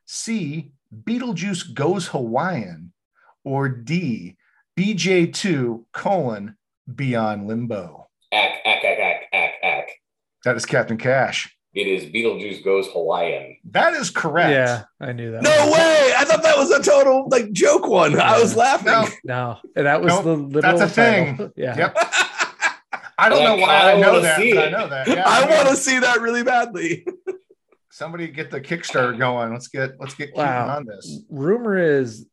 [0.04, 2.92] C, Beetlejuice Goes Hawaiian,
[3.44, 4.36] or D,
[4.76, 6.56] BJ2 colon
[6.92, 8.08] Beyond Limbo?
[8.32, 9.88] Ack, ack, ack, ack, ack, ack.
[10.44, 11.56] That is Captain Cash.
[11.74, 13.56] It is Beetlejuice Goes Hawaiian.
[13.70, 14.50] That is correct.
[14.50, 15.42] Yeah, I knew that.
[15.42, 16.12] No way!
[16.16, 18.18] I thought that was a total like joke one.
[18.20, 18.86] I was laughing.
[18.92, 19.08] No.
[19.24, 21.36] No, and that was Nope, the literal that's a title.
[21.36, 21.52] thing.
[21.56, 21.76] Yeah.
[21.76, 21.96] Yep.
[23.16, 25.06] I don't Well, know why I kinda know that, see but I know that.
[25.08, 27.06] Yeah, I I want to see that really badly.
[27.90, 29.52] somebody get the Kickstarter going.
[29.52, 30.76] Let's get let's get Wow.
[30.76, 31.20] on this.
[31.30, 32.26] Rumor is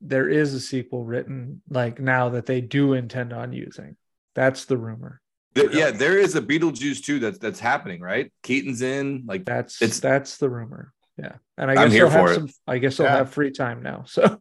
[0.00, 3.96] there is a sequel written like now that they do intend on using.
[4.34, 5.20] That's the rumor.
[5.56, 8.32] There- yeah, there is a Beetlejuice too that's that's happening, right?
[8.42, 10.92] Keaton's in, like That's It's- that's the rumor.
[11.18, 11.36] Yeah.
[11.56, 12.34] And I I'm guess here they'll have for it.
[12.36, 13.16] some I guess I'll Yeah.
[13.16, 14.04] have free time now.
[14.06, 14.40] So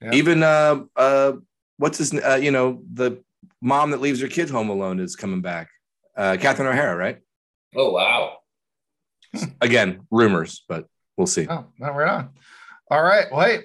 [0.00, 0.12] Yeah.
[0.14, 1.32] even uh uh
[1.78, 3.22] what's his uh, you know the
[3.60, 5.68] mom that leaves her kid home alone is coming back.
[6.16, 7.18] Uh Catherine O'Hara, right?
[7.74, 8.38] Oh, wow.
[9.60, 10.86] Again, rumors, but
[11.16, 11.46] we'll see.
[11.48, 12.30] Oh, not right on.
[12.90, 13.26] All right.
[13.32, 13.64] Well, hey,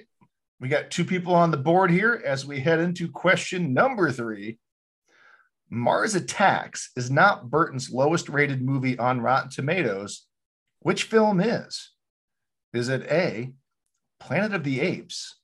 [0.60, 4.58] we got two people on the board here as we head into question number three.
[5.70, 10.26] Mars Attacks is not Burton's lowest rated movie on Rotten Tomatoes.
[10.80, 11.90] Which film is?
[12.72, 13.52] Is it A,
[14.20, 15.36] Planet of the Apes,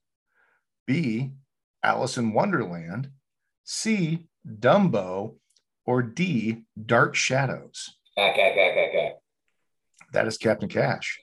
[0.86, 1.32] B,
[1.82, 3.10] Alice in Wonderland,
[3.64, 5.36] C, Dumbo,
[5.86, 7.96] or D, Dark Shadows?
[10.12, 11.20] That is Captain Cash.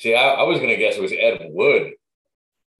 [0.00, 1.92] See, I, I was going to guess it was Ed Wood.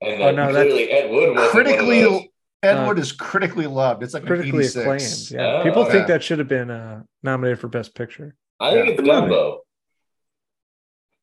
[0.01, 2.28] And Oh, then no, that's- clearly Ed Wood was critically
[2.61, 4.03] Ed Uh, is critically loved.
[4.03, 5.31] It's like critically an acclaimed.
[5.31, 5.59] Yeah.
[5.59, 5.91] Oh, People okay.
[5.93, 8.35] think that should have been uh, nominated for Best Picture.
[8.59, 8.91] I think Yeah.
[8.93, 9.57] it's Dumbo.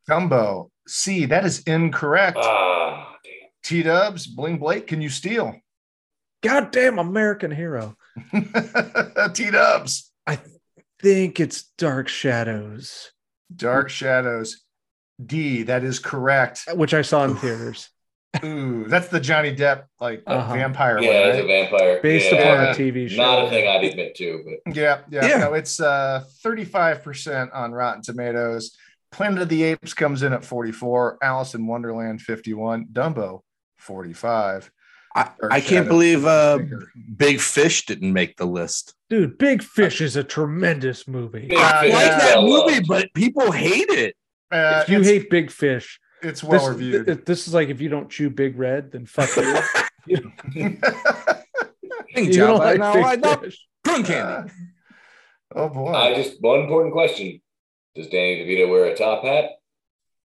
[0.08, 0.70] Dumbo.
[0.88, 2.38] C, that is incorrect.
[2.40, 3.16] Ah,
[3.62, 5.56] T Dubs, Bling Blake, can you steal?
[6.42, 7.96] Goddamn American hero.
[9.34, 10.38] T Dubs, I
[11.02, 13.10] think it's Dark Shadows,
[13.54, 14.62] Dark Shadows.
[15.24, 16.60] D, that is correct.
[16.74, 17.88] which I saw in theaters.
[18.44, 20.52] Ooh, that's the Johnny Depp like Uh-huh.
[20.54, 22.00] vampire yeah, one, it's a vampire.
[22.02, 22.38] Based yeah.
[22.38, 23.16] upon a TV show.
[23.22, 25.36] Not a thing I'd admit to, but Yeah, yeah, Yeah.
[25.38, 28.76] No, it's uh 35% on Rotten Tomatoes.
[29.12, 33.40] Planet of the Apes comes in at 44, Alice in Wonderland 51, Dumbo
[33.78, 34.70] 45.
[35.14, 36.58] I, I can't believe uh.
[37.16, 38.94] Big Fish didn't make the list.
[39.08, 41.46] Dude, Big Fish is a tremendous movie.
[41.48, 41.96] Big Uh, Fish yeah.
[41.96, 44.14] like is that movie, but people hate it.
[44.52, 47.06] Uh, if you hate Big Fish, it's well this, reviewed.
[47.06, 49.30] th- this is like if you don't chew Big Red, then fuck
[50.06, 50.32] you.
[52.14, 53.66] Think, you Joe, don't like no, Big I not Fish.
[53.84, 54.50] prune candy.
[55.54, 55.92] Uh, oh boy.
[55.92, 57.40] I just one important question:
[57.94, 59.50] Does Danny DeVito wear a top hat?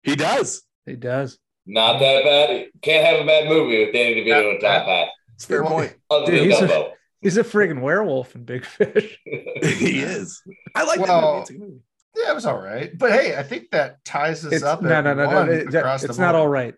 [0.04, 0.62] he does.
[0.86, 1.38] He does.
[1.66, 2.68] Not that bad.
[2.82, 5.08] Can't have a bad movie with Danny DeVito in a top hat.
[5.36, 5.96] It's a fair point.
[6.26, 6.92] Dude, he's a- Dumbo.
[7.22, 9.20] He's a friggin' werewolf in Big Fish.
[9.26, 10.42] he is.
[10.74, 11.42] I like that movie.
[11.42, 11.82] It's a good movie.
[12.16, 12.96] Yeah, it was all right.
[12.98, 14.82] But hey, I think that ties us It's, up.
[14.82, 15.52] no, at no, no, no.
[15.52, 16.36] it- that- it's not board.
[16.42, 16.76] all right.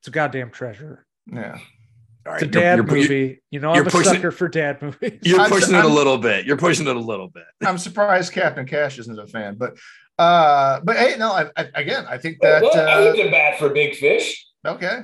[0.00, 1.06] It's a goddamn treasure.
[1.32, 1.58] Yeah.
[2.26, 3.42] All It's a dad you're, you're- movie.
[3.50, 5.18] You know, I'm a pushing- sucker for dad movies.
[5.22, 6.46] You're I'm- pushing it a I'm- little bit.
[6.46, 7.44] You're pushing it a little bit.
[7.64, 9.76] I'm surprised Captain Cash isn't a fan, but
[10.18, 13.30] uh, but hey, no, I, I, again, I think that well, I uh, looked at
[13.30, 14.46] bat for Big Fish.
[14.66, 15.00] okay.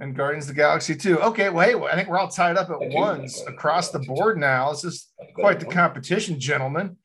[0.00, 1.20] And Guardians of the Galaxy too.
[1.20, 3.90] Okay, well, hey, I think we're all tied up at do like ones Guardians across
[3.90, 4.70] the the board now.
[4.72, 6.96] This is quite the competition, gentlemen.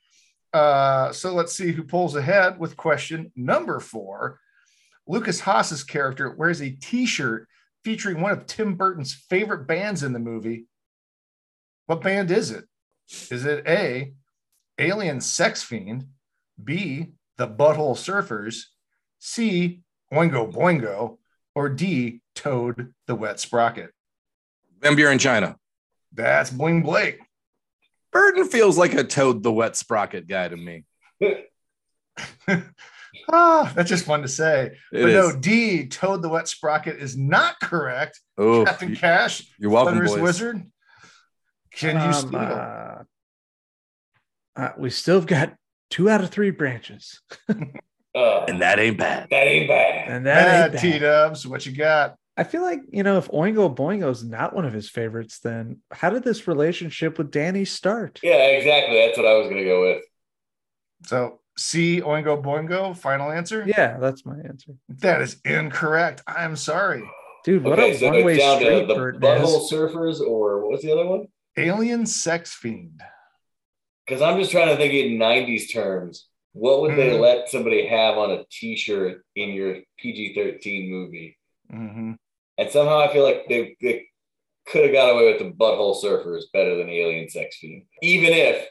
[0.54, 4.40] Uh, so let's see who pulls ahead with question number four.
[5.08, 7.48] Lukas Haas's character wears a T-shirt
[7.84, 10.66] featuring one of Tim Burton's favorite bands in the movie.
[11.86, 12.66] What band is it?
[13.32, 14.14] Is it A,
[14.78, 16.08] Alien Sex Fiend,
[16.64, 17.08] B,
[17.38, 18.66] The Butthole Surfers,
[19.18, 19.82] C,
[20.14, 21.18] Oingo Boingo,
[21.56, 23.92] or D, Toad the Wet Sprocket?
[24.80, 25.58] Vampire in China.
[26.14, 27.20] That's Bling Blake.
[28.20, 30.84] Burton feels like a Toad the Wet Sprocket guy to me.
[33.32, 34.72] ah, that's just fun to say.
[34.92, 35.14] It but is.
[35.34, 38.20] no, D, Toad the Wet Sprocket is not correct.
[38.38, 40.22] oh, Captain Cash, you're welcome, Thunderous boys.
[40.22, 40.64] Wizard.
[41.72, 42.36] Can you Um, steal?
[42.40, 42.96] uh,
[44.58, 45.56] uh, we still have got
[45.90, 47.22] two out of three branches,
[48.16, 49.28] Uh, And that ain't bad.
[49.30, 50.10] that ain't bad.
[50.10, 50.82] and that Bad ain't bad.
[50.82, 52.16] T Dubs, what you got?
[52.40, 55.82] I feel like you know if Oingo Boingo is not one of his favorites, then
[55.92, 58.22] how did this relationship with Danny start?
[58.24, 58.96] Yeah, exactly.
[58.98, 60.04] That's what I was gonna go with.
[61.04, 63.66] So C, Oingo Boingo, final answer?
[63.68, 66.22] Yeah, that's my answer, That is incorrect.
[66.28, 67.04] I'm sorry.
[67.44, 67.66] dude.
[67.66, 69.70] What okay, a so one way down to street the Burton Butthole is.
[69.72, 71.28] Surfers, or what was the other one?
[71.58, 73.02] Alien Sex Fiend.
[74.08, 76.30] Because I'm just trying to think in '90s terms.
[76.54, 77.20] What would they Mhm.
[77.20, 81.38] let somebody have on a T-shirt in your PG-13 movie?
[81.72, 82.18] Mhm.
[82.60, 84.08] And somehow I feel like they, they
[84.68, 88.68] could have got away with the Butthole Surfers better than Alien Sex Fiend, even if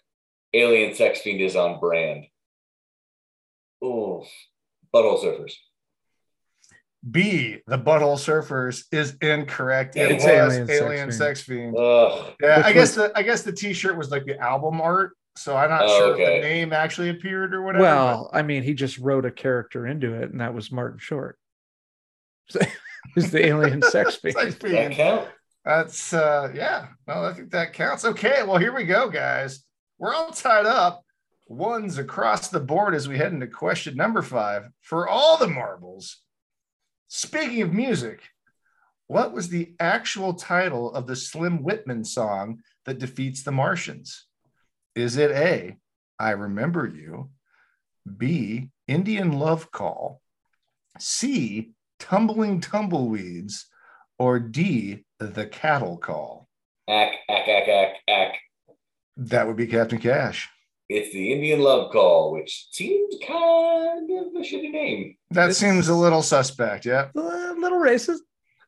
[0.53, 2.27] Alien Sex Fiend is on brand.
[3.83, 4.27] Oh,
[4.95, 5.55] Butthole Surfers.
[7.11, 9.97] B, the Butthole Surfers is incorrect.
[9.97, 11.75] It It's was Alien Alien, Sex Sex Fiend.
[11.79, 15.13] Yeah, Which I guess was- the I guess the T-shirt was like the album art,
[15.37, 17.85] so I'm not Oh, sure if the name actually appeared or whatever.
[17.85, 21.39] Well, I mean, he just wrote a character into it, and that was Martin Short.
[23.15, 24.37] Who's the alien sex fiend?
[24.37, 25.29] Sex That count?
[25.65, 26.89] That's uh yeah.
[27.07, 28.05] Well, I think that counts.
[28.05, 29.65] Okay, well here we go, guys.
[29.99, 31.05] We're all tied up.
[31.47, 36.19] Ones across the board as we head into question number five for all the marbles.
[37.09, 38.21] Speaking of music,
[39.07, 44.27] what was the actual title of the Slim Whitman song that defeats the Martians?
[44.95, 45.79] Is it A,
[46.19, 47.31] I Remember You,
[48.17, 50.21] B, Indian Love Call,
[50.99, 53.65] C, Tumbling Tumbleweeds,
[54.19, 56.49] or D, The Cattle Call?
[56.89, 58.35] Ack, ack, ack, ack, ack.
[59.17, 60.49] That would be Captain Cash.
[60.89, 65.17] It's the Indian Love Call, which seems kind of a shitty name.
[65.31, 66.87] That It's- seems a little suspect.
[66.87, 67.09] Yeah.
[67.15, 67.19] A
[67.59, 68.21] little racist.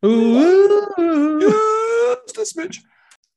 [0.04, 1.40] Ooh.
[2.26, 2.78] Just a smidge.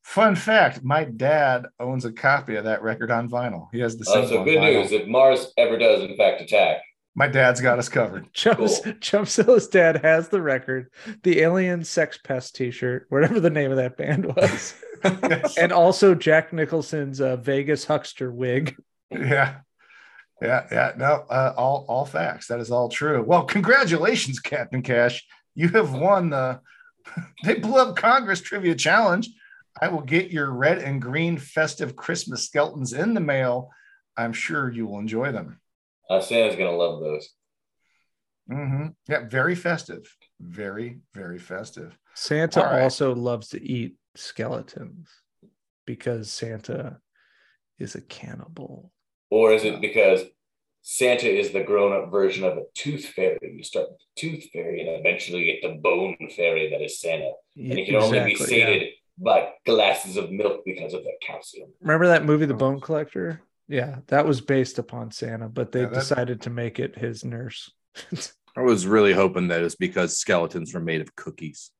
[0.03, 3.67] Fun fact my dad owns a copy of that record on vinyl.
[3.71, 4.29] He has the Uh, single.
[4.29, 4.81] so on good vinyl.
[4.81, 6.81] news if Mars ever does, in fact, attack.
[7.15, 8.25] My dad's got us covered.
[8.33, 8.93] Chumps, Cool.
[9.01, 10.89] Chumpzilla's dad has the record,
[11.23, 14.73] the Alien Sex Pest T-shirt, whatever the name of that band was,
[15.03, 15.57] Yes.
[15.57, 18.75] and also Jack Nicholson's uh, Vegas huckster wig.
[19.11, 19.57] Yeah.
[20.41, 22.47] Yeah, yeah, no, uh, all all facts.
[22.47, 23.23] That is all true.
[23.23, 25.23] Well, congratulations, Captain Cash.
[25.55, 26.59] You have won the
[27.45, 29.29] They Blew Up Congress Trivia Challenge.
[29.79, 33.69] I will get your red and green festive Christmas skeletons in the mail.
[34.17, 35.59] I'm sure you will enjoy them.
[36.13, 37.29] Uh, Santa's gonna love those.
[38.47, 40.03] hmm Yeah, very festive.
[40.39, 41.97] Very, very festive.
[42.13, 42.83] Santa All right.
[42.83, 45.09] also loves to eat skeletons
[45.85, 46.99] because Santa
[47.79, 48.91] is a cannibal.
[49.31, 50.21] Or is it because
[50.83, 53.39] Santa is the grown-up version of a tooth fairy?
[53.41, 56.99] You start with the tooth fairy and eventually you get the bone fairy that is
[57.01, 57.31] Santa.
[57.55, 58.83] And it can only be Exactly, yeah.
[59.17, 61.73] by glasses of milk because of the calcium.
[61.81, 62.57] Remember that movie, The Oh.
[62.57, 63.41] Bone Collector?
[63.67, 67.71] Yeah, that was based upon Santa, but they Yeah, decided to make it his nurse.
[68.55, 71.71] I was really hoping that it's because skeletons were made of cookies.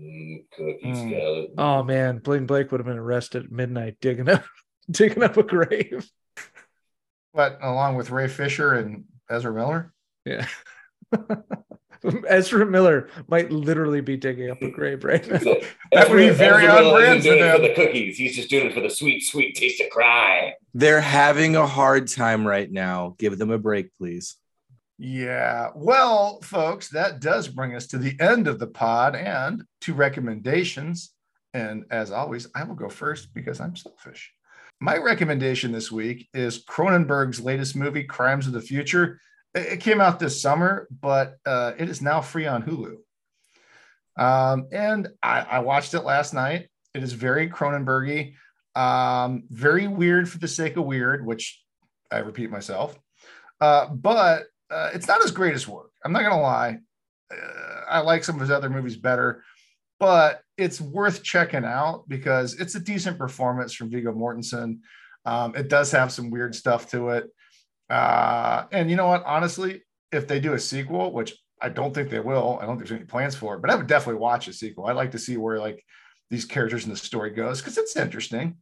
[0.00, 1.48] Mm, cookie Mm.
[1.58, 4.44] oh man, Bling Blake would have been arrested at midnight digging up
[4.90, 6.08] digging up a grave.
[7.34, 9.92] But along with Ray Fisher and Ezra Miller.
[10.24, 10.46] Yeah.
[12.28, 15.38] Ezra Miller might literally be digging up a grave right now.
[15.38, 15.60] So,
[15.92, 17.68] That would be very Ezra on brand isn't doing for it for them.
[17.68, 18.18] the cookies.
[18.18, 20.52] He's just doing it for the sweet, sweet taste of crime.
[20.74, 23.14] They're having a hard time right now.
[23.18, 24.36] Give them a break, please.
[24.98, 25.70] Yeah.
[25.74, 31.12] Well, folks, that does bring us to the end of the pod and to recommendations.
[31.54, 34.32] And as always, I will go first because I'm selfish.
[34.80, 39.20] My recommendation this week is Cronenberg's latest movie, Crimes of the Future.
[39.54, 42.96] It came out this summer, but uh, it is now free on Hulu.
[44.16, 46.68] Um, and I, I watched it last night.
[46.94, 48.34] It is very Cronenbergy,
[48.74, 51.62] um, very weird for the sake of weird, which
[52.10, 52.98] I repeat myself.
[53.60, 55.90] Uh, but uh, it's not his greatest work.
[56.04, 56.78] I'm not gonna lie.
[57.32, 59.42] Uh, I like some of his other movies better,
[60.00, 64.80] but it's worth checking out because it's a decent performance from Viggo Mortensen.
[65.24, 67.30] Um, it does have some weird stuff to it,
[67.92, 69.22] uh, and you know what?
[69.26, 69.82] Honestly,
[70.12, 72.98] if they do a sequel, which I don't think they will, I don't think there's
[72.98, 74.86] any plans for it, but I would definitely watch a sequel.
[74.86, 75.84] I'd like to see where like
[76.30, 78.56] these characters in the story goes because it's interesting.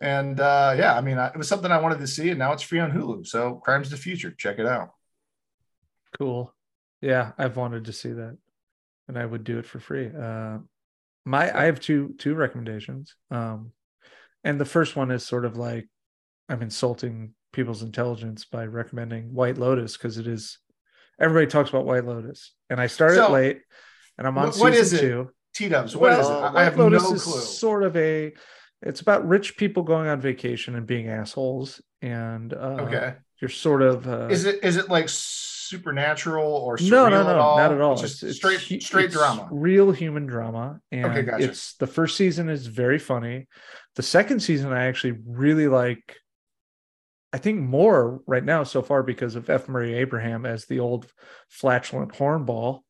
[0.00, 2.52] And uh, yeah, I mean, I, it was something I wanted to see, and now
[2.52, 3.26] it's free on Hulu.
[3.26, 4.90] So, Crimes of the Future, check it out.
[6.18, 6.52] Cool.
[7.00, 8.36] Yeah, I've wanted to see that,
[9.06, 10.08] and I would do it for free.
[10.08, 10.58] Uh,
[11.24, 13.14] my I have two two recommendations.
[13.30, 13.70] Um,
[14.42, 15.88] and the first one is sort of like
[16.48, 20.58] I'm insulting people's intelligence by recommending White Lotus because it is
[21.20, 23.60] everybody talks about White Lotus, and I started So, late,
[24.18, 25.00] and I'm on Wh- what season is it?
[25.00, 25.30] two.
[25.54, 26.30] T Dubs, what is it?
[26.30, 28.32] Well, I- White have Lotus no is sort of a.
[28.82, 33.14] It's about rich people going on vacation and being assholes, and uh, Okay.
[33.40, 34.06] you're sort of.
[34.06, 37.56] Uh, Is it is it like supernatural or no, no, no, at all?
[37.56, 37.92] not at all.
[37.92, 39.48] It's just It's- it's straight hu- straight it's drama.
[39.50, 41.44] real human drama, and Okay, gotcha.
[41.44, 43.46] it's the first season is very funny.
[43.96, 46.16] The second season I actually really like.
[47.34, 49.68] I think more right now so far because of F.
[49.68, 51.10] Murray Abraham as the old
[51.48, 52.80] flatulent hornball,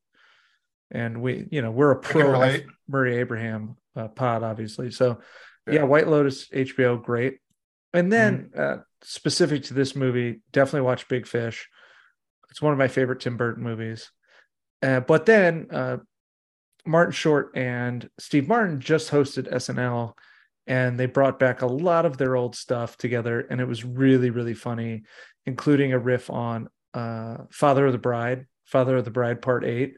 [0.91, 2.61] and we, you know, we're a pro F.
[2.87, 4.91] Murray Abraham uh, pod, obviously.
[4.91, 5.19] So,
[5.67, 5.73] Yeah.
[5.73, 5.83] yeah.
[5.83, 7.39] White Lotus, HBO, great.
[7.91, 8.79] And then, Mm-hmm.
[8.79, 11.67] uh, specific to this movie, definitely watch Big Fish.
[12.51, 14.11] It's one of my favorite Tim Burton movies.
[14.83, 15.97] Uh, but then, uh,
[16.85, 20.13] Martin Short and Steve Martin just hosted SNL,
[20.67, 24.29] and they brought back a lot of their old stuff together, and it was really,
[24.29, 25.03] really funny,
[25.45, 29.97] including a riff on uh, Father of the Bride Father of the Bride Part Eight,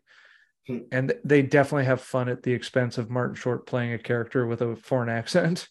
[0.67, 0.79] Hmm.
[0.91, 4.61] and they definitely have fun at the expense of Martin Short playing a character with
[4.61, 5.65] a foreign accent.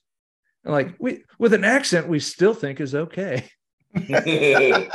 [0.64, 3.50] And like we with an accent, we still think is okay.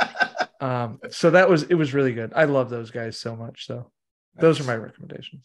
[0.60, 2.32] Um, so that was it was really good.
[2.36, 3.66] I love those guys so much.
[3.66, 3.90] So
[4.36, 5.44] those are my recommendations.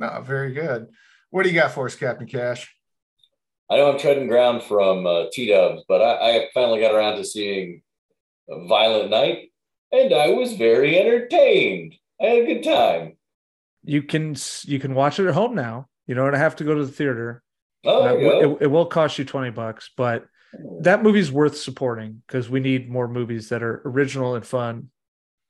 [0.00, 0.88] No, very good.
[1.30, 2.74] What do you got for us, Captain Cash?
[3.70, 7.16] I know I'm treading ground from uh, T Dubs, but I, I finally got around
[7.16, 7.82] to seeing
[8.48, 9.50] Violent Night,
[9.90, 11.94] and I was very entertained.
[12.20, 13.16] I had a good time.
[13.84, 15.88] You can you can watch it at home now.
[16.06, 17.42] You don't have to go to the theater.
[17.84, 18.56] Oh, Uh, there you go.
[18.56, 20.26] it, it will cost you 20 bucks, but
[20.80, 24.90] that movie's worth supporting because we need more movies that are original and fun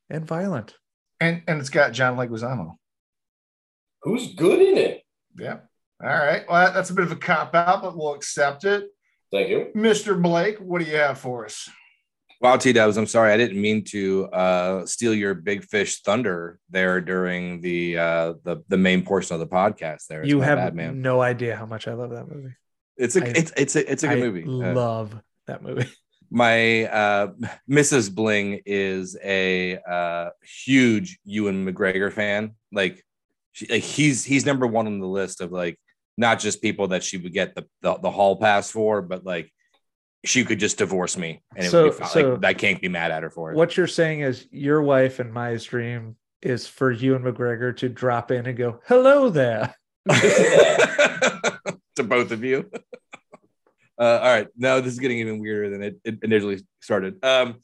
[0.08, 0.74] and violent.
[1.20, 2.76] And and it's got John Leguizamo.
[4.02, 5.02] Who's good in it?
[5.36, 5.58] Yeah.
[6.02, 6.42] All right.
[6.48, 8.88] Well, that's a bit of a cop out, but we'll accept it.
[9.30, 9.66] Thank you.
[9.74, 10.20] Mr.
[10.20, 11.68] Blake, what do you have for us?
[12.40, 13.32] Wow, T Dubs, I'm sorry.
[13.32, 18.62] I didn't mean to uh, steal your big fish thunder there during the uh, the
[18.68, 20.06] the main portion of the podcast.
[20.08, 21.00] There, It's you have bad, man.
[21.00, 22.54] no idea how much I love that movie.
[22.96, 24.44] It's a I- it's it's a it's a good I movie.
[24.44, 25.16] Uh, Love
[25.46, 25.88] that movie.
[26.30, 27.28] my uh
[27.70, 28.14] Mrs.
[28.14, 30.30] Bling is a uh
[30.64, 32.56] huge Ewan McGregor fan.
[32.72, 33.02] Like,
[33.52, 35.78] she, like he's he's number one on the list of like
[36.16, 39.50] not just people that she would get the the, the hall pass for, but like
[40.24, 42.08] she could just divorce me and it So- would be fine.
[42.08, 43.56] so- like I can't be mad at her for it.
[43.56, 48.30] What you're saying is your wife and my dream is for Ewan McGregor to drop
[48.30, 49.74] in and go, "Hello there."
[50.10, 52.70] to both of you.
[53.96, 57.24] Uh, all right, now this is getting even weirder than it, it initially started.
[57.24, 57.60] Um,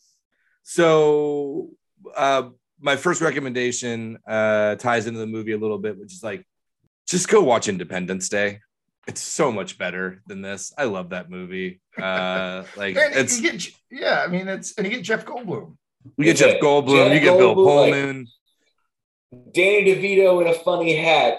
[0.63, 1.71] so
[2.17, 2.51] uh,
[2.81, 6.47] my first recommendation uh, ties into the movie a little bit, which is like
[7.11, 8.61] just go watch Independence Day.
[9.09, 10.73] It's so much better than this.
[10.79, 11.81] I love that movie.
[12.01, 15.77] Uh, like And it's you get, yeah, I mean, it's and you get Jeff Goldblum.
[16.17, 18.27] you get Jeff Goldblum, Jeff you get Bill Goldblum, like- Pullman.
[19.53, 21.39] Danny DeVito in a funny hat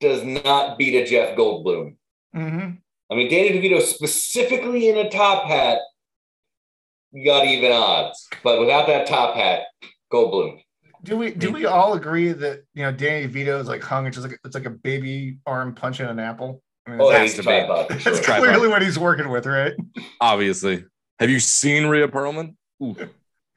[0.00, 1.96] does not beat a Jeff Goldblum.
[2.36, 2.70] Mm-hmm.
[3.10, 5.78] I mean, Danny DeVito specifically in a top hat,
[7.10, 8.28] you got even odds.
[8.42, 9.62] But without that top hat,
[10.12, 10.62] Goldblum.
[11.04, 14.06] Do we do we all agree that you know Danny DeVito is like hung?
[14.06, 16.62] It's just like it's like a baby arm punching an apple.
[16.86, 17.66] I mean, Oh, that's, he's to a be.
[17.66, 18.36] tripod that's sure.
[18.38, 19.72] clearly what he's working with, right?
[20.20, 20.84] obviously.
[21.18, 22.54] Have you seen Rhea Perlman?
[22.82, 22.96] Ooh.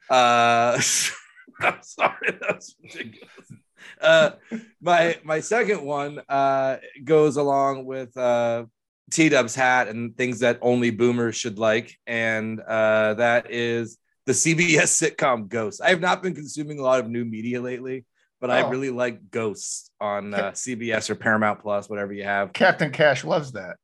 [0.08, 0.80] Uh,
[1.60, 3.30] I'm sorry, that's ridiculous.
[4.00, 4.30] Uh,
[4.80, 8.64] my my second one uh, goes along with uh,
[9.12, 14.32] T Dub's hat and things that only boomers should like, and uh, that is the
[14.32, 15.80] CBS sitcom Ghost.
[15.82, 18.04] I have not been consuming a lot of new media lately,
[18.40, 18.68] but I Oh.
[18.70, 22.52] really like Ghosts on uh, CBS or Paramount Plus, whatever you have.
[22.52, 23.76] Captain Cash loves that.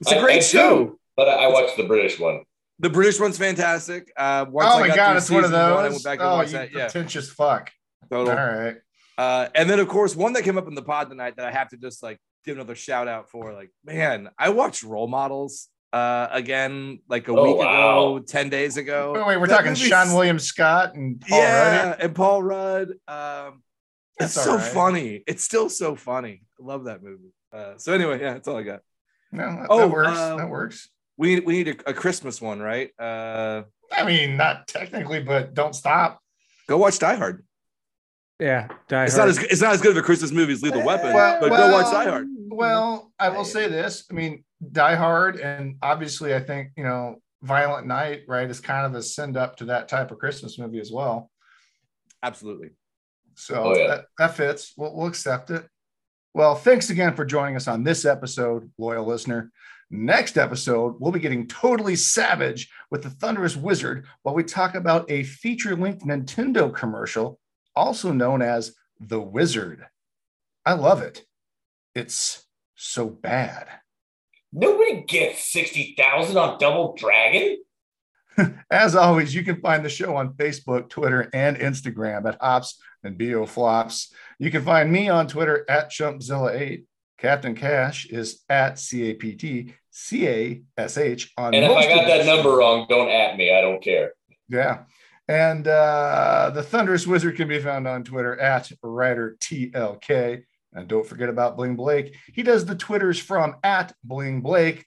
[0.00, 0.84] It's a I- great I show.
[0.86, 2.42] do, But I I watched the British one.
[2.80, 4.12] The British one's fantastic.
[4.16, 5.92] Uh, once oh I my got god, through it's one of season one, I those.
[5.92, 6.72] went back and oh, watched you that.
[6.72, 7.72] Yeah, pretentious fuck.
[8.08, 8.30] total.
[8.38, 8.76] All right.
[9.18, 11.50] Uh, and then of course one that came up in the pod tonight that I
[11.50, 13.52] have to just like give another shout out for.
[13.52, 18.16] Like, man, I watched Role Models uh again like a Oh, week wow.
[18.16, 19.12] ago, ten days ago.
[19.14, 22.00] Wait, wait, we're That talking movie's- Seann William Scott and Paul yeah, Rudd.
[22.00, 22.88] and Paul Rudd.
[23.08, 23.62] Um,
[24.20, 24.72] it's so all right.
[24.72, 25.22] funny.
[25.26, 26.42] It's still so funny.
[26.60, 27.32] I love that movie.
[27.52, 28.80] Uh, so anyway, yeah, that's all I got.
[29.32, 30.18] No, that, Oh, that works.
[30.18, 30.88] uh, that works.
[31.16, 32.90] We need we need a, a Christmas one, right?
[32.98, 33.62] Uh,
[33.92, 36.20] I mean, not technically, but don't stop.
[36.68, 37.44] go watch Die Hard.
[38.38, 39.28] Yeah, Die It's Hard.
[39.34, 41.50] not as it's not as good of a Christmas movie as Lethal Weapon, Well- but
[41.50, 42.26] well- go watch Die Hard.
[42.50, 44.04] Well, I will say this.
[44.10, 48.86] I mean, Die Hard, and obviously, I think you know, Violent Night, right, is kind
[48.86, 51.30] of a send up to that type of Christmas movie as well.
[52.22, 52.70] Absolutely.
[53.36, 53.86] So Oh, yeah.
[53.86, 54.72] that, that fits.
[54.76, 55.64] We'll, we'll accept it.
[56.34, 59.52] Well, thanks again for joining us on this episode, loyal listener.
[59.90, 65.10] Next episode, we'll be getting totally savage with the Thunderous Wizard while we talk about
[65.10, 67.38] a feature length Nintendo commercial,
[67.74, 69.86] also known as The Wizard.
[70.66, 71.24] I love it.
[71.94, 72.44] It's
[72.74, 73.68] so bad.
[74.52, 77.58] Nobody gets 60,000 on Double Dragon.
[78.70, 83.18] As always, you can find the show on Facebook, Twitter, and Instagram at Hops and
[83.18, 84.12] Bo Flops.
[84.38, 86.84] You can find me on Twitter at Chumpzilla8.
[87.18, 91.72] Captain Cash is at C A P T C A S H on And if
[91.72, 93.52] I got that number wrong, don't at me.
[93.52, 94.12] I don't care.
[94.48, 94.84] Yeah.
[95.26, 100.44] And uh, the Thunderous Wizard can be found on Twitter at Writer TLK.
[100.78, 102.14] And don't forget about Bling Blake.
[102.32, 104.86] He does the Twitters from at Bling Blake.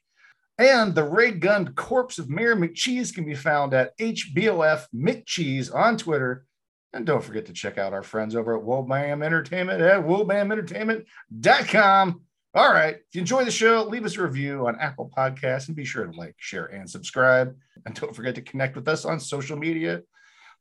[0.56, 5.98] And the ray gunned corpse of Mayor McCheese can be found at HBOF McCheese on
[5.98, 6.46] Twitter.
[6.94, 12.22] And don't forget to check out our friends over at Wobam Entertainment at wobamentertainment.com.
[12.54, 12.96] All right.
[12.96, 16.06] If you enjoy the show, leave us a review on Apple Podcasts and be sure
[16.06, 17.54] to like, share, and subscribe.
[17.84, 20.00] And don't forget to connect with us on social media.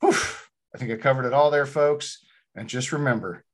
[0.04, 0.12] I
[0.78, 2.20] think I covered it all there, folks.
[2.56, 3.46] And just remember,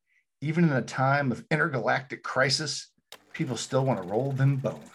[0.42, 2.92] even in a time of intergalactic crisis,
[3.34, 4.90] people still want to roll them bones.